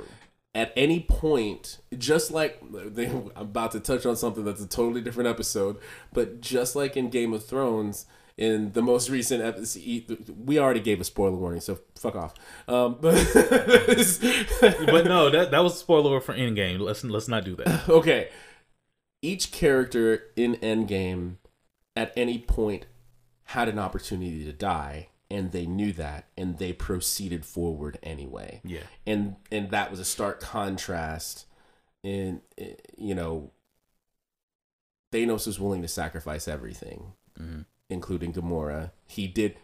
At 0.57 0.73
any 0.75 1.01
point, 1.01 1.81
just 1.99 2.31
like 2.31 2.59
they, 2.73 3.09
I'm 3.09 3.31
about 3.37 3.73
to 3.73 3.81
touch 3.81 4.07
on 4.07 4.17
something 4.17 4.43
that's 4.43 4.63
a 4.63 4.67
totally 4.67 5.03
different 5.03 5.29
episode, 5.29 5.77
but 6.15 6.41
just 6.41 6.75
like 6.75 6.97
in 6.97 7.11
Game 7.11 7.35
of 7.35 7.45
Thrones, 7.45 8.07
in 8.39 8.73
the 8.73 8.81
most 8.83 9.11
recent 9.11 9.43
episode, 9.43 10.35
we 10.45 10.59
already 10.59 10.81
gave 10.81 10.99
a 10.99 11.05
spoiler 11.05 11.37
warning, 11.37 11.61
so 11.61 11.79
fuck 11.95 12.17
off. 12.17 12.35
Um, 12.69 12.97
but 13.01 13.15
But 13.35 15.05
no, 15.05 15.29
that 15.31 15.49
that 15.51 15.63
was 15.63 15.75
a 15.75 15.79
spoiler 15.79 16.21
for 16.21 16.35
Endgame. 16.35 16.81
Let's 16.81 17.05
let's 17.05 17.29
not 17.29 17.45
do 17.45 17.55
that. 17.57 17.89
okay. 17.89 18.29
Each 19.23 19.51
character 19.51 20.25
in 20.37 20.55
Endgame 20.57 21.37
at 21.95 22.13
any 22.17 22.39
point 22.39 22.87
had 23.45 23.69
an 23.69 23.79
opportunity 23.79 24.45
to 24.45 24.53
die 24.53 25.09
and 25.31 25.53
they 25.53 25.67
knew 25.67 25.93
that 25.93 26.27
and 26.37 26.59
they 26.59 26.73
proceeded 26.73 27.45
forward 27.45 27.99
anyway. 28.03 28.61
Yeah. 28.65 28.85
And 29.07 29.37
and 29.51 29.71
that 29.71 29.91
was 29.91 30.01
a 30.01 30.05
stark 30.05 30.41
contrast 30.41 31.47
in 32.03 32.43
in, 32.57 32.77
you 32.97 33.15
know 33.15 33.51
Thanos 35.13 35.47
was 35.47 35.61
willing 35.61 35.83
to 35.83 35.89
sacrifice 35.89 36.49
everything, 36.49 37.13
mm-hmm. 37.41 37.63
including 37.89 38.33
Gamora. 38.33 38.91
He 39.07 39.27
did 39.27 39.57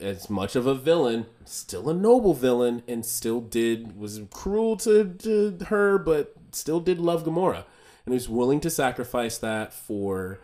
as 0.00 0.30
much 0.30 0.56
of 0.56 0.66
a 0.66 0.74
villain, 0.74 1.26
still 1.44 1.90
a 1.90 1.94
noble 1.94 2.34
villain, 2.34 2.82
and 2.88 3.04
still 3.04 3.40
did 3.40 3.98
was 3.98 4.20
cruel 4.30 4.76
to, 4.78 5.12
to 5.18 5.58
her, 5.66 5.98
but 5.98 6.34
still 6.52 6.80
did 6.80 6.98
love 6.98 7.24
Gamora, 7.24 7.64
and 8.04 8.12
he 8.12 8.14
was 8.14 8.28
willing 8.28 8.60
to 8.60 8.70
sacrifice 8.70 9.38
that 9.38 9.74
for 9.74 10.40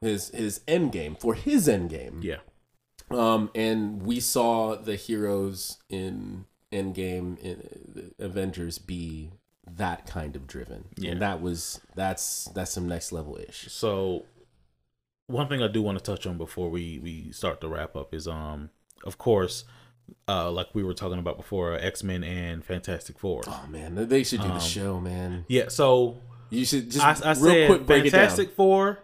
his 0.00 0.30
his 0.30 0.62
end 0.66 0.92
game, 0.92 1.14
for 1.14 1.34
his 1.34 1.68
end 1.68 1.90
game. 1.90 2.20
Yeah. 2.22 2.38
Um, 3.10 3.50
and 3.54 4.02
we 4.02 4.20
saw 4.20 4.74
the 4.76 4.96
heroes 4.96 5.78
in 5.88 6.46
Endgame, 6.72 7.38
in 7.38 8.12
uh, 8.20 8.24
Avengers, 8.24 8.78
be 8.78 9.30
that 9.70 10.06
kind 10.06 10.34
of 10.36 10.46
driven, 10.46 10.86
Yeah. 10.96 11.12
and 11.12 11.22
that 11.22 11.40
was 11.40 11.80
that's 11.94 12.46
that's 12.54 12.70
some 12.72 12.88
next 12.88 13.12
level 13.12 13.38
ish. 13.38 13.66
So 13.70 14.24
one 15.26 15.48
thing 15.48 15.62
I 15.62 15.68
do 15.68 15.82
want 15.82 15.98
to 15.98 16.04
touch 16.04 16.26
on 16.26 16.36
before 16.38 16.68
we 16.70 16.98
we 16.98 17.32
start 17.32 17.60
to 17.60 17.68
wrap 17.68 17.94
up 17.96 18.12
is 18.14 18.26
um 18.26 18.70
of 19.04 19.18
course 19.18 19.64
uh 20.28 20.50
like 20.50 20.68
we 20.74 20.82
were 20.82 20.94
talking 20.94 21.18
about 21.18 21.36
before 21.36 21.74
X 21.78 22.02
Men 22.02 22.24
and 22.24 22.64
Fantastic 22.64 23.18
Four. 23.18 23.42
Oh 23.46 23.64
man, 23.68 24.08
they 24.08 24.24
should 24.24 24.40
do 24.42 24.48
the 24.48 24.58
show, 24.58 25.00
man. 25.00 25.44
Yeah. 25.48 25.68
So 25.68 26.18
You 26.50 26.64
should 26.64 26.90
just 26.90 27.24
I, 27.24 27.30
I 27.30 27.32
real 27.34 27.36
said 27.52 27.66
quick 27.68 27.86
break 27.86 28.02
Fantastic 28.04 28.46
it 28.46 28.48
down. 28.48 28.56
Four. 28.56 28.98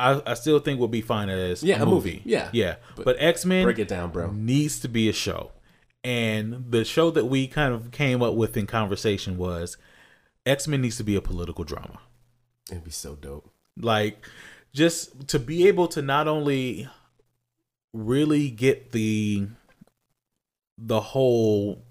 I, 0.00 0.20
I 0.26 0.34
still 0.34 0.58
think 0.58 0.80
will 0.80 0.88
be 0.88 1.00
fine 1.00 1.28
as 1.28 1.62
Yeah, 1.62 1.76
a 1.76 1.86
movie. 1.86 1.94
movie. 2.16 2.22
Yeah. 2.24 2.48
yeah. 2.52 2.76
But, 2.96 3.16
X 3.18 3.44
Men 3.44 3.64
Break 3.64 3.78
it 3.78 3.88
down, 3.88 4.10
bro. 4.10 4.30
needs 4.32 4.80
to 4.80 4.88
be 4.88 5.08
a 5.08 5.12
show. 5.12 5.52
And 6.02 6.70
the 6.70 6.84
show 6.84 7.10
that 7.12 7.26
we 7.26 7.46
kind 7.46 7.72
of 7.72 7.90
came 7.90 8.22
up 8.22 8.34
with 8.34 8.56
in 8.56 8.66
conversation 8.66 9.38
was 9.38 9.76
X 10.44 10.66
Men 10.68 10.82
needs 10.82 10.96
to 10.98 11.04
be 11.04 11.16
a 11.16 11.20
political 11.22 11.64
drama. 11.64 12.00
It'd 12.70 12.84
be 12.84 12.90
so 12.90 13.14
dope. 13.14 13.50
Like 13.80 14.26
just 14.72 15.28
to 15.28 15.38
be 15.38 15.66
able 15.68 15.86
to 15.88 16.02
not 16.02 16.26
only 16.28 16.88
really 17.92 18.50
get 18.50 18.92
the 18.92 19.46
the 20.76 21.00
whole 21.00 21.84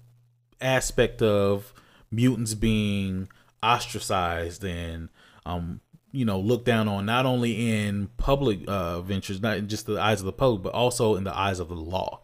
aspect 0.60 1.22
of 1.22 1.72
mutants 2.10 2.54
being 2.54 3.28
ostracized 3.62 4.62
and 4.64 5.08
um 5.46 5.80
you 6.14 6.24
know 6.24 6.38
looked 6.38 6.64
down 6.64 6.88
on 6.88 7.04
not 7.04 7.26
only 7.26 7.82
in 7.82 8.08
public 8.16 8.60
uh 8.68 9.00
ventures 9.00 9.42
not 9.42 9.56
in 9.56 9.68
just 9.68 9.86
the 9.86 10.00
eyes 10.00 10.20
of 10.20 10.26
the 10.26 10.32
public 10.32 10.62
but 10.62 10.72
also 10.72 11.16
in 11.16 11.24
the 11.24 11.36
eyes 11.36 11.58
of 11.58 11.68
the 11.68 11.74
law 11.74 12.20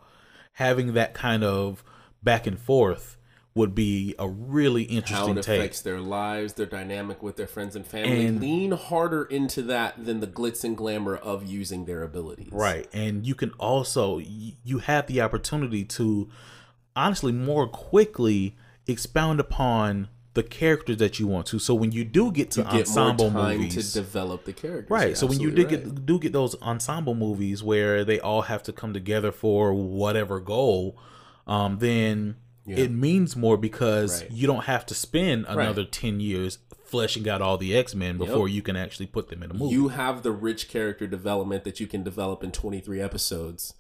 having 0.55 0.95
that 0.95 1.13
kind 1.15 1.43
of 1.43 1.83
back 2.23 2.47
and 2.47 2.59
forth 2.59 3.17
would 3.55 3.75
be 3.75 4.15
a 4.19 4.29
really 4.29 4.85
interesting 4.85 5.35
How 5.35 5.41
it 5.41 5.43
take 5.43 5.59
affects 5.59 5.83
their 5.83 6.01
lives, 6.01 6.53
their 6.53 6.67
dynamic 6.67 7.21
with 7.21 7.37
their 7.37 7.49
friends 7.49 7.75
and 7.75 7.85
family. 7.85 8.27
And- 8.27 8.41
Lean 8.41 8.73
harder 8.73 9.25
into 9.25 9.63
that 9.63 10.05
than 10.05 10.21
the 10.21 10.27
glitz 10.27 10.63
and 10.63 10.77
glamour 10.77 11.17
of 11.17 11.45
using 11.45 11.85
their 11.85 12.03
abilities. 12.03 12.53
Right. 12.53 12.89
And 12.93 13.27
you 13.27 13.35
can 13.35 13.51
also 13.59 14.19
you 14.19 14.79
have 14.79 15.09
the 15.09 15.21
opportunity 15.21 15.85
to 15.85 16.29
honestly 16.95 17.33
more 17.33 17.67
quickly 17.67 18.57
expound 18.87 19.41
upon 19.41 20.09
the 20.35 20.43
characters 20.45 20.99
that 20.99 21.19
you 21.19 21.27
want 21.27 21.47
to. 21.49 21.59
So 21.59 21.75
when 21.75 21.91
you 21.93 22.05
do 22.05 22.31
get 22.31 22.53
to 22.53 22.61
You 22.61 22.67
get 22.67 22.75
ensemble 22.87 23.31
movies, 23.31 23.93
to 23.93 24.01
develop 24.01 24.45
the 24.45 24.53
characters. 24.53 24.91
right? 24.91 25.07
You're 25.09 25.17
So 25.17 25.27
when 25.27 25.41
you 25.41 25.51
do 25.51 25.63
right. 25.63 25.71
get 25.71 26.07
do 26.07 26.19
get 26.21 26.33
those 26.33 26.55
ensemble 26.63 27.15
movies 27.15 27.63
where 27.63 28.05
they 28.05 28.21
all 28.21 28.43
have 28.43 28.63
to 28.65 28.73
come 28.73 28.93
together 28.93 29.33
for 29.33 29.73
whatever 29.75 30.39
goal, 30.41 30.97
um, 31.47 31.79
then 31.79 32.37
it 32.67 32.93
means 32.93 33.35
more 33.35 33.57
because 33.57 34.23
Right. 34.23 34.31
you 34.31 34.47
don't 34.47 34.65
have 34.67 34.87
to 34.87 34.95
spend 34.95 35.47
another 35.49 35.85
ten 35.85 36.21
years 36.21 36.59
fleshing 36.85 37.29
out 37.29 37.43
all 37.43 37.57
the 37.59 37.77
X 37.77 37.95
Men 37.97 38.17
before 38.17 38.49
you 38.49 38.63
can 38.63 38.77
actually 38.77 39.07
put 39.07 39.29
them 39.29 39.43
in 39.43 39.51
a 39.51 39.55
movie. 39.55 39.75
you 39.75 39.89
have 39.89 40.23
the 40.23 40.31
rich 40.33 40.69
character 40.69 41.07
development 41.09 41.65
that 41.65 41.81
you 41.81 41.87
can 41.89 42.03
develop 42.05 42.45
in 42.45 42.51
23 42.53 43.01
episodes 43.01 43.75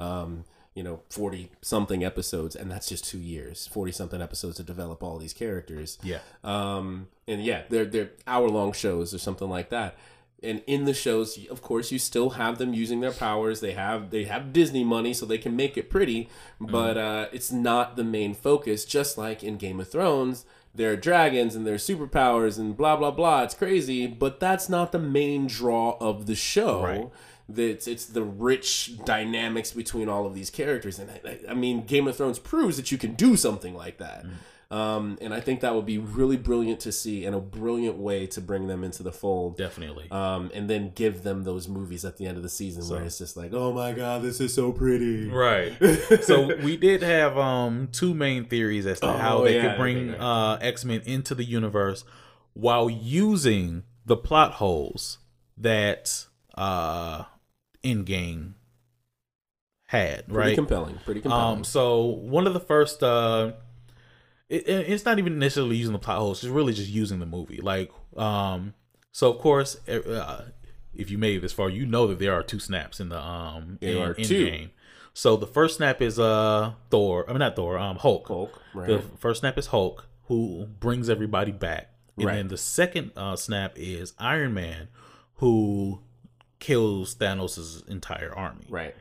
um 0.00 0.44
you 0.74 0.82
know 0.82 1.02
40 1.10 1.50
something 1.60 2.02
episodes 2.02 2.56
and 2.56 2.70
that's 2.70 2.88
just 2.88 3.04
two 3.04 3.18
years. 3.18 3.66
40 3.66 3.92
something 3.92 4.22
episodes 4.22 4.56
to 4.56 4.62
develop 4.62 5.02
all 5.02 5.18
these 5.18 5.34
characters. 5.34 5.98
Yeah. 6.02 6.20
um 6.44 7.08
and 7.28 7.44
yeah 7.44 7.62
they're 7.68 7.84
they're 7.84 8.10
hour 8.26 8.48
long 8.48 8.72
shows 8.72 9.12
or 9.14 9.18
something 9.18 9.48
like 9.50 9.68
that. 9.70 9.96
And 10.42 10.62
in 10.66 10.86
the 10.86 10.94
shows 10.94 11.38
of 11.50 11.62
course 11.62 11.92
you 11.92 11.98
still 11.98 12.30
have 12.30 12.58
them 12.58 12.72
using 12.74 13.00
their 13.00 13.12
powers. 13.12 13.60
They 13.60 13.72
have 13.72 14.10
they 14.10 14.24
have 14.24 14.52
disney 14.52 14.82
money 14.82 15.12
so 15.12 15.26
they 15.26 15.38
can 15.38 15.54
make 15.56 15.76
it 15.76 15.90
pretty 15.90 16.28
but 16.58 16.96
uh 16.96 17.26
it's 17.32 17.52
not 17.52 17.96
the 17.96 18.04
main 18.04 18.32
focus. 18.34 18.84
Just 18.84 19.18
like 19.18 19.42
in 19.44 19.56
game 19.58 19.78
of 19.78 19.90
thrones 19.90 20.44
there 20.74 20.90
are 20.90 20.96
dragons 20.96 21.54
and 21.54 21.66
there's 21.66 21.86
superpowers 21.86 22.58
and 22.58 22.74
blah 22.78 22.96
blah 22.96 23.10
blah. 23.10 23.42
It's 23.42 23.54
crazy 23.54 24.06
but 24.06 24.40
that's 24.40 24.70
not 24.70 24.90
the 24.90 24.98
main 24.98 25.46
draw 25.48 25.98
of 26.00 26.24
the 26.24 26.34
show. 26.34 26.82
Right. 26.82 27.08
That 27.48 27.86
it's 27.88 28.06
the 28.06 28.22
rich 28.22 28.92
dynamics 29.04 29.72
between 29.72 30.08
all 30.08 30.26
of 30.26 30.34
these 30.34 30.50
characters 30.50 30.98
and 30.98 31.10
I, 31.24 31.38
I- 31.50 31.54
mean 31.54 31.84
game 31.84 32.06
of 32.08 32.16
thrones 32.16 32.38
proves 32.38 32.76
that 32.76 32.90
you 32.92 32.98
can 32.98 33.14
do 33.14 33.36
something 33.36 33.74
like 33.74 33.98
that 33.98 34.24
Um, 34.70 35.18
and 35.20 35.34
I 35.34 35.40
think 35.40 35.60
that 35.60 35.74
would 35.74 35.84
be 35.84 35.98
really 35.98 36.38
brilliant 36.38 36.80
to 36.80 36.92
see 36.92 37.26
and 37.26 37.36
a 37.36 37.40
brilliant 37.40 37.98
way 37.98 38.26
to 38.28 38.40
bring 38.40 38.68
them 38.68 38.82
into 38.82 39.02
the 39.02 39.12
fold. 39.12 39.58
Definitely. 39.58 40.10
Um, 40.10 40.50
and 40.54 40.64
then 40.70 40.92
give 40.94 41.24
them 41.24 41.44
those 41.44 41.68
movies 41.68 42.06
at 42.06 42.16
the 42.16 42.24
end 42.24 42.38
of 42.38 42.42
the 42.42 42.48
season 42.48 42.82
where 42.88 43.04
it's 43.04 43.18
just 43.18 43.36
like, 43.36 43.52
oh 43.52 43.70
my 43.74 43.92
god, 43.92 44.22
this 44.22 44.40
is 44.40 44.54
so 44.54 44.72
pretty. 44.72 45.28
Right. 45.28 45.74
so 46.22 46.56
we 46.56 46.78
did 46.78 47.02
have 47.02 47.36
um 47.36 47.88
two 47.92 48.14
main 48.14 48.46
theories 48.46 48.86
as 48.86 48.98
to 49.00 49.12
how 49.12 49.38
Oh, 49.40 49.44
they 49.44 49.56
yeah, 49.56 49.62
could 49.72 49.76
bring 49.78 50.10
okay. 50.12 50.18
uh 50.18 50.56
X 50.62 50.86
Men 50.86 51.02
into 51.04 51.34
the 51.34 51.44
universe 51.44 52.02
while 52.54 52.88
using 52.88 53.82
the 54.06 54.16
plot 54.16 54.52
holes 54.52 55.18
that 55.58 56.26
uh 56.56 57.24
Endgame 57.84 58.52
had. 59.86 60.26
Pretty 60.28 60.38
Right. 60.38 60.54
compelling. 60.54 60.98
Pretty 61.04 61.20
compelling. 61.20 61.58
Um, 61.58 61.64
so 61.64 62.04
one 62.04 62.46
of 62.46 62.54
the 62.54 62.60
first, 62.60 63.02
uh, 63.02 63.52
it, 64.48 64.68
it- 64.68 64.90
it's 64.90 65.04
not 65.04 65.18
even 65.18 65.38
necessarily 65.38 65.76
using 65.76 65.92
the 65.92 65.98
plot 65.98 66.18
holes; 66.18 66.42
it's 66.42 66.50
really 66.50 66.72
just 66.72 66.90
using 66.90 67.18
the 67.20 67.26
movie. 67.26 67.60
Like, 67.60 67.90
um, 68.16 68.74
so 69.10 69.30
of 69.32 69.38
course, 69.38 69.76
uh, 69.88 70.44
if 70.94 71.10
you 71.10 71.18
made 71.18 71.36
it 71.36 71.40
this 71.40 71.52
far, 71.52 71.68
you 71.70 71.86
know 71.86 72.06
that 72.06 72.18
there 72.18 72.32
are 72.32 72.42
two 72.42 72.58
snaps 72.58 73.00
in 73.00 73.08
the 73.08 73.18
um 73.18 73.78
There 73.80 73.96
in, 73.96 74.02
are 74.02 74.12
in 74.12 74.24
two. 74.24 74.44
game. 74.46 74.70
So 75.14 75.36
the 75.36 75.46
first 75.46 75.76
snap 75.76 76.00
is 76.00 76.18
uh 76.18 76.72
Thor. 76.90 77.24
I 77.28 77.32
mean 77.32 77.40
not 77.40 77.56
Thor. 77.56 77.78
Um 77.78 77.96
Hulk. 77.96 78.28
Hulk, 78.28 78.62
right? 78.74 78.86
The 78.88 79.00
first 79.18 79.40
snap 79.40 79.58
is 79.58 79.66
Hulk, 79.68 80.06
who 80.24 80.66
brings 80.80 81.10
everybody 81.10 81.52
back, 81.52 81.90
and 82.16 82.26
Right. 82.26 82.34
then 82.36 82.48
the 82.48 82.56
second 82.56 83.12
uh, 83.16 83.36
snap 83.36 83.72
is 83.76 84.14
Iron 84.18 84.54
Man, 84.54 84.88
who 85.36 86.00
kills 86.62 87.14
Thanos' 87.16 87.86
entire 87.88 88.32
army. 88.34 88.64
right. 88.70 88.94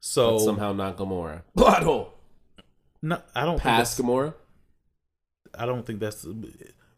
So 0.00 0.38
Somehow 0.38 0.72
not 0.72 0.96
Gamora. 0.96 1.42
Plot 1.56 1.82
hole. 1.84 2.14
no, 3.02 3.20
I 3.36 3.44
don't 3.44 3.54
think 3.54 3.62
Past 3.62 3.96
that's- 3.98 4.00
Gamora. 4.10 4.34
I 5.56 5.66
don't 5.66 5.84
think 5.86 6.00
that's 6.00 6.26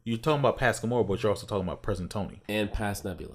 you're 0.04 0.18
talking 0.18 0.38
about 0.38 0.56
past 0.58 0.82
Gamora, 0.82 1.06
but 1.06 1.22
you're 1.22 1.30
also 1.30 1.46
talking 1.46 1.64
about 1.66 1.82
present 1.82 2.08
Tony. 2.10 2.40
And 2.48 2.72
past 2.72 3.04
Nebula. 3.04 3.34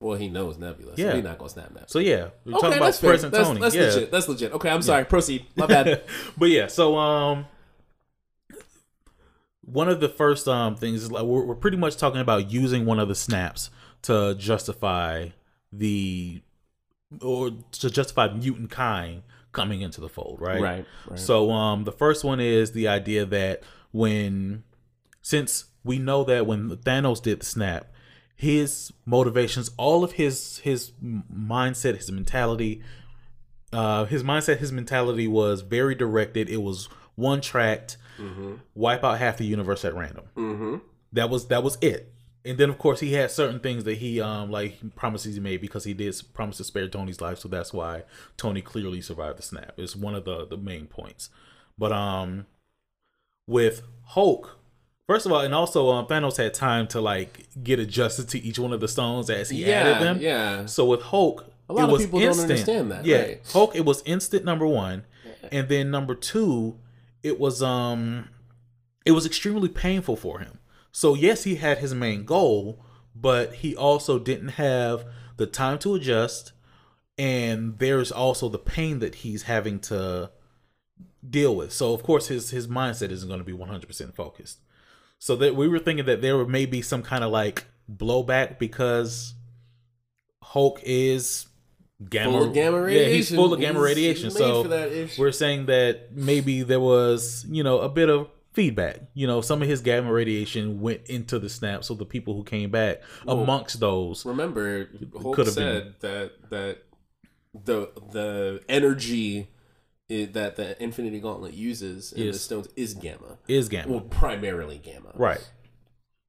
Well, 0.00 0.16
he 0.16 0.28
knows 0.28 0.56
Nebula, 0.56 0.96
so 0.96 1.02
Yeah. 1.02 1.14
he's 1.16 1.24
not 1.24 1.36
gonna 1.38 1.50
snap 1.50 1.70
Nebula. 1.70 1.88
So 1.88 1.98
yeah, 1.98 2.28
we're 2.44 2.52
okay, 2.52 2.60
talking 2.60 2.76
about 2.76 2.84
that's 2.86 3.00
fair. 3.00 3.10
present 3.10 3.32
That's, 3.32 3.48
Tony. 3.48 3.60
that's 3.60 3.74
yeah. 3.74 3.82
legit. 3.82 4.10
That's 4.12 4.28
legit. 4.28 4.52
Okay, 4.52 4.70
I'm 4.70 4.82
sorry. 4.82 5.04
Proceed. 5.04 5.46
My 5.56 5.66
bad. 5.66 6.02
but 6.38 6.48
yeah, 6.50 6.68
so 6.68 6.96
um, 6.96 7.46
one 9.62 9.88
of 9.88 10.00
the 10.00 10.08
first 10.08 10.46
um 10.48 10.76
things 10.76 11.02
is 11.02 11.12
like 11.12 11.24
we're, 11.24 11.44
we're 11.44 11.54
pretty 11.54 11.76
much 11.76 11.96
talking 11.96 12.20
about 12.20 12.50
using 12.50 12.86
one 12.86 12.98
of 12.98 13.08
the 13.08 13.14
snaps 13.14 13.70
to 14.02 14.34
justify 14.38 15.28
the 15.72 16.42
or 17.22 17.50
to 17.72 17.90
justify 17.90 18.28
mutant 18.32 18.70
kind 18.70 19.22
coming 19.52 19.80
into 19.80 20.00
the 20.00 20.08
fold, 20.08 20.38
right? 20.40 20.60
Right, 20.60 20.84
right. 21.08 21.18
So 21.18 21.50
um, 21.50 21.84
the 21.84 21.92
first 21.92 22.24
one 22.24 22.40
is 22.40 22.72
the 22.72 22.88
idea 22.88 23.24
that 23.26 23.62
when 23.92 24.64
since 25.22 25.66
we 25.84 25.98
know 25.98 26.24
that 26.24 26.46
when 26.46 26.68
Thanos 26.70 27.22
did 27.22 27.40
the 27.40 27.46
snap, 27.46 27.92
his 28.34 28.92
motivations, 29.04 29.70
all 29.76 30.04
of 30.04 30.12
his 30.12 30.58
his 30.58 30.92
mindset, 31.02 31.96
his 31.96 32.10
mentality, 32.10 32.82
uh, 33.72 34.04
his 34.04 34.22
mindset, 34.22 34.58
his 34.58 34.70
mentality 34.72 35.26
was 35.26 35.62
very 35.62 35.94
directed. 35.94 36.48
It 36.48 36.62
was 36.62 36.88
one 37.14 37.40
tracked, 37.40 37.96
wipe 38.74 39.02
out 39.02 39.18
half 39.18 39.38
the 39.38 39.44
universe 39.44 39.84
at 39.84 39.94
random. 39.94 40.24
mm-hmm. 40.36 40.76
That 41.12 41.30
was 41.30 41.48
that 41.48 41.62
was 41.62 41.78
it. 41.80 42.12
And 42.48 42.56
then 42.58 42.70
of 42.70 42.78
course 42.78 43.00
he 43.00 43.12
had 43.12 43.30
certain 43.30 43.60
things 43.60 43.84
that 43.84 43.98
he 43.98 44.20
um 44.20 44.50
like 44.50 44.94
promises 44.96 45.34
he 45.34 45.40
made 45.40 45.60
because 45.60 45.84
he 45.84 45.94
did 45.94 46.14
promise 46.32 46.56
to 46.56 46.64
spare 46.64 46.88
Tony's 46.88 47.20
life, 47.20 47.38
so 47.38 47.48
that's 47.48 47.72
why 47.72 48.04
Tony 48.36 48.62
clearly 48.62 49.00
survived 49.00 49.38
the 49.38 49.42
snap. 49.42 49.72
It's 49.76 49.94
one 49.94 50.14
of 50.14 50.24
the 50.24 50.46
the 50.46 50.56
main 50.56 50.86
points. 50.86 51.30
But 51.76 51.92
um 51.92 52.46
with 53.46 53.82
Hulk, 54.04 54.58
first 55.06 55.26
of 55.26 55.32
all, 55.32 55.40
and 55.40 55.54
also 55.54 55.90
um 55.90 56.06
Thanos 56.06 56.36
had 56.36 56.54
time 56.54 56.86
to 56.88 57.00
like 57.00 57.46
get 57.62 57.78
adjusted 57.78 58.28
to 58.30 58.38
each 58.38 58.58
one 58.58 58.72
of 58.72 58.80
the 58.80 58.88
stones 58.88 59.30
as 59.30 59.50
he 59.50 59.70
added 59.70 60.02
them. 60.02 60.18
yeah. 60.20 60.66
So 60.66 60.86
with 60.86 61.02
Hulk, 61.02 61.44
A 61.68 61.72
lot 61.74 61.90
of 61.90 61.98
people 61.98 62.20
don't 62.20 62.38
understand 62.40 62.90
that, 62.90 63.04
Yeah, 63.04 63.22
right. 63.22 63.40
Hulk, 63.52 63.76
it 63.76 63.84
was 63.84 64.02
instant 64.06 64.44
number 64.44 64.66
one, 64.66 65.04
and 65.52 65.68
then 65.68 65.90
number 65.90 66.14
two, 66.14 66.78
it 67.22 67.38
was 67.38 67.62
um, 67.62 68.28
it 69.04 69.12
was 69.12 69.26
extremely 69.26 69.68
painful 69.68 70.16
for 70.16 70.38
him. 70.40 70.58
So 70.92 71.14
yes, 71.14 71.44
he 71.44 71.56
had 71.56 71.78
his 71.78 71.94
main 71.94 72.24
goal, 72.24 72.84
but 73.14 73.54
he 73.56 73.76
also 73.76 74.18
didn't 74.18 74.48
have 74.50 75.04
the 75.36 75.46
time 75.46 75.78
to 75.80 75.94
adjust, 75.94 76.52
and 77.16 77.78
there's 77.78 78.10
also 78.10 78.48
the 78.48 78.58
pain 78.58 78.98
that 79.00 79.16
he's 79.16 79.42
having 79.42 79.78
to 79.80 80.30
deal 81.28 81.54
with. 81.54 81.72
So 81.72 81.92
of 81.94 82.02
course 82.02 82.28
his 82.28 82.50
his 82.50 82.68
mindset 82.68 83.10
isn't 83.10 83.28
going 83.28 83.40
to 83.40 83.44
be 83.44 83.52
100% 83.52 84.14
focused. 84.14 84.60
So 85.18 85.34
that 85.36 85.56
we 85.56 85.66
were 85.68 85.80
thinking 85.80 86.06
that 86.06 86.22
there 86.22 86.44
may 86.44 86.64
be 86.64 86.80
some 86.80 87.02
kind 87.02 87.24
of 87.24 87.30
like 87.32 87.66
blowback 87.92 88.58
because 88.58 89.34
Hulk 90.42 90.80
is 90.84 91.46
gamma, 92.08 92.32
Full 92.32 92.42
of 92.44 92.54
gamma 92.54 92.88
Yeah, 92.88 93.04
he's 93.08 93.34
full 93.34 93.52
of 93.52 93.60
gamma 93.60 93.80
He's 93.80 93.88
radiation. 93.88 94.30
So 94.30 94.62
for 94.62 94.68
that 94.68 94.92
ish. 94.92 95.18
we're 95.18 95.32
saying 95.32 95.66
that 95.66 96.12
maybe 96.12 96.62
there 96.62 96.80
was, 96.80 97.44
you 97.48 97.62
know, 97.62 97.80
a 97.80 97.88
bit 97.88 98.08
of 98.08 98.28
feedback. 98.58 99.00
You 99.14 99.26
know, 99.28 99.40
some 99.40 99.62
of 99.62 99.68
his 99.68 99.80
gamma 99.80 100.12
radiation 100.12 100.80
went 100.80 101.02
into 101.06 101.38
the 101.38 101.48
snap, 101.48 101.84
so 101.84 101.94
the 101.94 102.04
people 102.04 102.34
who 102.34 102.42
came 102.42 102.70
back 102.70 103.02
amongst 103.26 103.78
those, 103.78 104.26
Remember, 104.26 104.86
Could've 105.32 105.52
said 105.54 105.94
that 106.00 106.50
that 106.50 106.78
the 107.64 107.90
the 108.10 108.60
energy 108.68 109.48
that 110.08 110.56
the 110.56 110.82
Infinity 110.82 111.20
Gauntlet 111.20 111.54
uses 111.54 112.12
in 112.12 112.26
the 112.26 112.32
stones 112.32 112.66
is 112.74 112.94
gamma. 112.94 113.38
is 113.46 113.68
gamma. 113.68 113.92
Well, 113.92 114.00
primarily 114.00 114.78
gamma. 114.78 115.12
right. 115.14 115.40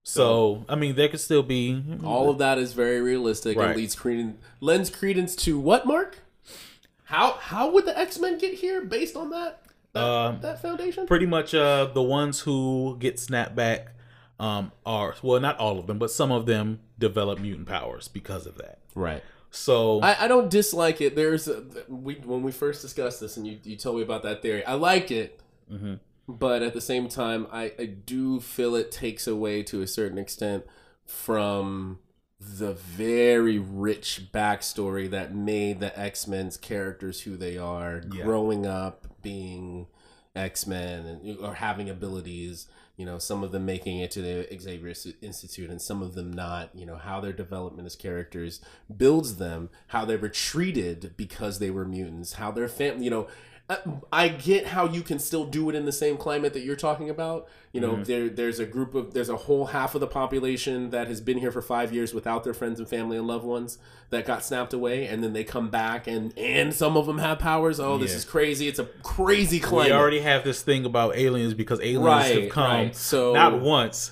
So, 0.06 0.66
I 0.68 0.76
mean, 0.76 0.96
there 0.96 1.08
could 1.08 1.20
still 1.20 1.44
be 1.44 1.84
All 2.04 2.30
of 2.32 2.40
that 2.40 2.58
is 2.58 2.74
very 2.74 3.00
realistic 3.02 3.58
Right. 3.58 3.68
and 3.70 3.76
leads 3.78 3.96
credence 3.96 4.38
lends 4.60 4.90
credence 4.90 5.36
to 5.38 5.60
what, 5.60 5.86
Mark? 5.86 6.20
How 7.06 7.34
how 7.34 7.72
would 7.72 7.86
the 7.86 7.98
X 7.98 8.20
Men 8.20 8.38
get 8.38 8.56
here 8.56 8.82
based 8.82 9.16
on 9.16 9.30
that 9.32 9.62
that, 9.94 10.04
Um, 10.04 10.42
that 10.42 10.62
foundation? 10.62 11.08
pretty 11.08 11.26
much 11.26 11.54
uh 11.54 11.86
the 11.94 12.02
ones 12.04 12.42
who 12.42 12.96
get 13.00 13.20
snapped 13.20 13.56
back 13.56 13.94
um 14.40 14.72
are 14.86 15.16
well 15.22 15.40
not 15.42 15.58
all 15.58 15.80
of 15.80 15.88
them 15.88 15.98
but 16.00 16.12
some 16.12 16.32
of 16.32 16.46
them 16.46 16.80
develop 16.98 17.40
mutant 17.40 17.68
powers 17.68 18.08
because 18.08 18.46
of 18.46 18.58
that 18.58 18.80
right. 18.96 19.24
so 19.52 20.00
I, 20.02 20.26
I 20.26 20.28
don't 20.28 20.50
dislike 20.50 21.02
it. 21.02 21.16
There's 21.16 21.48
a, 21.48 21.64
we 21.88 22.16
when 22.16 22.44
we 22.44 22.52
first 22.52 22.82
discussed 22.82 23.20
this, 23.20 23.36
and 23.38 23.48
you, 23.48 23.58
you 23.64 23.76
told 23.76 23.96
me 23.98 24.04
about 24.04 24.24
that 24.24 24.42
theory. 24.42 24.64
I 24.66 24.74
like 24.76 25.10
it, 25.12 25.42
but 26.28 26.62
at 26.62 26.74
the 26.74 26.82
same 26.82 27.08
time, 27.10 27.48
I, 27.52 27.72
I 27.80 27.86
do 27.86 28.40
feel 28.40 28.76
it 28.76 28.92
takes 28.92 29.26
away 29.28 29.64
to 29.64 29.82
a 29.82 29.88
certain 29.88 30.18
extent 30.20 30.66
from 31.06 32.00
the 32.40 32.74
very 32.74 33.58
rich 33.60 34.28
backstory 34.34 35.10
that 35.10 35.34
made 35.36 35.80
the 35.80 35.98
X 36.00 36.28
Men's 36.28 36.56
characters 36.58 37.22
who 37.22 37.36
they 37.36 37.58
are, 37.58 38.04
Yeah. 38.14 38.24
growing 38.24 38.66
up 38.66 39.08
being 39.22 39.88
X 40.36 40.68
Men 40.68 41.06
and 41.06 41.38
or 41.40 41.56
having 41.56 41.90
abilities. 41.90 42.68
You 42.98 43.06
know, 43.06 43.18
some 43.18 43.44
of 43.44 43.54
them 43.54 43.66
making 43.66 44.00
it 44.00 44.12
to 44.12 44.22
the 44.22 44.48
Xavier 44.60 44.94
Institute, 45.22 45.70
and 45.70 45.82
some 45.82 46.02
of 46.02 46.16
them 46.16 46.32
not. 46.34 46.70
You 46.76 46.86
know, 46.86 46.98
how 46.98 47.22
their 47.22 47.34
development 47.34 47.86
as 47.86 47.96
characters 47.96 48.60
builds 48.96 49.38
them, 49.38 49.70
how 49.88 50.06
they 50.06 50.18
were 50.18 50.30
treated 50.30 51.14
because 51.16 51.60
they 51.60 51.72
were 51.72 51.86
mutants, 51.86 52.34
how 52.34 52.52
their 52.52 52.68
family. 52.68 53.06
You 53.06 53.12
know, 53.12 53.28
I, 53.70 53.78
I 54.12 54.28
get 54.30 54.66
how 54.66 54.88
you 54.88 55.04
can 55.04 55.20
still 55.20 55.46
do 55.46 55.70
it 55.70 55.76
in 55.76 55.86
the 55.86 55.92
same 55.92 56.18
climate 56.18 56.54
that 56.54 56.62
you're 56.62 56.76
talking 56.76 57.10
about. 57.10 57.48
You 57.72 57.82
know, 57.82 57.92
mm-hmm. 57.94 58.04
there 58.04 58.30
there's 58.30 58.58
a 58.58 58.66
group 58.66 58.96
of 58.96 59.14
there's 59.14 59.30
a 59.30 59.36
whole 59.36 59.68
half 59.68 59.94
of 59.94 60.02
the 60.02 60.08
population 60.08 60.90
that 60.90 61.08
has 61.08 61.22
been 61.22 61.38
here 61.38 61.52
for 61.52 61.62
five 61.62 61.94
years 61.94 62.12
without 62.12 62.44
their 62.44 62.56
friends 62.56 62.80
and 62.80 62.90
family 62.90 63.16
and 63.16 63.28
loved 63.28 63.46
ones 63.46 63.78
that 64.10 64.26
got 64.26 64.44
snapped 64.44 64.74
away, 64.74 65.06
and 65.06 65.24
then 65.24 65.34
they 65.34 65.44
come 65.44 65.70
back, 65.70 66.08
and 66.08 66.36
and 66.36 66.74
some 66.74 66.98
of 66.98 67.06
them 67.06 67.20
have 67.20 67.38
powers. 67.38 67.80
Oh, 67.80 68.00
this 68.00 68.16
is 68.16 68.26
crazy! 68.26 68.68
It's 68.68 68.80
a 68.80 68.86
crazy 69.04 69.60
climate. 69.60 69.92
we 69.92 69.94
already 69.94 70.22
have 70.22 70.44
this 70.44 70.64
thing 70.64 70.84
about 70.84 71.16
aliens 71.16 71.54
because 71.54 71.80
aliens 71.80 72.04
Right, 72.04 72.42
have 72.42 72.52
come 72.52 72.72
right. 72.72 72.96
So- 72.96 73.34
not 73.34 73.62
once 73.62 74.10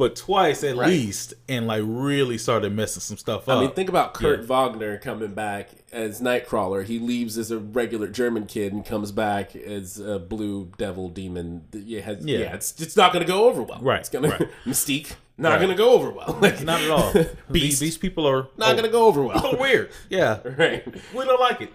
but 0.00 0.16
twice 0.16 0.64
at 0.64 0.76
Right. 0.76 0.88
least 0.88 1.34
and 1.46 1.66
like 1.66 1.82
really 1.84 2.38
started 2.38 2.72
messing 2.74 3.02
some 3.02 3.18
stuff 3.18 3.46
up 3.50 3.58
I 3.58 3.60
mean, 3.60 3.72
think 3.72 3.90
about 3.90 4.14
Kurt 4.14 4.40
Yeah. 4.40 4.46
Wagner 4.46 4.96
coming 4.96 5.34
back 5.34 5.68
as 5.92 6.22
Nightcrawler. 6.22 6.84
He 6.86 6.98
leaves 6.98 7.36
as 7.36 7.50
a 7.50 7.58
regular 7.58 8.08
German 8.08 8.46
kid 8.46 8.72
and 8.72 8.82
comes 8.84 9.12
back 9.12 9.54
as 9.54 9.98
a 10.00 10.18
blue 10.18 10.72
devil 10.78 11.10
demon. 11.10 11.66
Yeah, 11.72 12.00
has, 12.00 12.24
yeah. 12.24 12.38
Yeah. 12.38 12.54
it's 12.54 12.80
it's 12.80 12.96
not 12.96 13.12
going 13.12 13.24
to 13.26 13.30
go 13.30 13.44
over 13.44 13.62
well. 13.62 13.78
Right, 13.82 14.00
It's 14.00 14.08
gonna 14.08 14.28
right. 14.30 14.48
Mystique 14.66 15.12
not 15.36 15.50
Right. 15.50 15.58
going 15.58 15.70
to 15.70 15.76
go 15.76 15.92
over 15.92 16.10
well. 16.10 16.38
Like, 16.40 16.62
not 16.64 16.80
at 16.80 16.90
all 16.90 17.12
these, 17.12 17.26
Beast 17.50 17.80
these 17.80 17.98
people 17.98 18.26
are 18.26 18.48
not 18.56 18.72
going 18.72 18.84
to 18.84 18.90
go 18.90 19.04
over 19.06 19.22
well. 19.22 19.40
oh, 19.44 19.56
weird 19.60 19.90
yeah 20.08 20.40
right. 20.58 20.82
we 21.14 21.24
don't 21.26 21.40
like 21.40 21.60
it. 21.60 21.72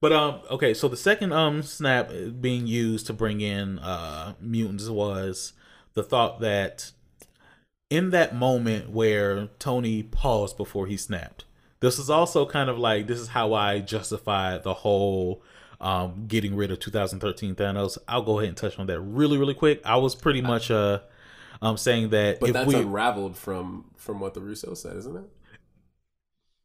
But 0.00 0.12
um, 0.12 0.40
okay, 0.50 0.72
so 0.74 0.88
the 0.88 0.96
second 0.96 1.32
um 1.34 1.62
snap 1.62 2.10
being 2.40 2.66
used 2.66 3.06
to 3.08 3.12
bring 3.12 3.40
in 3.42 3.78
uh 3.80 4.32
mutants 4.40 4.88
was 4.88 5.52
the 5.94 6.02
thought 6.02 6.40
that 6.40 6.92
in 7.90 8.10
that 8.10 8.34
moment 8.34 8.90
where 8.90 9.48
Tony 9.58 10.02
paused 10.02 10.56
before 10.56 10.86
he 10.86 10.96
snapped, 10.96 11.44
this 11.80 11.98
is 11.98 12.10
also 12.10 12.44
kind 12.46 12.68
of 12.68 12.78
like 12.78 13.06
this 13.06 13.18
is 13.20 13.28
how 13.28 13.54
I 13.54 13.80
justify 13.80 14.58
the 14.58 14.74
whole 14.74 15.42
um, 15.80 16.24
getting 16.26 16.56
rid 16.56 16.70
of 16.70 16.80
2013 16.80 17.54
Thanos. 17.54 17.98
I'll 18.08 18.22
go 18.22 18.38
ahead 18.38 18.48
and 18.48 18.56
touch 18.56 18.78
on 18.78 18.86
that 18.88 19.00
really, 19.00 19.38
really 19.38 19.54
quick. 19.54 19.80
I 19.84 19.96
was 19.96 20.14
pretty 20.14 20.42
much 20.42 20.70
uh, 20.70 21.00
um, 21.62 21.76
saying 21.76 22.10
that 22.10 22.40
But 22.40 22.50
if 22.50 22.52
that's 22.54 22.66
we 22.68 22.74
unraveled 22.74 23.36
from 23.36 23.84
from 23.96 24.20
what 24.20 24.34
the 24.34 24.40
Russo 24.40 24.74
said, 24.74 24.96
isn't 24.96 25.16
it? 25.16 25.24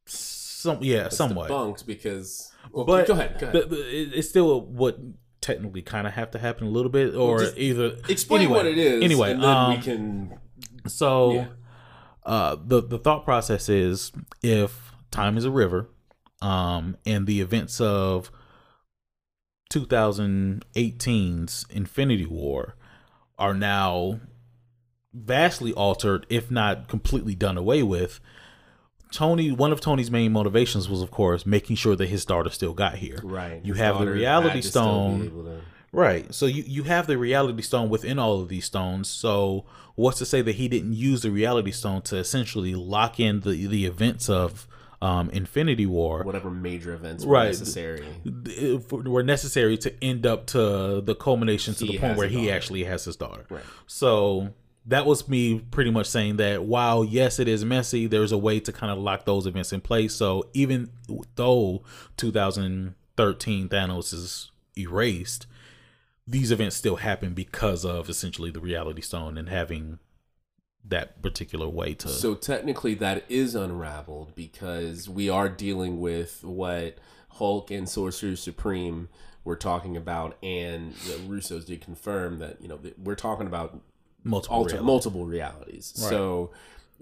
some 0.05 0.79
yeah 0.81 1.05
It's 1.07 1.17
somewhat, 1.17 1.49
debunked 1.49 1.85
because. 1.85 2.51
Well, 2.71 2.85
but 2.85 3.07
go 3.07 3.13
ahead. 3.13 3.37
Go 3.39 3.47
ahead. 3.49 3.69
the- 3.69 3.75
the- 3.75 4.01
it- 4.01 4.13
it's 4.13 4.29
still 4.29 4.61
what 4.61 4.97
technically 5.41 5.81
kind 5.81 6.07
of 6.07 6.13
have 6.13 6.31
to 6.31 6.39
happen 6.39 6.67
a 6.67 6.69
little 6.69 6.89
bit, 6.89 7.13
or 7.15 7.43
either 7.57 7.97
Explain 8.07 8.41
anyway, 8.41 8.57
what 8.57 8.65
it 8.65 8.77
is. 8.77 9.03
Anyway, 9.03 9.31
and 9.31 9.43
then 9.43 9.49
um, 9.49 9.75
we 9.75 9.81
can. 9.83 10.39
So, 10.87 11.31
Yeah. 11.33 11.47
uh, 12.25 12.55
the 12.65 12.81
the 12.81 12.97
thought 12.97 13.23
process 13.25 13.69
is 13.69 14.11
if 14.41 14.91
time 15.11 15.37
is 15.37 15.45
a 15.45 15.51
river, 15.51 15.89
um, 16.41 16.97
and 17.05 17.25
the 17.27 17.41
events 17.41 17.79
of 17.81 18.31
2018's 19.71 21.65
Infinity 21.69 22.25
War 22.25 22.75
are 23.37 23.53
now 23.53 24.19
vastly 25.13 25.73
altered, 25.73 26.25
if 26.29 26.49
not 26.51 26.87
completely 26.87 27.35
done 27.35 27.57
away 27.57 27.83
with. 27.83 28.19
Tony, 29.11 29.51
one 29.51 29.71
of 29.71 29.79
Tony's 29.79 30.09
main 30.09 30.31
motivations 30.31 30.89
was, 30.89 31.01
of 31.01 31.11
course, 31.11 31.45
making 31.45 31.75
sure 31.75 31.95
that 31.95 32.07
his 32.07 32.25
daughter 32.25 32.49
still 32.49 32.73
got 32.73 32.95
here. 32.95 33.19
Right. 33.23 33.63
You 33.63 33.73
his 33.73 33.81
have 33.81 33.99
the 33.99 34.07
Reality 34.07 34.61
Stone. 34.61 35.61
Right. 35.93 36.33
So 36.33 36.45
you, 36.47 36.63
you 36.67 36.83
have 36.83 37.07
the 37.07 37.17
reality 37.17 37.61
stone 37.61 37.87
within 37.89 38.19
all 38.19 38.41
of 38.41 38.49
these 38.49 38.65
stones. 38.65 39.07
So 39.07 39.63
what's 39.95 40.17
to 40.17 40.25
say 40.25 40.41
that 40.41 40.55
he 40.55 40.67
didn't 40.67 40.93
use 40.93 41.21
the 41.21 41.29
reality 41.31 41.71
stone 41.71 42.01
to 42.03 42.17
essentially 42.17 42.73
lock 42.75 43.19
in 43.19 43.39
the 43.41 43.67
the 43.67 43.85
events 43.85 44.27
of 44.29 44.67
um, 45.01 45.29
Infinity 45.29 45.85
War? 45.85 46.23
whatever 46.23 46.49
major 46.49 46.93
events 46.93 47.23
were 47.25 47.33
Right. 47.33 47.47
necessary. 47.47 48.03
Were 48.91 49.21
necessary 49.23 49.77
to 49.77 50.03
end 50.03 50.25
up 50.25 50.47
to 50.47 50.99
the 51.01 51.13
culmination 51.15 51.75
to 51.75 51.85
He 51.85 51.91
the 51.93 51.97
point 51.99 52.17
where 52.17 52.27
he 52.27 52.45
daughter. 52.45 52.55
actually 52.55 52.83
has 52.85 53.05
his 53.05 53.15
daughter. 53.15 53.45
Right. 53.49 53.63
So 53.85 54.49
that 54.87 55.05
was 55.05 55.29
me 55.29 55.59
pretty 55.71 55.91
much 55.91 56.07
saying 56.07 56.37
that 56.37 56.63
while 56.63 57.05
yes 57.05 57.37
it 57.39 57.47
is 57.47 57.63
messy, 57.63 58.07
there's 58.07 58.31
a 58.31 58.37
way 58.37 58.59
to 58.61 58.71
kind 58.73 58.91
of 58.91 58.97
lock 58.97 59.25
those 59.25 59.45
events 59.45 59.71
in 59.71 59.79
place. 59.81 60.15
So 60.15 60.49
even 60.53 60.89
though 61.35 61.83
2013 62.17 63.69
Thanos 63.69 64.13
is 64.13 64.51
erased, 64.77 65.45
these 66.25 66.51
events 66.51 66.75
still 66.75 66.97
happen 66.97 67.33
because 67.33 67.83
of 67.83 68.09
essentially 68.09 68.51
the 68.51 68.59
reality 68.59 69.01
stone 69.01 69.37
and 69.37 69.49
having 69.49 69.99
that 70.85 71.21
particular 71.21 71.67
way 71.67 71.93
to 71.93 72.09
So 72.09 72.35
technically, 72.35 72.93
that 72.95 73.23
is 73.29 73.55
unraveled 73.55 74.35
because 74.35 75.07
we 75.09 75.29
are 75.29 75.49
dealing 75.49 75.99
with 75.99 76.43
what 76.43 76.97
Hulk 77.29 77.71
and 77.71 77.87
Sorcerer 77.87 78.35
Supreme 78.35 79.09
were 79.43 79.55
talking 79.55 79.97
about, 79.97 80.37
and 80.43 80.93
the 80.93 81.13
Russos 81.27 81.65
did 81.65 81.81
confirm 81.81 82.39
that 82.39 82.61
you 82.61 82.67
know 82.67 82.79
we're 82.97 83.15
talking 83.15 83.47
about 83.47 83.79
multiple 84.23 84.57
alter, 84.57 84.75
realities. 84.75 84.85
multiple 84.85 85.25
realities. 85.25 85.93
So, 85.95 86.51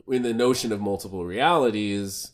in 0.07 0.23
the 0.23 0.33
notion 0.33 0.71
of 0.71 0.79
multiple 0.79 1.25
realities, 1.25 2.31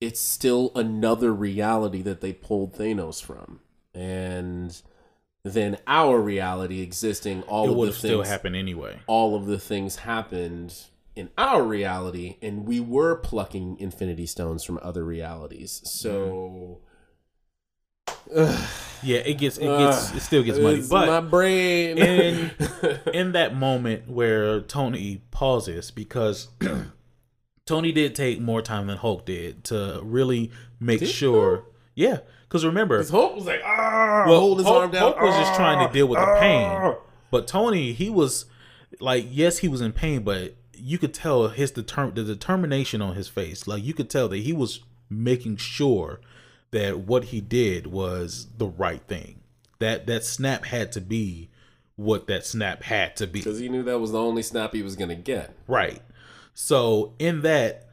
it's 0.00 0.20
still 0.20 0.72
another 0.74 1.32
reality 1.32 2.02
that 2.02 2.20
they 2.20 2.32
pulled 2.32 2.76
Thanos 2.76 3.22
from, 3.22 3.60
and 3.94 4.80
then 5.42 5.78
our 5.86 6.20
reality 6.20 6.80
existing, 6.80 7.42
all 7.44 7.66
it 7.66 7.70
of 7.70 7.76
would 7.76 7.86
the 7.88 7.92
have 7.92 7.98
still 7.98 8.18
things 8.18 8.28
happened 8.28 8.56
anyway. 8.56 9.00
all 9.06 9.34
of 9.34 9.46
the 9.46 9.58
things 9.58 9.96
happened 9.96 10.74
in 11.16 11.28
our 11.36 11.62
reality 11.62 12.36
and 12.40 12.66
we 12.66 12.78
were 12.78 13.16
plucking 13.16 13.76
infinity 13.80 14.26
stones 14.26 14.62
from 14.62 14.78
other 14.82 15.04
realities 15.04 15.80
so 15.84 16.78
Yeah, 19.02 19.18
it 19.18 19.38
gets 19.38 19.56
it 19.56 19.64
gets 19.64 20.14
it 20.14 20.20
still 20.20 20.42
gets 20.42 20.58
muddy. 20.58 20.82
But 20.88 21.06
my 21.06 21.20
brain 21.20 21.96
in 21.96 22.50
in 23.14 23.32
that 23.32 23.54
moment 23.56 24.08
where 24.10 24.60
Tony 24.60 25.22
pauses 25.30 25.90
because 25.90 26.48
Tony 27.66 27.92
did 27.92 28.14
take 28.14 28.40
more 28.40 28.60
time 28.60 28.88
than 28.88 28.98
Hulk 28.98 29.24
did 29.24 29.64
to 29.64 30.00
really 30.02 30.50
make 30.78 31.04
sure. 31.06 31.64
Yeah, 31.94 32.20
because 32.48 32.64
remember, 32.64 32.98
his 32.98 33.10
hope 33.10 33.34
was 33.34 33.46
like 33.46 33.60
ah 33.64 34.24
well, 34.26 34.40
hold 34.40 34.58
his 34.58 34.66
Hulk, 34.66 34.82
arm 34.82 34.90
down 34.90 35.02
Hulk 35.02 35.20
was 35.20 35.34
just 35.36 35.54
trying 35.54 35.86
to 35.86 35.92
deal 35.92 36.06
with 36.06 36.18
the 36.18 36.36
pain, 36.38 36.66
ah. 36.66 36.94
but 37.30 37.46
Tony, 37.46 37.92
he 37.92 38.10
was 38.10 38.46
like, 39.00 39.26
yes, 39.28 39.58
he 39.58 39.68
was 39.68 39.80
in 39.80 39.92
pain, 39.92 40.22
but 40.22 40.56
you 40.74 40.98
could 40.98 41.14
tell 41.14 41.48
his 41.48 41.72
determ 41.72 42.14
the 42.14 42.24
determination 42.24 43.02
on 43.02 43.14
his 43.14 43.28
face. 43.28 43.66
Like 43.66 43.84
you 43.84 43.94
could 43.94 44.10
tell 44.10 44.28
that 44.28 44.38
he 44.38 44.52
was 44.52 44.80
making 45.08 45.56
sure 45.56 46.20
that 46.70 47.00
what 47.00 47.24
he 47.24 47.40
did 47.40 47.86
was 47.86 48.46
the 48.56 48.68
right 48.68 49.02
thing. 49.02 49.40
That 49.78 50.06
that 50.06 50.24
snap 50.24 50.64
had 50.64 50.92
to 50.92 51.00
be 51.00 51.50
what 51.96 52.26
that 52.28 52.46
snap 52.46 52.82
had 52.82 53.16
to 53.16 53.26
be. 53.26 53.40
because 53.40 53.58
he 53.58 53.68
knew 53.68 53.82
that 53.82 53.98
was 53.98 54.12
the 54.12 54.18
only 54.18 54.42
snap 54.42 54.72
he 54.72 54.82
was 54.82 54.96
gonna 54.96 55.14
get 55.14 55.54
Right. 55.66 56.02
So 56.54 57.14
in 57.18 57.42
that, 57.42 57.89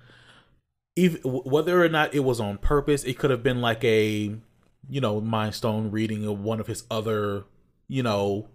even 0.97 1.21
whether 1.23 1.81
or 1.83 1.89
not 1.89 2.13
it 2.13 2.19
was 2.21 2.39
on 2.39 2.57
purpose, 2.57 3.03
it 3.05 3.17
could 3.17 3.29
have 3.29 3.43
been 3.43 3.61
like 3.61 3.83
a, 3.83 4.35
you 4.89 5.01
know, 5.01 5.21
Mind 5.21 5.55
Stone 5.55 5.91
reading 5.91 6.25
of 6.25 6.41
one 6.41 6.59
of 6.59 6.67
his 6.67 6.83
other, 6.91 7.45
you 7.87 8.03
know, 8.03 8.49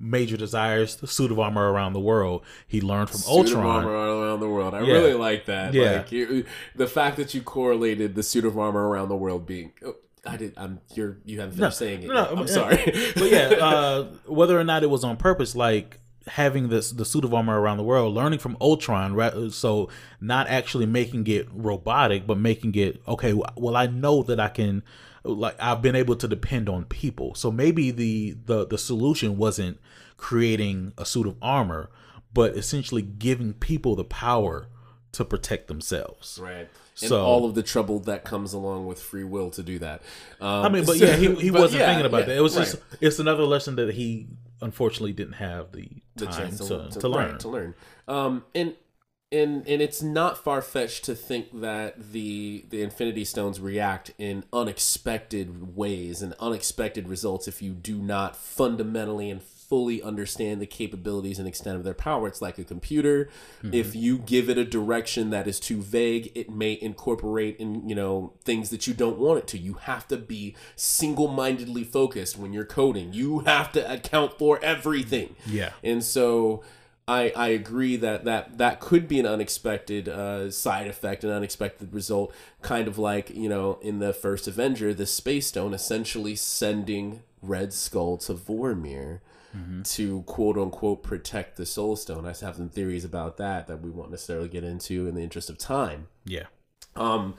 major 0.00 0.36
desires, 0.36 0.94
the 0.96 1.08
suit 1.08 1.32
of 1.32 1.38
armor 1.40 1.72
around 1.72 1.92
the 1.92 2.00
world. 2.00 2.44
He 2.68 2.80
learned 2.80 3.10
from 3.10 3.18
Suit 3.18 3.30
of 3.32 3.36
Ultron. 3.54 3.66
armor 3.84 3.90
around 3.92 4.40
the 4.40 4.48
world. 4.48 4.72
I 4.74 4.82
Yeah. 4.82 4.92
really 4.94 5.14
like 5.14 5.46
that. 5.46 5.74
Yeah. 5.74 5.96
Like 5.98 6.12
you, 6.12 6.44
the 6.76 6.86
fact 6.86 7.16
that 7.16 7.34
you 7.34 7.42
correlated 7.42 8.14
the 8.14 8.22
suit 8.22 8.44
of 8.44 8.56
armor 8.56 8.88
around 8.88 9.08
the 9.08 9.16
world 9.16 9.44
being. 9.44 9.72
Oh, 9.84 9.96
I 10.24 10.36
did. 10.36 10.52
I'm. 10.56 10.80
You're. 10.94 11.18
You 11.24 11.40
haven't 11.40 11.56
finished 11.56 11.78
saying 11.78 12.02
it. 12.02 12.08
no, 12.08 12.14
yet. 12.14 12.30
I'm 12.32 12.38
yeah. 12.38 12.46
sorry. 12.46 12.76
but 13.16 13.30
yeah, 13.30 13.48
uh, 13.60 14.04
whether 14.26 14.58
or 14.58 14.64
not 14.64 14.82
it 14.84 14.90
was 14.90 15.02
on 15.02 15.16
purpose, 15.16 15.56
like 15.56 15.98
having 16.28 16.68
this 16.68 16.90
the 16.92 17.04
suit 17.04 17.24
of 17.24 17.34
armor 17.34 17.60
around 17.60 17.76
the 17.76 17.82
world, 17.82 18.14
learning 18.14 18.38
from 18.38 18.56
Ultron, 18.60 19.14
right? 19.14 19.32
So 19.50 19.88
not 20.20 20.48
actually 20.48 20.86
making 20.86 21.26
it 21.26 21.48
robotic, 21.52 22.26
but 22.26 22.38
making 22.38 22.74
it 22.74 23.02
okay. 23.08 23.32
Well, 23.32 23.76
I 23.76 23.86
know 23.86 24.22
that 24.22 24.38
I 24.38 24.48
can, 24.48 24.82
like, 25.24 25.56
I've 25.60 25.82
been 25.82 25.96
able 25.96 26.16
to 26.16 26.28
depend 26.28 26.68
on 26.68 26.84
people. 26.84 27.34
So 27.34 27.50
maybe 27.50 27.90
the 27.90 28.36
the 28.44 28.66
the 28.66 28.78
solution 28.78 29.36
wasn't 29.36 29.78
creating 30.16 30.92
a 30.98 31.04
suit 31.04 31.26
of 31.26 31.36
armor, 31.40 31.90
but 32.32 32.56
essentially 32.56 33.02
giving 33.02 33.54
people 33.54 33.96
the 33.96 34.04
power 34.04 34.68
to 35.12 35.24
protect 35.24 35.68
themselves. 35.68 36.38
Right. 36.40 36.68
And 37.00 37.08
So- 37.08 37.24
all 37.24 37.44
of 37.44 37.54
the 37.54 37.62
trouble 37.62 38.00
that 38.00 38.24
comes 38.24 38.52
along 38.52 38.86
with 38.86 39.00
free 39.00 39.24
will 39.24 39.50
to 39.50 39.62
do 39.62 39.78
that. 39.78 40.02
Um, 40.40 40.64
I 40.64 40.68
mean, 40.68 40.84
but 40.84 40.96
yeah, 40.98 41.16
he, 41.16 41.34
he 41.36 41.50
wasn't 41.50 41.80
yeah, 41.80 41.86
thinking 41.86 42.06
about 42.06 42.20
yeah, 42.20 42.26
that. 42.26 42.36
It 42.36 42.40
was 42.40 42.56
right. 42.56 42.64
just 42.64 42.76
it's 43.00 43.18
another 43.18 43.44
lesson 43.44 43.76
that 43.76 43.94
he 43.94 44.26
unfortunately 44.60 45.12
didn't 45.12 45.34
have 45.34 45.72
the 45.72 45.88
the 46.16 46.26
time 46.26 46.50
to, 46.50 46.88
to, 46.90 47.00
to, 47.00 47.08
right, 47.08 47.28
learn. 47.30 47.38
to 47.38 47.48
learn. 47.48 47.74
Um, 48.06 48.44
and 48.54 48.74
and 49.30 49.66
and 49.68 49.82
it's 49.82 50.02
not 50.02 50.42
far 50.42 50.62
fetched 50.62 51.04
to 51.04 51.14
think 51.14 51.60
that 51.60 52.12
the 52.12 52.64
the 52.70 52.82
Infinity 52.82 53.24
Stones 53.24 53.60
react 53.60 54.12
in 54.18 54.44
unexpected 54.52 55.76
ways 55.76 56.22
and 56.22 56.34
unexpected 56.40 57.08
results 57.08 57.46
if 57.46 57.60
you 57.60 57.72
do 57.72 57.98
not 57.98 58.36
fundamentally 58.36 59.30
and 59.30 59.42
fully 59.68 60.02
understand 60.02 60.60
the 60.60 60.66
capabilities 60.66 61.38
and 61.38 61.46
extent 61.46 61.76
of 61.76 61.84
their 61.84 61.94
power. 61.94 62.26
It's 62.26 62.40
like 62.40 62.58
a 62.58 62.64
computer. 62.64 63.28
If 63.62 63.94
you 63.94 64.18
give 64.18 64.48
it 64.48 64.56
a 64.56 64.64
direction 64.64 65.30
that 65.30 65.46
is 65.46 65.60
too 65.60 65.82
vague, 65.82 66.32
it 66.34 66.50
may 66.50 66.78
incorporate 66.80 67.56
in, 67.58 67.88
you 67.88 67.94
know, 67.94 68.32
things 68.44 68.70
that 68.70 68.86
you 68.86 68.94
don't 68.94 69.18
want 69.18 69.40
it 69.40 69.46
to. 69.48 69.58
You 69.58 69.74
have 69.74 70.08
to 70.08 70.16
be 70.16 70.56
single-mindedly 70.74 71.84
focused 71.84 72.38
when 72.38 72.52
you're 72.52 72.64
coding. 72.64 73.12
You 73.12 73.40
have 73.40 73.70
to 73.72 73.92
account 73.92 74.38
for 74.38 74.58
everything. 74.62 75.36
Yeah. 75.46 75.72
And 75.84 76.02
so 76.02 76.62
I 77.06 77.32
I 77.34 77.48
agree 77.48 77.96
that 77.96 78.24
that 78.26 78.58
that 78.58 78.80
could 78.80 79.08
be 79.08 79.18
an 79.18 79.26
unexpected 79.26 80.08
uh, 80.08 80.50
side 80.50 80.86
effect, 80.86 81.24
an 81.24 81.30
unexpected 81.30 81.92
result, 81.92 82.34
kind 82.60 82.86
of 82.86 82.98
like 82.98 83.30
you 83.30 83.48
know 83.48 83.78
in 83.80 83.98
the 83.98 84.12
first 84.12 84.46
Avenger, 84.46 84.92
the 84.92 85.06
Space 85.06 85.46
Stone 85.46 85.72
essentially 85.72 86.36
sending 86.36 87.22
Red 87.42 87.72
Skull 87.72 88.18
to 88.18 88.34
Vormir 88.34 89.20
to 89.84 90.22
quote 90.22 90.56
unquote 90.58 91.02
protect 91.02 91.56
the 91.56 91.66
Soul 91.66 91.96
Stone. 91.96 92.24
I 92.24 92.28
have 92.28 92.56
some 92.56 92.68
theories 92.68 93.04
about 93.04 93.36
that 93.38 93.66
that 93.68 93.80
we 93.80 93.90
won't 93.90 94.10
necessarily 94.10 94.48
get 94.48 94.64
into 94.64 95.06
in 95.06 95.14
the 95.14 95.22
interest 95.22 95.50
of 95.50 95.58
time. 95.58 96.08
Yeah. 96.24 96.46
Um, 96.96 97.36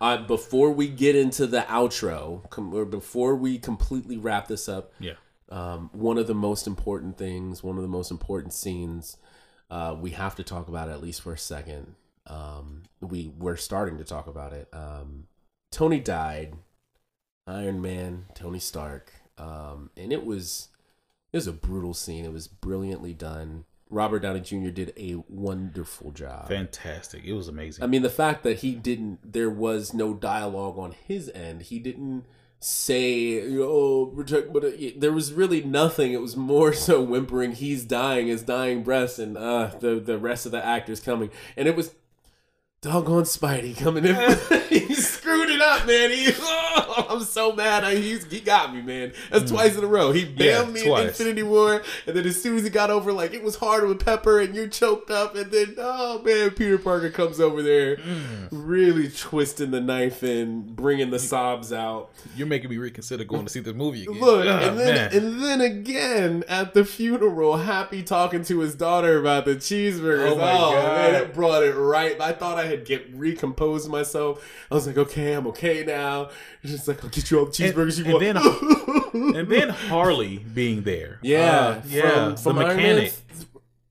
I, 0.00 0.16
before 0.16 0.72
we 0.72 0.88
get 0.88 1.14
into 1.16 1.46
the 1.46 1.60
outro, 1.62 2.48
com- 2.50 2.74
or 2.74 2.84
before 2.84 3.36
we 3.36 3.58
completely 3.58 4.16
wrap 4.16 4.48
this 4.48 4.68
up, 4.68 4.92
Yeah. 4.98 5.14
um, 5.48 5.90
one 5.92 6.18
of 6.18 6.26
the 6.26 6.34
most 6.34 6.66
important 6.66 7.16
things, 7.18 7.62
one 7.62 7.76
of 7.76 7.82
the 7.82 7.88
most 7.88 8.10
important 8.10 8.52
scenes, 8.52 9.16
uh, 9.70 9.96
we 9.98 10.10
have 10.10 10.34
to 10.36 10.42
talk 10.42 10.68
about 10.68 10.88
at 10.88 11.00
least 11.00 11.22
for 11.22 11.32
a 11.32 11.38
second. 11.38 11.94
Um, 12.26 12.82
we 13.00 13.28
we're 13.38 13.56
starting 13.56 13.98
to 13.98 14.04
talk 14.04 14.26
about 14.26 14.52
it. 14.52 14.68
Um, 14.72 15.26
Tony 15.70 15.98
died, 16.00 16.54
Iron 17.46 17.80
Man, 17.82 18.26
Tony 18.34 18.58
Stark, 18.60 19.12
um, 19.38 19.90
and 19.96 20.12
it 20.12 20.24
was 20.24 20.68
it 21.32 21.36
was 21.36 21.46
a 21.46 21.52
brutal 21.52 21.94
scene. 21.94 22.24
It 22.24 22.32
was 22.32 22.48
brilliantly 22.48 23.14
done. 23.14 23.64
Robert 23.90 24.20
Downey 24.20 24.40
Jr. 24.40 24.70
did 24.70 24.92
a 24.96 25.22
wonderful 25.28 26.12
job. 26.12 26.48
Fantastic. 26.48 27.24
It 27.24 27.34
was 27.34 27.48
amazing. 27.48 27.84
I 27.84 27.86
mean, 27.86 28.02
the 28.02 28.10
fact 28.10 28.42
that 28.44 28.58
he 28.58 28.74
didn't, 28.74 29.32
there 29.32 29.50
was 29.50 29.92
no 29.92 30.14
dialogue 30.14 30.78
on 30.78 30.92
his 30.92 31.30
end. 31.34 31.62
He 31.62 31.78
didn't 31.78 32.24
say 32.64 33.42
oh 33.58 34.06
protect 34.14 34.52
but 34.52 34.62
there 34.96 35.10
was 35.10 35.32
really 35.32 35.64
nothing 35.64 36.12
it 36.12 36.20
was 36.20 36.36
more 36.36 36.72
so 36.72 37.02
whimpering 37.02 37.50
he's 37.50 37.84
dying 37.84 38.28
his 38.28 38.40
dying 38.44 38.84
breaths 38.84 39.18
and 39.18 39.36
uh 39.36 39.68
the 39.80 39.96
the 39.96 40.16
rest 40.16 40.46
of 40.46 40.52
the 40.52 40.64
actors 40.64 41.00
coming 41.00 41.28
and 41.56 41.66
it 41.66 41.74
was 41.74 41.92
doggone 42.82 43.22
Spidey 43.22 43.76
coming 43.76 44.04
in. 44.04 44.14
he 45.22 45.28
screwed 45.28 45.50
it 45.50 45.60
up, 45.60 45.86
man. 45.86 46.10
He, 46.10 46.32
oh, 46.38 47.06
I'm 47.10 47.22
so 47.22 47.52
mad. 47.52 47.84
I, 47.84 47.94
he's, 47.94 48.24
he 48.24 48.40
got 48.40 48.74
me, 48.74 48.82
man. 48.82 49.12
That's 49.30 49.50
twice 49.50 49.76
in 49.76 49.84
a 49.84 49.86
row. 49.86 50.12
He 50.12 50.22
Yeah, 50.36 50.64
me 50.64 50.82
twice. 50.84 51.02
in 51.02 51.08
Infinity 51.08 51.42
War, 51.44 51.82
and 52.06 52.16
then 52.16 52.26
as 52.26 52.40
soon 52.42 52.56
as 52.56 52.64
he 52.64 52.70
got 52.70 52.90
over, 52.90 53.12
like 53.12 53.32
it 53.34 53.42
was 53.42 53.56
hard 53.56 53.86
with 53.86 54.04
Pepper, 54.04 54.40
and 54.40 54.54
you're 54.54 54.68
choked 54.68 55.10
up, 55.10 55.34
and 55.36 55.50
then 55.50 55.74
oh 55.78 56.20
man, 56.22 56.50
Peter 56.50 56.78
Parker 56.78 57.10
comes 57.10 57.40
over 57.40 57.62
there, 57.62 57.98
really 58.50 59.08
twisting 59.10 59.70
the 59.70 59.80
knife 59.80 60.22
and 60.22 60.74
bringing 60.74 61.10
the 61.10 61.18
sobs 61.18 61.72
out. 61.72 62.10
You're 62.36 62.46
making 62.46 62.70
me 62.70 62.78
reconsider 62.78 63.24
going 63.24 63.44
to 63.46 63.50
see 63.52 63.60
this 63.60 63.74
movie 63.74 64.02
again. 64.02 64.20
Look, 64.20 64.46
Ah, 64.46 64.60
and 64.68 64.78
then 64.78 64.94
man. 64.94 65.14
and 65.14 65.42
then 65.42 65.60
again 65.60 66.44
at 66.48 66.74
the 66.74 66.84
funeral, 66.84 67.58
Happy 67.58 68.02
talking 68.02 68.44
to 68.44 68.58
his 68.60 68.74
daughter 68.74 69.18
about 69.18 69.44
the 69.44 69.54
cheeseburgers. 69.56 70.30
Oh 70.32 70.32
Oh, 70.34 70.72
God. 70.72 71.12
man, 71.12 71.14
it 71.22 71.34
brought 71.34 71.62
it 71.62 71.74
right. 71.74 72.20
I 72.20 72.32
thought 72.32 72.58
I 72.58 72.66
had 72.66 72.84
get 72.84 73.06
recomposed 73.14 73.88
myself. 73.88 74.44
I 74.70 74.74
was 74.74 74.86
like, 74.86 74.96
okay, 74.98 75.11
I'm 75.16 75.46
okay 75.48 75.84
now. 75.84 76.30
It's 76.62 76.72
just 76.72 76.88
like 76.88 77.02
I'll 77.04 77.10
get 77.10 77.30
you 77.30 77.38
all 77.38 77.46
the 77.46 77.52
cheeseburgers 77.52 77.98
and 77.98 78.06
you 78.06 78.12
want. 78.14 79.12
then- 79.12 79.36
and 79.36 79.48
then 79.48 79.68
Harley 79.68 80.38
being 80.38 80.82
there. 80.82 81.18
yeah, 81.22 81.58
Uh, 81.60 81.82
yeah, 81.86 82.24
from, 82.34 82.36
from 82.36 82.56
the 82.56 82.66
mechanic. 82.66 83.12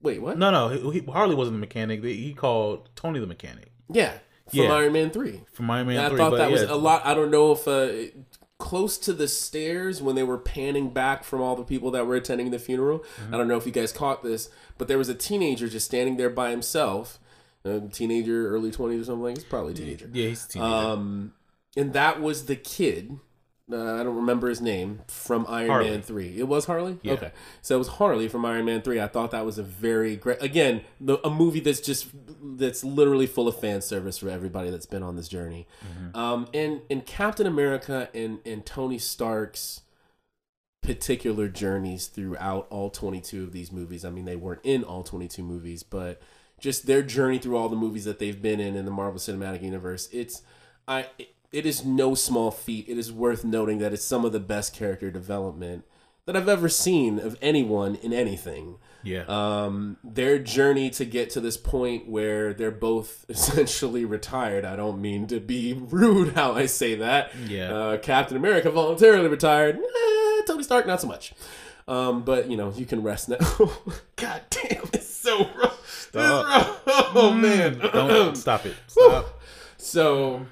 Wait, 0.02 0.22
what? 0.22 0.38
No, 0.38 0.50
no, 0.50 0.90
he, 0.90 1.00
Harley 1.02 1.36
wasn't 1.36 1.56
the 1.56 1.60
mechanic. 1.60 2.04
He 2.04 2.34
called 2.34 2.90
Tony 2.96 3.20
the 3.20 3.28
mechanic 3.28 3.72
Yeah, 3.90 4.14
from 4.50 4.60
Yeah. 4.60 4.74
Iron 4.74 4.94
Man 4.94 5.10
three. 5.12 5.42
from 5.54 5.70
Iron 5.70 5.88
Man 5.88 5.98
And 5.98 6.14
I 6.14 6.18
thought 6.18 6.38
that 6.38 6.50
was 6.52 6.64
a 6.64 6.76
lot. 6.76 7.06
I 7.06 7.14
don't 7.14 7.30
know 7.30 7.52
if 7.52 7.68
uh, 7.68 8.10
close 8.58 8.98
to 9.00 9.14
the 9.14 9.28
stairs 9.28 10.02
when 10.02 10.16
they 10.16 10.24
were 10.24 10.38
panning 10.40 10.90
back 10.90 11.24
from 11.24 11.42
all 11.42 11.56
the 11.56 11.64
people 11.64 11.92
that 11.92 12.08
were 12.08 12.16
attending 12.16 12.50
the 12.52 12.58
funeral. 12.60 13.00
Mm-hmm. 13.00 13.34
I 13.34 13.38
don't 13.38 13.48
know 13.48 13.58
if 13.58 13.66
you 13.68 13.72
guys 13.72 13.92
caught 13.92 14.24
this, 14.24 14.50
but 14.80 14.88
there 14.88 14.98
was 14.98 15.10
a 15.10 15.16
teenager 15.16 15.68
just 15.68 15.86
standing 15.86 16.18
there 16.18 16.30
by 16.32 16.50
himself. 16.52 17.20
A 17.64 17.80
teenager, 17.82 18.50
early 18.50 18.72
twenties 18.72 19.02
or 19.02 19.06
something. 19.06 19.36
He's 19.36 19.44
probably 19.44 19.74
a 19.74 19.76
teenager. 19.76 20.10
Yeah, 20.12 20.28
he's 20.30 20.46
a 20.46 20.50
teenager. 20.50 20.74
Um, 20.74 21.34
and 21.78 21.94
that 21.94 22.22
was 22.22 22.46
the 22.46 22.56
kid. 22.56 23.20
Uh, 23.72 23.96
I 23.96 24.04
don't 24.04 24.16
remember 24.18 24.50
his 24.50 24.60
name 24.60 25.02
from 25.08 25.46
Iron 25.48 25.70
Harley. 25.70 25.90
Man 25.92 26.02
three. 26.02 26.38
It 26.38 26.48
was 26.48 26.66
Harley. 26.66 26.98
Yeah. 27.04 27.14
Okay, 27.14 27.32
so 27.62 27.76
it 27.76 27.78
was 27.78 27.88
Harley 27.88 28.28
from 28.28 28.44
Iron 28.46 28.66
Man 28.66 28.82
three. 28.82 29.00
I 29.00 29.08
thought 29.08 29.32
that 29.32 29.46
was 29.46 29.58
a 29.58 29.64
very 29.64 30.16
great. 30.16 30.42
Again, 30.42 30.82
the, 31.00 31.26
a 31.26 31.30
movie 31.30 31.62
that's 31.62 31.80
just 31.80 32.08
that's 32.42 32.84
literally 32.84 33.28
full 33.28 33.48
of 33.48 33.58
fan 33.60 33.82
service 33.82 34.18
for 34.18 34.30
everybody 34.30 34.72
that's 34.72 34.88
been 34.88 35.04
on 35.04 35.16
this 35.16 35.28
journey. 35.28 35.68
Um, 36.14 36.48
and 36.54 36.82
and 36.90 37.06
Captain 37.06 37.48
America 37.48 38.10
and 38.14 38.40
and 38.46 38.66
Tony 38.66 38.98
Stark's 38.98 39.82
particular 40.82 41.48
journeys 41.48 42.08
throughout 42.08 42.68
all 42.72 42.90
22 42.90 43.44
of 43.44 43.52
these 43.52 43.72
movies. 43.72 44.04
I 44.04 44.10
mean, 44.10 44.26
they 44.26 44.36
weren't 44.36 44.62
in 44.64 44.84
all 44.84 45.04
22 45.04 45.44
movies, 45.44 45.84
but 45.84 46.20
just 46.62 46.86
their 46.86 47.02
journey 47.02 47.40
through 47.40 47.58
all 47.58 47.68
the 47.68 47.76
movies 47.76 48.06
that 48.06 48.20
they've 48.20 48.42
been 48.42 48.62
in 48.62 48.76
in 48.76 48.86
the 48.86 48.92
Marvel 48.92 49.20
Cinematic 49.20 49.62
Universe. 49.62 50.08
It's 50.14 50.44
I 50.88 51.08
it 51.52 51.66
is 51.66 51.84
no 51.84 52.16
small 52.16 52.52
feat. 52.52 52.86
It 52.88 52.98
is 52.98 53.12
worth 53.12 53.44
noting 53.44 53.80
that 53.80 53.92
it's 53.92 54.06
some 54.06 54.24
of 54.24 54.32
the 54.32 54.40
best 54.40 54.74
character 54.74 55.12
development 55.12 55.84
that 56.26 56.38
I've 56.38 56.48
ever 56.48 56.70
seen 56.70 57.20
of 57.20 57.36
anyone 57.42 57.96
in 57.96 58.14
anything. 58.14 58.78
yeah. 59.04 59.24
Um, 59.28 59.98
their 60.04 60.38
journey 60.38 60.92
to 60.92 61.04
get 61.04 61.32
to 61.32 61.42
this 61.42 61.58
point 61.58 62.08
where 62.08 62.54
they're 62.54 62.70
both 62.70 63.26
essentially 63.30 64.06
retired. 64.06 64.64
I 64.64 64.76
don't 64.76 65.02
mean 65.02 65.26
to 65.28 65.40
be 65.40 65.74
rude 65.74 66.36
how 66.36 66.54
I 66.54 66.68
say 66.68 66.96
that. 66.96 67.32
Yeah. 67.48 67.74
Uh, 67.74 67.98
Captain 67.98 68.38
America 68.38 68.70
voluntarily 68.70 69.28
retired. 69.28 69.78
Eh, 69.78 70.42
Tony 70.48 70.64
Stark, 70.64 70.86
not 70.86 71.02
so 71.02 71.08
much. 71.08 71.34
Um, 71.88 72.24
but 72.24 72.50
you 72.50 72.56
know, 72.56 72.72
you 72.72 72.86
can 72.86 73.02
rest 73.02 73.28
now. 73.28 73.38
God 74.16 74.42
damn, 74.52 74.84
it's 74.94 75.08
so 75.08 75.50
rough. 75.58 75.81
Rough. 76.14 76.78
Oh 77.14 77.34
man. 77.34 77.78
Don't 77.80 78.36
stop 78.38 78.66
it. 78.66 78.76
Stop. 78.88 79.42
So, 79.78 80.46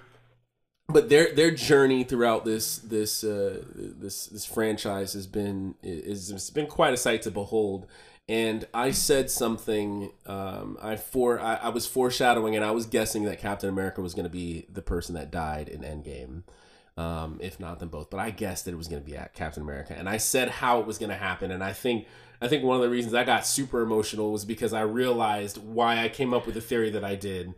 but 0.89 1.07
their 1.07 1.33
their 1.33 1.51
journey 1.51 2.03
throughout 2.03 2.43
this 2.43 2.79
this 2.79 3.23
uh, 3.23 3.63
this 3.75 4.27
this 4.27 4.45
franchise 4.45 5.13
has 5.13 5.25
been 5.25 5.75
is 5.81 6.31
it's 6.31 6.49
been 6.49 6.67
quite 6.67 6.93
a 6.93 6.97
sight 6.97 7.21
to 7.23 7.31
behold. 7.31 7.87
And 8.27 8.67
I 8.73 8.91
said 8.91 9.31
something. 9.31 10.11
Um, 10.25 10.77
I 10.81 10.97
for 10.97 11.39
I, 11.39 11.55
I 11.55 11.69
was 11.69 11.87
foreshadowing, 11.87 12.55
and 12.55 12.65
I 12.65 12.71
was 12.71 12.85
guessing 12.85 13.23
that 13.23 13.39
Captain 13.39 13.69
America 13.69 14.01
was 14.01 14.13
going 14.13 14.25
to 14.25 14.29
be 14.29 14.65
the 14.71 14.81
person 14.81 15.15
that 15.15 15.31
died 15.31 15.69
in 15.69 15.81
Endgame. 15.81 16.43
Um, 16.97 17.39
if 17.41 17.59
not 17.61 17.79
them 17.79 17.87
both, 17.87 18.09
but 18.09 18.19
I 18.19 18.29
guessed 18.29 18.65
that 18.65 18.71
it 18.71 18.77
was 18.77 18.89
going 18.89 19.01
to 19.01 19.09
be 19.09 19.15
at 19.15 19.33
Captain 19.33 19.63
America, 19.63 19.95
and 19.97 20.09
I 20.09 20.17
said 20.17 20.49
how 20.49 20.81
it 20.81 20.85
was 20.85 20.97
going 20.97 21.09
to 21.09 21.15
happen, 21.15 21.49
and 21.49 21.63
I 21.63 21.71
think 21.71 22.05
I 22.41 22.47
think 22.47 22.63
one 22.63 22.77
of 22.77 22.81
the 22.81 22.89
reasons 22.89 23.13
I 23.13 23.23
got 23.23 23.45
super 23.45 23.81
emotional 23.81 24.31
was 24.31 24.45
because 24.45 24.71
I 24.73 24.81
realized 24.81 25.57
why 25.57 26.03
I 26.03 26.09
came 26.09 26.33
up 26.33 26.45
with 26.45 26.55
the 26.55 26.61
theory 26.61 26.89
that 26.91 27.03
I 27.03 27.15
did. 27.15 27.53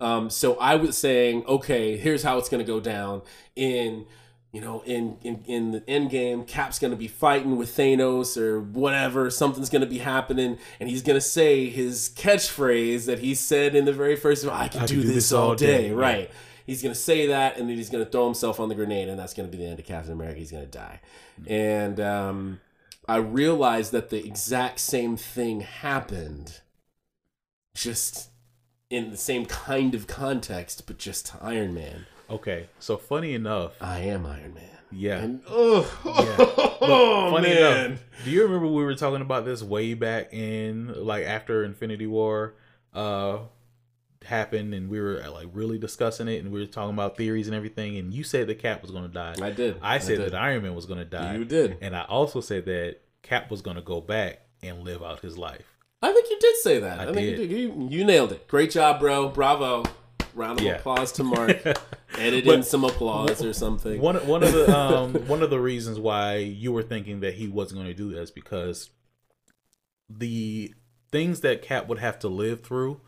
Um, 0.00 0.30
so 0.30 0.56
I 0.58 0.74
was 0.76 0.96
saying, 0.96 1.44
okay, 1.46 1.96
here's 1.96 2.22
how 2.22 2.38
it's 2.38 2.48
going 2.48 2.64
to 2.64 2.70
go 2.70 2.80
down. 2.80 3.22
In 3.56 4.06
you 4.52 4.60
know, 4.60 4.82
in 4.84 5.16
in 5.22 5.44
in 5.46 5.70
the 5.70 5.88
end 5.88 6.10
game, 6.10 6.44
Cap's 6.44 6.78
going 6.78 6.90
to 6.90 6.96
be 6.96 7.06
fighting 7.06 7.56
with 7.56 7.76
Thanos 7.76 8.36
or 8.36 8.60
whatever. 8.60 9.30
Something's 9.30 9.70
going 9.70 9.82
to 9.82 9.86
be 9.86 9.98
happening, 9.98 10.58
and 10.80 10.88
he's 10.88 11.02
going 11.02 11.16
to 11.16 11.20
say 11.20 11.68
his 11.68 12.10
catchphrase 12.16 13.06
that 13.06 13.20
he 13.20 13.34
said 13.34 13.74
in 13.76 13.84
the 13.84 13.92
very 13.92 14.16
first. 14.16 14.44
I 14.46 14.68
can, 14.68 14.86
do, 14.86 15.02
this, 15.02 15.30
all 15.32 15.54
day, 15.54 15.92
right? 15.92 16.30
He's 16.66 16.82
going 16.82 16.94
to 16.94 17.00
say 17.00 17.28
that, 17.28 17.58
and 17.58 17.68
then 17.68 17.76
he's 17.76 17.90
going 17.90 18.04
to 18.04 18.10
throw 18.10 18.24
himself 18.26 18.58
on 18.58 18.68
the 18.68 18.74
grenade, 18.74 19.08
and 19.08 19.18
that's 19.18 19.34
going 19.34 19.48
to 19.48 19.56
be 19.56 19.62
the 19.62 19.70
end 19.70 19.78
of 19.78 19.86
Captain 19.86 20.12
America. 20.12 20.38
He's 20.38 20.50
going 20.50 20.64
to 20.64 20.70
die, 20.70 21.00
and 21.46 22.00
um, 22.00 22.60
I 23.10 23.16
realized 23.16 23.90
that 23.90 24.10
the 24.10 24.24
exact 24.24 24.78
same 24.78 25.16
thing 25.16 25.62
happened, 25.62 26.60
just 27.74 28.30
in 28.88 29.10
the 29.10 29.16
same 29.16 29.46
kind 29.46 29.96
of 29.96 30.06
context, 30.06 30.86
but 30.86 30.96
just 30.96 31.26
to 31.26 31.38
Iron 31.42 31.74
Man. 31.74 32.06
Okay. 32.30 32.68
So 32.78 32.96
funny 32.96 33.34
enough, 33.34 33.72
I 33.80 33.98
am 34.02 34.26
Iron 34.26 34.54
Man. 34.54 34.78
yeah. 34.92 35.18
And 35.18 35.40
oh, 35.48 35.82
But 36.80 37.30
funny 37.32 37.48
man. 37.48 37.84
enough, 37.86 38.00
do 38.24 38.30
you 38.30 38.44
remember 38.44 38.68
we 38.68 38.84
were 38.84 38.94
talking 38.94 39.22
about 39.22 39.44
this 39.44 39.60
way 39.60 39.94
back 39.94 40.32
in 40.32 40.94
like 41.04 41.24
after 41.24 41.64
Infinity 41.64 42.06
War 42.06 42.54
uh 42.94 43.38
happened 44.24 44.74
and 44.74 44.90
we 44.90 45.00
were 45.00 45.22
like 45.30 45.48
really 45.52 45.78
discussing 45.78 46.28
it 46.28 46.42
and 46.42 46.52
we 46.52 46.60
were 46.60 46.66
talking 46.66 46.92
about 46.94 47.16
theories 47.16 47.46
and 47.48 47.56
everything 47.56 47.96
and 47.96 48.12
you 48.12 48.22
said 48.22 48.46
that 48.48 48.58
Cap 48.58 48.82
was 48.82 48.90
going 48.90 49.04
to 49.04 49.08
die. 49.12 49.34
I 49.40 49.50
did. 49.50 49.76
I 49.82 49.98
said 49.98 50.18
did. 50.18 50.32
that 50.32 50.34
Iron 50.40 50.62
Man 50.62 50.74
was 50.74 50.86
going 50.86 50.98
to 50.98 51.04
die. 51.04 51.36
You 51.36 51.44
did. 51.44 51.78
And 51.80 51.96
I 51.96 52.02
also 52.02 52.40
said 52.40 52.66
that 52.66 52.98
Cap 53.22 53.50
was 53.50 53.62
going 53.62 53.76
to 53.76 53.82
go 53.82 54.00
back 54.00 54.40
and 54.62 54.84
live 54.84 55.02
out 55.02 55.20
his 55.20 55.38
life. 55.38 55.64
I 56.02 56.12
think 56.12 56.28
you 56.30 56.38
did 56.38 56.56
say 56.56 56.78
that. 56.80 56.98
I, 57.00 57.02
I 57.02 57.06
think 57.06 57.16
did. 57.16 57.38
you 57.40 57.46
did. 57.46 57.50
You, 57.58 57.88
you 57.90 58.04
nailed 58.04 58.32
it. 58.32 58.46
Great 58.48 58.70
job, 58.70 59.00
bro. 59.00 59.28
Bravo. 59.28 59.84
Round 60.34 60.60
of 60.60 60.64
Yeah. 60.66 60.72
applause 60.76 61.12
to 61.12 61.24
Mark. 61.24 61.56
Edit 62.18 62.46
in 62.46 62.62
some 62.62 62.84
applause 62.84 63.42
or 63.44 63.52
something. 63.52 64.00
One 64.00 64.16
one 64.26 64.42
of 64.42 64.52
the 64.52 64.76
um 64.78 65.14
one 65.26 65.42
of 65.42 65.50
the 65.50 65.58
reasons 65.58 65.98
why 65.98 66.36
you 66.36 66.72
were 66.72 66.82
thinking 66.82 67.20
that 67.20 67.34
he 67.34 67.48
wasn't 67.48 67.80
going 67.80 67.90
to 67.90 67.94
do 67.94 68.12
that 68.12 68.20
is 68.22 68.30
because 68.30 68.90
the 70.08 70.74
things 71.10 71.40
that 71.40 71.62
Cap 71.62 71.88
would 71.88 71.98
have 71.98 72.18
to 72.20 72.28
live 72.28 72.62
through 72.62 73.00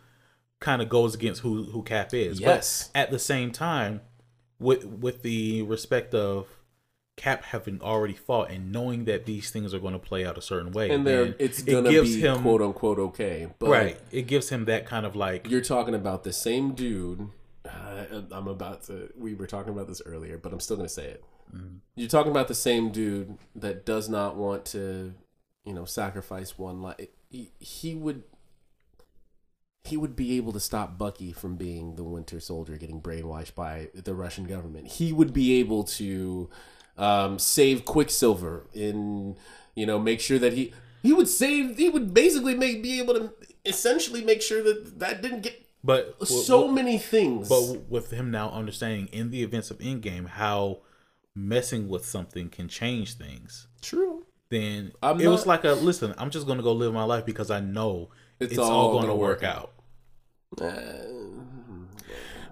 kind 0.62 0.80
of 0.80 0.88
goes 0.88 1.14
against 1.14 1.42
who 1.42 1.64
who 1.64 1.82
Cap 1.82 2.14
is. 2.14 2.40
Yes. 2.40 2.90
But 2.92 3.00
at 3.00 3.10
the 3.10 3.18
same 3.18 3.50
time, 3.50 4.00
with 4.58 4.84
with 4.86 5.22
the 5.22 5.62
respect 5.62 6.14
of 6.14 6.46
Cap 7.16 7.44
having 7.44 7.82
already 7.82 8.14
fought 8.14 8.50
and 8.50 8.72
knowing 8.72 9.04
that 9.04 9.26
these 9.26 9.50
things 9.50 9.74
are 9.74 9.78
going 9.78 9.92
to 9.92 9.98
play 9.98 10.24
out 10.24 10.38
a 10.38 10.42
certain 10.42 10.72
way, 10.72 10.88
and 10.90 11.06
there, 11.06 11.24
then 11.26 11.34
it's 11.38 11.60
it 11.60 11.70
gonna 11.70 11.90
gives 11.90 12.14
be 12.14 12.22
him 12.22 12.40
quote 12.40 12.62
unquote 12.62 12.98
okay. 12.98 13.48
But 13.58 13.68
right. 13.68 14.00
It 14.10 14.26
gives 14.26 14.48
him 14.48 14.64
that 14.64 14.86
kind 14.86 15.04
of 15.04 15.14
like 15.14 15.50
you're 15.50 15.60
talking 15.60 15.94
about 15.94 16.24
the 16.24 16.32
same 16.32 16.72
dude. 16.72 17.28
Uh, 17.66 18.22
I'm 18.30 18.48
about 18.48 18.84
to. 18.84 19.12
We 19.16 19.34
were 19.34 19.46
talking 19.46 19.72
about 19.72 19.88
this 19.88 20.00
earlier, 20.06 20.38
but 20.38 20.52
I'm 20.52 20.60
still 20.60 20.76
gonna 20.76 20.88
say 20.88 21.04
it. 21.04 21.24
Mm-hmm. 21.54 21.76
You're 21.96 22.08
talking 22.08 22.30
about 22.30 22.48
the 22.48 22.54
same 22.54 22.90
dude 22.90 23.36
that 23.54 23.84
does 23.84 24.08
not 24.08 24.36
want 24.36 24.64
to, 24.66 25.14
you 25.64 25.74
know, 25.74 25.84
sacrifice 25.84 26.58
one 26.58 26.80
life. 26.80 26.96
He, 27.30 27.52
he 27.58 27.94
would. 27.94 28.22
He 29.84 29.96
would 29.96 30.14
be 30.14 30.36
able 30.36 30.52
to 30.52 30.60
stop 30.60 30.96
Bucky 30.96 31.32
from 31.32 31.56
being 31.56 31.96
the 31.96 32.04
Winter 32.04 32.40
Soldier 32.40 32.76
getting 32.76 33.00
brainwashed 33.00 33.54
by 33.54 33.88
the 33.94 34.14
Russian 34.14 34.44
government. 34.44 34.86
He 34.86 35.12
would 35.12 35.32
be 35.32 35.58
able 35.60 35.84
to 35.84 36.48
um, 36.96 37.38
save 37.38 37.84
Quicksilver 37.84 38.66
in, 38.72 39.36
you 39.74 39.86
know, 39.86 39.98
make 39.98 40.20
sure 40.20 40.38
that 40.38 40.52
he 40.52 40.72
he 41.02 41.12
would 41.12 41.28
save. 41.28 41.76
He 41.76 41.88
would 41.88 42.14
basically 42.14 42.54
make 42.54 42.82
be 42.82 43.00
able 43.00 43.14
to 43.14 43.32
essentially 43.64 44.24
make 44.24 44.40
sure 44.40 44.62
that 44.62 44.98
that 45.00 45.20
didn't 45.20 45.42
get 45.42 45.66
but 45.84 46.26
so 46.26 46.68
many 46.68 46.98
things. 46.98 47.48
But 47.48 47.90
with 47.90 48.10
him 48.10 48.30
now 48.30 48.50
understanding 48.50 49.08
in 49.12 49.30
the 49.30 49.42
events 49.42 49.70
of 49.70 49.78
Endgame 49.78 50.28
how 50.28 50.82
messing 51.34 51.88
with 51.88 52.04
something 52.04 52.48
can 52.48 52.68
change 52.68 53.14
things, 53.14 53.66
true. 53.80 54.26
then 54.50 54.92
I'm 55.02 55.20
it 55.20 55.26
was 55.26 55.46
like 55.46 55.64
a 55.64 55.72
listen. 55.72 56.14
I'm 56.18 56.30
just 56.30 56.46
gonna 56.46 56.62
go 56.62 56.72
live 56.72 56.92
my 56.92 57.04
life 57.04 57.26
because 57.26 57.50
I 57.50 57.60
know 57.60 58.10
It's 58.42 58.52
it's, 58.52 58.58
all 58.58 58.88
all, 58.88 59.00
gonna, 59.00 59.14
work 59.14 59.42
work 59.42 59.44
out. 59.44 59.72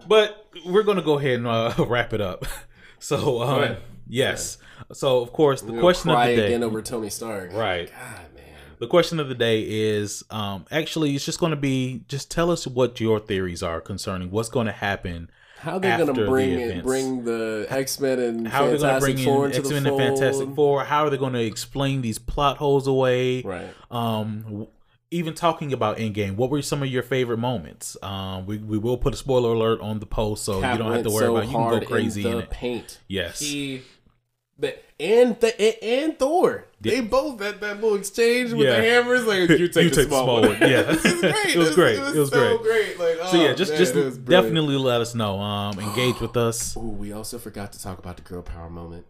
But 0.07 0.47
we're 0.66 0.82
gonna 0.82 1.03
go 1.03 1.18
ahead 1.18 1.34
and 1.34 1.47
uh, 1.47 1.74
wrap 1.86 2.12
it 2.12 2.20
up. 2.20 2.45
So 3.03 3.41
um, 3.43 3.76
yes. 4.07 4.59
So 4.93 5.22
of 5.22 5.32
course 5.32 5.62
the 5.62 5.80
question 5.80 6.11
of 6.11 6.18
the 6.18 6.36
day. 6.36 6.47
again 6.49 6.62
over 6.62 6.82
Tony 6.82 7.09
Stark. 7.09 7.51
Right. 7.55 7.91
God, 7.91 8.34
man. 8.34 8.45
The 8.78 8.86
question 8.86 9.18
of 9.20 9.30
the 9.30 9.34
day 9.34 9.62
is 9.62 10.22
um, 10.28 10.66
actually 10.70 11.14
it's 11.14 11.24
just 11.24 11.41
going 11.41 11.53
to 11.53 11.57
be 11.57 12.05
just 12.09 12.30
tell 12.30 12.51
us 12.51 12.66
what 12.66 13.01
your 13.01 13.18
theories 13.18 13.62
are 13.62 13.80
concerning 13.80 14.30
what's 14.30 14.51
going 14.51 14.66
to 14.66 14.72
happen. 14.72 15.30
How 15.61 15.78
they're 15.78 15.97
gonna 15.97 16.12
the 16.12 16.26
bring 16.26 16.61
it, 16.61 16.82
bring 16.84 17.24
the 17.24 17.66
X 17.70 17.99
Men 18.01 18.18
and 18.18 18.49
How 18.49 18.64
are 18.64 18.70
they 18.70 18.76
going 18.76 18.80
to 18.80 18.86
Fantastic 19.01 19.14
bring 19.16 19.24
Four 19.24 19.45
in 19.47 19.53
into 19.53 19.61
X 19.61 19.68
the 19.68 19.74
Men 19.74 19.86
and 19.86 19.99
Fantastic 19.99 20.55
Four? 20.55 20.84
How 20.84 21.07
are 21.07 21.11
they 21.11 21.16
going 21.16 21.32
to 21.32 21.45
explain 21.45 22.03
these 22.03 22.18
plot 22.18 22.59
holes 22.59 22.86
away? 22.86 23.41
Right. 23.41 23.68
Um, 23.91 24.68
even 25.11 25.35
talking 25.35 25.73
about 25.73 25.97
Endgame, 25.99 26.37
what 26.37 26.51
were 26.51 26.63
some 26.63 26.83
of 26.83 26.89
your 26.89 27.03
favorite 27.03 27.39
moments? 27.39 27.97
Um, 28.03 28.47
we, 28.47 28.59
we 28.59 28.79
will 28.79 28.97
put 28.99 29.13
a 29.15 29.17
spoiler 29.17 29.53
alert 29.53 29.81
on 29.81 29.99
the 29.99 30.07
post, 30.07 30.45
so 30.45 30.61
Cap 30.61 30.79
you 30.79 30.85
don't 30.85 30.93
have 30.93 31.03
to 31.05 31.11
worry 31.11 31.25
so 31.25 31.37
about. 31.37 31.45
it. 31.45 31.47
You 31.51 31.53
can 31.57 31.81
go 31.81 31.87
crazy 31.87 32.21
in 32.23 32.27
in 32.29 32.37
the 32.39 32.43
it. 32.45 32.51
paint. 32.51 32.99
Yes. 33.09 33.41
He, 33.41 33.83
the, 34.59 34.77
and 35.01 35.41
the 35.41 35.61
and, 35.61 36.03
and 36.11 36.19
Thor. 36.19 36.67
They 36.83 37.01
both 37.01 37.41
had 37.41 37.61
that 37.61 37.81
little 37.81 37.97
exchange 37.97 38.53
with 38.53 38.67
Yeah. 38.67 38.77
the 38.77 38.83
hammers. 38.83 39.25
Like 39.27 39.49
you 39.51 39.69
take, 39.69 39.85
You 39.85 39.91
the 39.91 39.97
take 39.97 39.97
the 39.97 40.03
small, 40.05 40.25
small 40.25 40.41
one. 40.43 40.61
one. 40.61 40.71
Yeah. 40.71 40.85
it 40.91 40.95
was 40.95 41.21
great. 41.25 41.47
It 41.55 41.59
was 41.59 41.75
great. 41.75 41.97
It 41.97 42.01
was, 42.03 42.17
It 42.17 42.19
was 42.21 42.29
so 42.31 42.59
great. 42.59 42.97
great. 42.97 43.19
Like 43.19 43.29
So 43.31 43.37
yeah, 43.37 43.49
oh, 43.49 43.55
just 43.55 43.71
man, 43.73 43.79
just 43.79 43.95
it 43.97 44.05
was 44.05 44.19
brilliant. 44.19 44.47
definitely 44.47 44.77
let 44.77 45.01
us 45.01 45.15
know. 45.15 45.41
Um, 45.41 45.79
engage 45.81 46.21
with 46.21 46.37
us. 46.37 46.77
Ooh, 46.77 46.81
we 46.81 47.13
also 47.13 47.39
forgot 47.39 47.73
to 47.73 47.83
talk 47.83 47.99
about 47.99 48.17
the 48.17 48.23
girl 48.23 48.43
power 48.43 48.69
moment. 48.71 49.07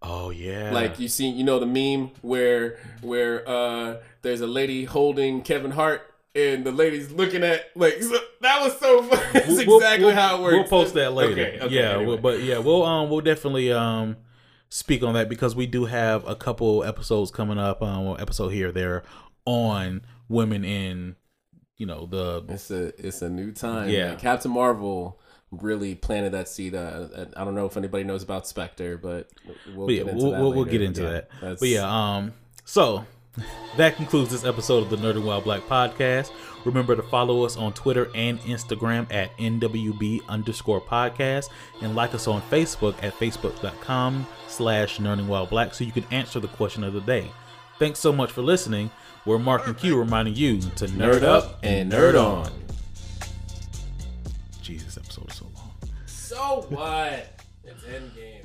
Oh 0.00 0.30
yeah, 0.30 0.70
Like 0.72 0.98
you 1.00 1.08
see, 1.08 1.28
you 1.28 1.42
know 1.44 1.58
the 1.58 1.66
meme 1.66 2.12
where 2.22 2.78
where 3.02 3.48
uh 3.48 3.96
there's 4.22 4.40
a 4.40 4.46
lady 4.46 4.84
holding 4.84 5.42
Kevin 5.42 5.72
Hart 5.72 6.02
and 6.34 6.64
the 6.64 6.70
lady's 6.70 7.10
looking 7.10 7.42
at 7.42 7.64
like 7.74 8.00
so, 8.02 8.16
that 8.40 8.62
was 8.62 8.78
so 8.78 9.02
funny. 9.08 9.22
That's 9.32 9.46
We'll- 9.66 9.78
exactly 9.78 10.06
we'll- 10.06 10.14
how 10.14 10.36
it 10.36 10.42
works. 10.42 10.52
We'll 10.54 10.64
post 10.82 10.94
that 10.94 11.14
later. 11.14 11.32
Okay, 11.32 11.58
okay, 11.60 11.74
yeah, 11.74 11.90
anyway. 11.90 12.06
we'll, 12.06 12.18
but 12.18 12.42
yeah, 12.42 12.58
we'll 12.58 12.84
um 12.84 13.10
we'll 13.10 13.22
definitely 13.22 13.72
um 13.72 14.16
speak 14.68 15.02
on 15.02 15.14
that 15.14 15.28
because 15.28 15.56
we 15.56 15.66
do 15.66 15.86
have 15.86 16.26
a 16.28 16.36
couple 16.36 16.84
episodes 16.84 17.30
coming 17.32 17.58
up. 17.58 17.82
Um, 17.82 18.16
episode 18.20 18.50
here 18.50 18.68
or 18.68 18.72
there 18.72 19.02
on 19.46 20.02
women 20.28 20.64
in 20.64 21.16
you 21.76 21.86
know 21.86 22.06
the 22.06 22.44
It's 22.48 22.70
a 22.70 22.92
it's 23.04 23.22
a 23.22 23.28
new 23.28 23.50
time. 23.50 23.88
Yeah. 23.88 24.08
man. 24.10 24.18
Captain 24.18 24.50
Marvel 24.52 25.20
really 25.50 25.94
planted 25.94 26.32
that 26.32 26.48
seed. 26.48 26.74
Uh, 26.74 27.08
I 27.36 27.44
don't 27.44 27.54
know 27.54 27.66
if 27.66 27.76
anybody 27.76 28.04
knows 28.04 28.22
about 28.22 28.46
Spectre, 28.46 28.98
but 28.98 29.28
we'll 29.74 29.86
But 29.86 29.92
yeah, 29.94 30.02
get 30.04 30.08
into 30.12 30.22
we'll, 30.22 30.32
that. 30.32 30.40
we'll, 30.40 30.52
we'll 30.52 30.64
get 30.64 30.82
into 30.82 31.02
Yeah, 31.02 31.10
that. 31.10 31.30
that's- 31.40 31.60
But 31.60 31.68
yeah, 31.68 32.16
um, 32.16 32.32
so 32.64 33.04
that 33.76 33.96
concludes 33.96 34.30
this 34.30 34.44
episode 34.44 34.82
of 34.82 34.90
the 34.90 34.96
Nerding 34.96 35.24
While 35.24 35.40
Black 35.40 35.62
podcast. 35.62 36.30
Remember 36.64 36.96
to 36.96 37.02
follow 37.04 37.44
us 37.44 37.56
on 37.56 37.72
Twitter 37.72 38.10
and 38.14 38.38
Instagram 38.40 39.10
at 39.14 39.34
NWB 39.38 40.20
underscore 40.28 40.80
podcast 40.80 41.48
and 41.80 41.94
like 41.94 42.14
us 42.14 42.26
on 42.26 42.42
Facebook 42.42 42.94
at 43.02 43.14
facebook.com 43.14 44.26
slash 44.48 44.98
Nerding 44.98 45.28
While 45.28 45.46
Black 45.46 45.72
so 45.72 45.84
you 45.84 45.92
can 45.92 46.04
answer 46.10 46.40
the 46.40 46.48
question 46.48 46.82
of 46.84 46.92
the 46.92 47.00
day. 47.00 47.30
Thanks 47.78 48.00
so 48.00 48.12
much 48.12 48.32
for 48.32 48.42
listening. 48.42 48.90
We're 49.24 49.38
Mark 49.38 49.66
and 49.66 49.78
Q 49.78 49.96
reminding 49.98 50.34
you 50.34 50.60
to 50.60 50.86
nerd, 50.86 51.20
nerd 51.20 51.22
up 51.22 51.58
and 51.62 51.92
nerd 51.92 52.20
on. 52.20 52.50
Jesus, 54.62 54.98
So 56.38 56.64
what? 56.68 57.40
It's 57.64 57.82
Endgame. 57.82 58.37